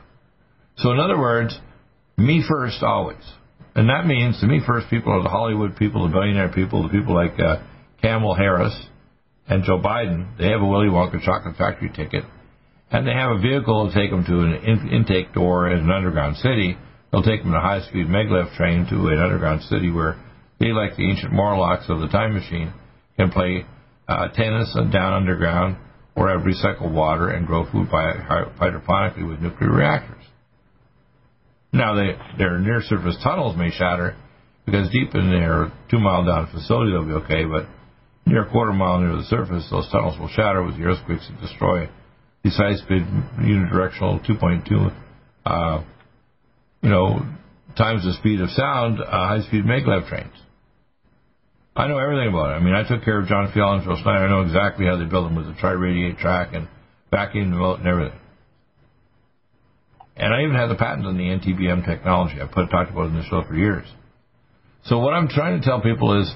So, 0.77 0.93
in 0.93 1.01
other 1.01 1.19
words, 1.19 1.59
me 2.17 2.45
first 2.49 2.83
always. 2.83 3.23
And 3.75 3.89
that 3.89 4.07
means, 4.07 4.41
to 4.41 4.47
me 4.47 4.61
first, 4.67 4.91
people 4.91 5.13
are 5.13 5.23
the 5.23 5.31
Hollywood 5.31 5.77
people, 5.77 6.07
the 6.07 6.13
billionaire 6.13 6.53
people, 6.53 6.83
the 6.83 6.91
people 6.91 7.15
like 7.15 7.39
uh, 7.41 7.63
Kamala 8.03 8.37
Harris 8.37 8.77
and 9.49 9.65
Joe 9.65 9.79
Biden. 9.79 10.37
They 10.39 10.49
have 10.49 10.61
a 10.61 10.67
Willy 10.67 10.89
Wonka 10.89 11.23
chocolate 11.23 11.57
factory 11.57 11.91
ticket, 11.95 12.25
and 12.91 13.07
they 13.07 13.13
have 13.13 13.31
a 13.31 13.41
vehicle 13.41 13.89
to 13.89 13.95
take 13.95 14.11
them 14.11 14.25
to 14.27 14.41
an 14.41 14.55
in- 14.65 14.91
intake 14.91 15.33
door 15.33 15.71
in 15.71 15.79
an 15.79 15.91
underground 15.91 16.37
city. 16.37 16.77
They'll 17.11 17.23
take 17.23 17.43
them 17.43 17.51
in 17.51 17.57
a 17.57 17.61
high-speed 17.61 18.07
maglev 18.07 18.55
train 18.57 18.87
to 18.91 19.09
an 19.09 19.19
underground 19.19 19.63
city 19.63 19.91
where 19.91 20.21
they, 20.61 20.73
like 20.73 20.97
the 20.97 21.09
ancient 21.09 21.33
Morlocks 21.33 21.87
of 21.89 22.01
the 22.01 22.09
time 22.09 22.35
machine, 22.35 22.73
can 23.17 23.31
play 23.31 23.65
uh, 24.09 24.29
tennis 24.29 24.75
down 24.93 25.15
underground 25.15 25.77
or 26.15 26.29
have 26.29 26.43
recycled 26.43 26.93
water 26.93 27.29
and 27.29 27.47
grow 27.47 27.71
food 27.71 27.91
by 27.91 28.13
hydroponically 28.13 29.27
with 29.29 29.41
nuclear 29.41 29.73
reactors. 29.73 30.25
Now, 31.73 31.95
they, 31.95 32.13
their 32.39 32.59
near 32.59 32.83
surface 32.83 33.17
tunnels 33.23 33.57
may 33.57 33.71
shatter 33.71 34.17
because 34.67 34.91
deep 34.91 35.15
in 35.15 35.31
their 35.31 35.73
two 35.91 35.99
mile 35.99 36.25
down 36.25 36.49
facility 36.53 36.93
they'll 36.93 37.07
be 37.07 37.25
okay, 37.25 37.45
but 37.45 37.67
near 38.27 38.45
a 38.45 38.51
quarter 38.51 38.73
mile 38.73 39.01
near 39.01 39.17
the 39.17 39.25
surface, 39.25 39.67
those 39.71 39.89
tunnels 39.91 40.19
will 40.19 40.29
shatter 40.29 40.63
with 40.63 40.77
the 40.77 40.85
earthquakes 40.85 41.29
and 41.29 41.41
destroy 41.41 41.89
these 42.45 42.57
high 42.57 42.75
speed 42.75 43.03
unidirectional 43.39 44.25
2.2, 44.27 44.93
uh, 45.47 45.83
you 46.83 46.91
know, 46.91 47.21
times 47.77 48.05
the 48.05 48.13
speed 48.15 48.41
of 48.41 48.51
sound, 48.51 49.01
uh, 49.01 49.07
high 49.07 49.43
speed 49.47 49.65
maglev 49.65 50.09
trains. 50.09 50.35
I 51.75 51.87
know 51.87 51.99
everything 51.99 52.29
about 52.29 52.51
it. 52.51 52.55
I 52.55 52.61
mean, 52.61 52.75
I 52.75 52.87
took 52.87 53.03
care 53.03 53.21
of 53.21 53.29
John 53.29 53.51
Fiala 53.55 53.77
and 53.77 53.85
Phil 53.85 53.97
Schneider. 53.97 54.27
I 54.27 54.29
know 54.29 54.43
exactly 54.43 54.85
how 54.85 54.97
they 54.97 55.07
build 55.07 55.27
them 55.27 55.37
with 55.37 55.47
the 55.47 55.55
tri-radiate 55.55 56.19
track 56.19 56.51
and 56.53 56.69
vacuum 57.11 57.51
them 57.51 57.63
out 57.63 57.79
and 57.79 57.89
everything. 57.89 58.19
And 60.17 60.35
I 60.35 60.43
even 60.43 60.55
have 60.57 60.69
the 60.69 60.75
patent 60.75 61.07
on 61.07 61.17
the 61.17 61.25
NTBM 61.25 61.87
technology. 61.87 62.41
I've 62.41 62.51
put, 62.51 62.71
talked 62.71 62.91
about 62.91 63.07
it 63.07 63.09
in 63.09 63.17
the 63.17 63.25
show 63.25 63.43
for 63.47 63.55
years. 63.55 63.87
So 64.85 64.99
what 64.99 65.15
I'm 65.15 65.29
trying 65.29 65.61
to 65.61 65.65
tell 65.65 65.81
people 65.81 66.21
is, 66.21 66.31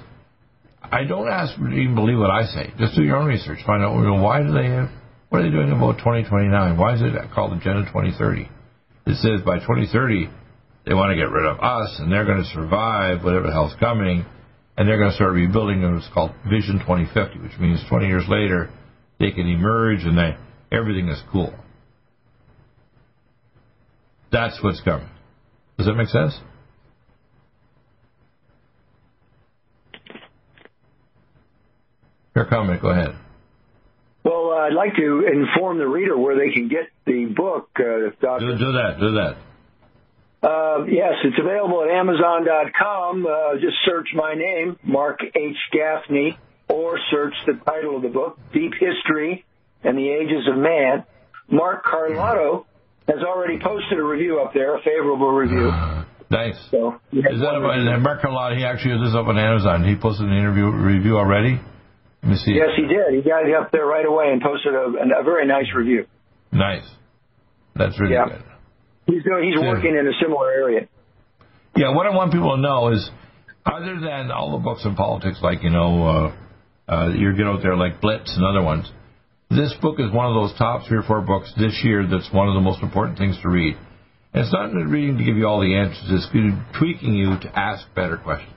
I 0.83 1.05
don't 1.05 1.29
ask 1.29 1.57
them 1.57 1.71
to 1.71 1.77
even 1.77 1.95
believe 1.95 2.19
what 2.19 2.31
I 2.31 2.45
say. 2.47 2.73
Just 2.79 2.95
do 2.95 3.03
your 3.03 3.17
own 3.17 3.27
research. 3.27 3.59
Find 3.67 3.83
out 3.83 3.93
why 4.23 4.43
do 4.43 4.53
they 4.53 4.67
have, 4.67 4.89
what 5.29 5.41
are 5.41 5.45
they 5.45 5.51
doing 5.51 5.73
about 5.73 5.99
2029? 5.99 6.79
Why 6.79 6.95
is 6.95 7.03
it 7.03 7.13
called 7.35 7.53
Agenda 7.53 7.83
2030? 7.87 8.49
It 9.07 9.17
says 9.17 9.45
by 9.45 9.59
2030 9.59 10.31
they 10.87 10.95
want 10.95 11.11
to 11.11 11.17
get 11.17 11.31
rid 11.31 11.45
of 11.45 11.59
us 11.59 11.97
and 11.99 12.11
they're 12.11 12.25
going 12.25 12.43
to 12.43 12.51
survive 12.55 13.25
whatever 13.25 13.49
the 13.49 13.53
hell's 13.53 13.75
coming, 13.81 14.25
and 14.77 14.89
they're 14.89 14.99
going 14.99 15.11
to 15.11 15.17
start 15.17 15.33
rebuilding 15.33 15.83
what's 15.83 16.09
called 16.15 16.31
Vision 16.49 16.79
2050, 16.79 17.41
which 17.41 17.59
means 17.59 17.81
20 17.89 18.07
years 18.07 18.25
later 18.29 18.71
they 19.19 19.33
can 19.33 19.49
emerge 19.49 20.05
and 20.05 20.17
they, 20.17 20.37
everything 20.71 21.09
is 21.09 21.21
cool. 21.33 21.53
That's 24.37 24.63
what's 24.63 24.83
coming. 24.83 25.09
Does 25.79 25.87
that 25.87 25.95
make 25.95 26.09
sense? 26.09 26.39
Your 32.35 32.45
comment. 32.45 32.83
Go 32.83 32.91
ahead. 32.91 33.17
Well, 34.25 34.51
uh, 34.53 34.67
I'd 34.67 34.75
like 34.75 34.95
to 34.97 35.27
inform 35.27 35.79
the 35.79 35.89
reader 35.89 36.19
where 36.19 36.37
they 36.37 36.53
can 36.53 36.69
get 36.69 36.91
the 37.07 37.25
book, 37.35 37.71
uh, 37.77 38.11
Doctor. 38.21 38.53
Do, 38.53 38.59
do 38.59 38.73
that. 38.73 38.97
Do 39.01 39.13
that. 39.15 39.37
Uh, 40.47 40.85
yes, 40.85 41.15
it's 41.25 41.39
available 41.41 41.83
at 41.85 41.89
Amazon.com. 41.89 43.27
Uh, 43.27 43.55
just 43.55 43.77
search 43.87 44.09
my 44.15 44.35
name, 44.35 44.79
Mark 44.83 45.21
H. 45.35 45.57
Gaffney, 45.73 46.39
or 46.69 46.99
search 47.11 47.33
the 47.47 47.55
title 47.65 47.97
of 47.97 48.03
the 48.03 48.11
book, 48.11 48.39
Deep 48.53 48.73
History 48.79 49.47
and 49.83 49.97
the 49.97 50.11
Ages 50.11 50.47
of 50.47 50.59
Man. 50.59 51.05
Mark 51.49 51.85
Carlotto 51.85 52.67
has 53.09 53.23
already 53.23 53.59
posted 53.63 53.99
a 53.99 54.05
review 54.05 54.41
up 54.41 54.53
there, 54.53 54.77
a 54.77 54.81
favorable 54.83 55.31
review. 55.31 55.71
Nice. 56.29 56.59
So, 56.71 56.99
Is 57.13 57.23
that 57.41 57.55
and 57.55 58.03
Mark 58.03 58.21
Carlotto, 58.21 58.57
he 58.57 58.65
actually 58.65 58.99
has 58.99 59.01
this 59.09 59.15
up 59.15 59.27
on 59.29 59.39
Amazon. 59.39 59.85
He 59.85 59.95
posted 59.95 60.27
an 60.27 60.37
interview 60.37 60.67
review 60.71 61.17
already. 61.19 61.61
Let 62.23 62.31
me 62.31 62.37
see. 62.37 62.53
Yes, 62.53 62.71
he 62.77 62.83
did. 62.83 63.15
He 63.15 63.23
got 63.29 63.47
it 63.47 63.55
up 63.55 63.71
there 63.71 63.87
right 63.87 64.05
away 64.05 64.33
and 64.33 64.43
posted 64.43 64.75
a, 64.75 65.21
a 65.21 65.23
very 65.23 65.47
nice 65.47 65.67
review. 65.75 66.07
Nice. 66.51 66.83
That's 67.77 67.99
really 68.01 68.15
Yeah. 68.15 68.25
good. 68.27 68.43
He's 69.07 69.23
doing, 69.23 69.45
he's 69.53 69.61
Yeah. 69.63 69.69
working 69.71 69.95
in 69.97 70.07
a 70.09 70.13
similar 70.21 70.51
area. 70.51 70.89
Yeah, 71.77 71.95
what 71.95 72.07
I 72.07 72.11
want 72.11 72.33
people 72.33 72.57
to 72.57 72.61
know 72.61 72.89
is, 72.89 73.09
other 73.65 74.01
than 74.01 74.31
all 74.33 74.53
the 74.59 74.65
books 74.65 74.85
in 74.85 74.97
politics, 74.97 75.39
like 75.43 75.63
you 75.63 75.71
know, 75.71 76.33
uh, 76.89 76.93
uh, 76.93 77.09
you 77.09 77.35
get 77.37 77.47
out 77.47 77.63
there 77.63 77.77
like 77.77 78.01
Blitz 78.01 78.35
and 78.37 78.45
other 78.45 78.63
ones, 78.63 78.91
this 79.51 79.73
book 79.81 80.01
is 80.01 80.13
one 80.13 80.27
of 80.27 80.35
those 80.35 80.59
top 80.59 80.87
three 80.87 80.99
or 80.99 81.03
four 81.03 81.21
books 81.21 81.53
this 81.57 81.81
year 81.85 82.07
that's 82.07 82.33
one 82.33 82.49
of 82.49 82.55
the 82.55 82.61
most 82.61 82.83
important 82.83 83.19
things 83.19 83.39
to 83.43 83.49
read. 83.49 83.77
And 84.33 84.45
it's 84.45 84.53
not 84.53 84.73
reading 84.73 85.19
to 85.19 85.25
give 85.25 85.37
you 85.37 85.47
all 85.47 85.61
the 85.61 85.75
answers; 85.77 86.05
it's 86.09 86.79
tweaking 86.79 87.15
you 87.15 87.39
to 87.41 87.59
ask 87.59 87.87
better 87.95 88.17
questions. 88.17 88.53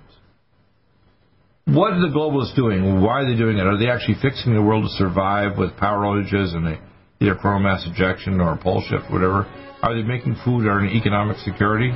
What 1.65 1.93
are 1.93 2.01
the 2.01 2.13
globalists 2.13 2.55
doing? 2.55 3.01
Why 3.01 3.21
are 3.21 3.29
they 3.29 3.37
doing 3.37 3.57
it? 3.57 3.65
Are 3.67 3.77
they 3.77 3.89
actually 3.89 4.17
fixing 4.21 4.55
the 4.55 4.61
world 4.61 4.89
to 4.89 4.97
survive 4.97 5.57
with 5.57 5.77
power 5.77 6.01
outages 6.03 6.55
and 6.55 6.79
either 7.21 7.35
coronal 7.35 7.61
mass 7.61 7.85
ejection 7.85 8.41
or 8.41 8.53
a 8.53 8.57
pole 8.57 8.83
shift, 8.89 9.11
whatever? 9.11 9.45
Are 9.83 9.93
they 9.93 10.01
making 10.01 10.35
food 10.43 10.65
or 10.65 10.79
an 10.79 10.89
economic 10.89 11.37
security? 11.37 11.91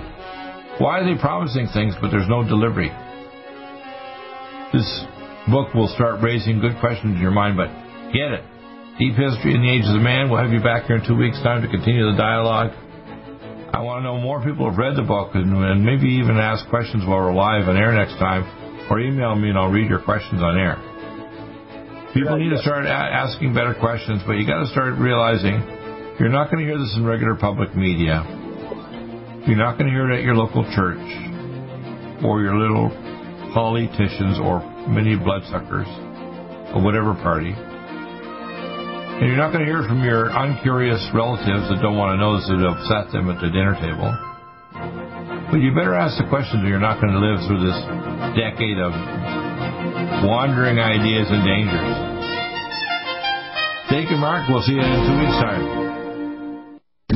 Why 0.78 1.00
are 1.00 1.04
they 1.04 1.20
promising 1.20 1.68
things 1.74 1.96
but 2.00 2.12
there's 2.12 2.30
no 2.30 2.48
delivery? 2.48 2.90
This 4.72 5.06
book 5.50 5.74
will 5.74 5.90
start 5.90 6.22
raising 6.22 6.62
good 6.62 6.80
questions 6.80 7.16
in 7.16 7.22
your 7.22 7.32
mind, 7.32 7.58
but 7.58 7.68
get 8.14 8.32
it. 8.32 8.44
Deep 9.00 9.18
History 9.18 9.58
in 9.58 9.66
the 9.66 9.72
Ages 9.74 9.90
of 9.90 10.02
Man. 10.06 10.30
We'll 10.30 10.38
have 10.38 10.54
you 10.54 10.62
back 10.62 10.86
here 10.86 11.02
in 11.02 11.06
two 11.08 11.18
weeks' 11.18 11.42
time 11.42 11.66
to 11.66 11.68
continue 11.68 12.06
the 12.12 12.18
dialogue. 12.18 12.70
I 13.74 13.82
want 13.82 14.02
to 14.02 14.04
know 14.06 14.22
more 14.22 14.38
people 14.46 14.70
have 14.70 14.78
read 14.78 14.94
the 14.94 15.02
book 15.02 15.34
and, 15.34 15.50
and 15.50 15.82
maybe 15.82 16.06
even 16.22 16.38
ask 16.38 16.70
questions 16.70 17.02
while 17.02 17.18
we're 17.26 17.34
live 17.34 17.66
on 17.66 17.74
air 17.76 17.90
next 17.90 18.22
time, 18.22 18.46
or 18.94 19.02
email 19.02 19.34
me 19.34 19.50
and 19.50 19.58
I'll 19.58 19.74
read 19.74 19.90
your 19.90 20.02
questions 20.06 20.46
on 20.46 20.62
air. 20.62 20.78
People 22.14 22.38
need 22.38 22.54
to 22.54 22.62
start 22.62 22.86
a- 22.86 22.94
asking 22.94 23.58
better 23.58 23.74
questions, 23.74 24.22
but 24.30 24.38
you 24.38 24.46
got 24.46 24.62
to 24.62 24.70
start 24.70 24.94
realizing 25.02 25.58
you're 26.22 26.30
not 26.30 26.54
going 26.54 26.62
to 26.62 26.70
hear 26.70 26.78
this 26.78 26.94
in 26.94 27.02
regular 27.02 27.34
public 27.34 27.74
media. 27.74 28.22
You're 29.50 29.58
not 29.58 29.82
going 29.82 29.90
to 29.90 29.94
hear 29.98 30.06
it 30.14 30.22
at 30.22 30.24
your 30.24 30.38
local 30.38 30.62
church 30.78 31.02
or 32.22 32.46
your 32.46 32.62
little 32.62 32.94
politicians 33.58 34.38
or 34.38 34.62
mini 34.86 35.18
bloodsuckers 35.18 35.90
of 36.78 36.86
whatever 36.86 37.18
party. 37.26 37.58
And 39.14 39.30
you're 39.30 39.38
not 39.38 39.54
going 39.54 39.64
to 39.64 39.70
hear 39.70 39.86
from 39.86 40.04
your 40.04 40.34
uncurious 40.34 41.00
relatives 41.14 41.70
that 41.70 41.80
don't 41.82 41.96
want 41.96 42.18
to 42.18 42.20
know 42.20 42.36
this 42.36 42.50
that 42.50 42.66
upset 42.66 43.14
them 43.14 43.30
at 43.30 43.38
the 43.38 43.48
dinner 43.54 43.78
table. 43.78 44.10
But 45.54 45.62
you 45.62 45.70
better 45.70 45.94
ask 45.94 46.18
the 46.18 46.26
questions 46.28 46.66
or 46.66 46.68
you're 46.68 46.82
not 46.82 46.98
going 47.00 47.14
to 47.14 47.22
live 47.22 47.46
through 47.46 47.62
this 47.62 47.80
decade 48.34 48.82
of 48.82 48.92
wandering 50.26 50.82
ideas 50.82 51.30
and 51.30 51.46
dangers. 51.46 51.94
Thank 53.94 54.10
you, 54.10 54.18
Mark. 54.18 54.50
We'll 54.50 54.66
see 54.66 54.74
you 54.74 54.82
in 54.82 55.00
two 55.06 55.18
weeks' 55.22 55.38
time. 55.38 56.03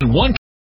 One 0.00 0.32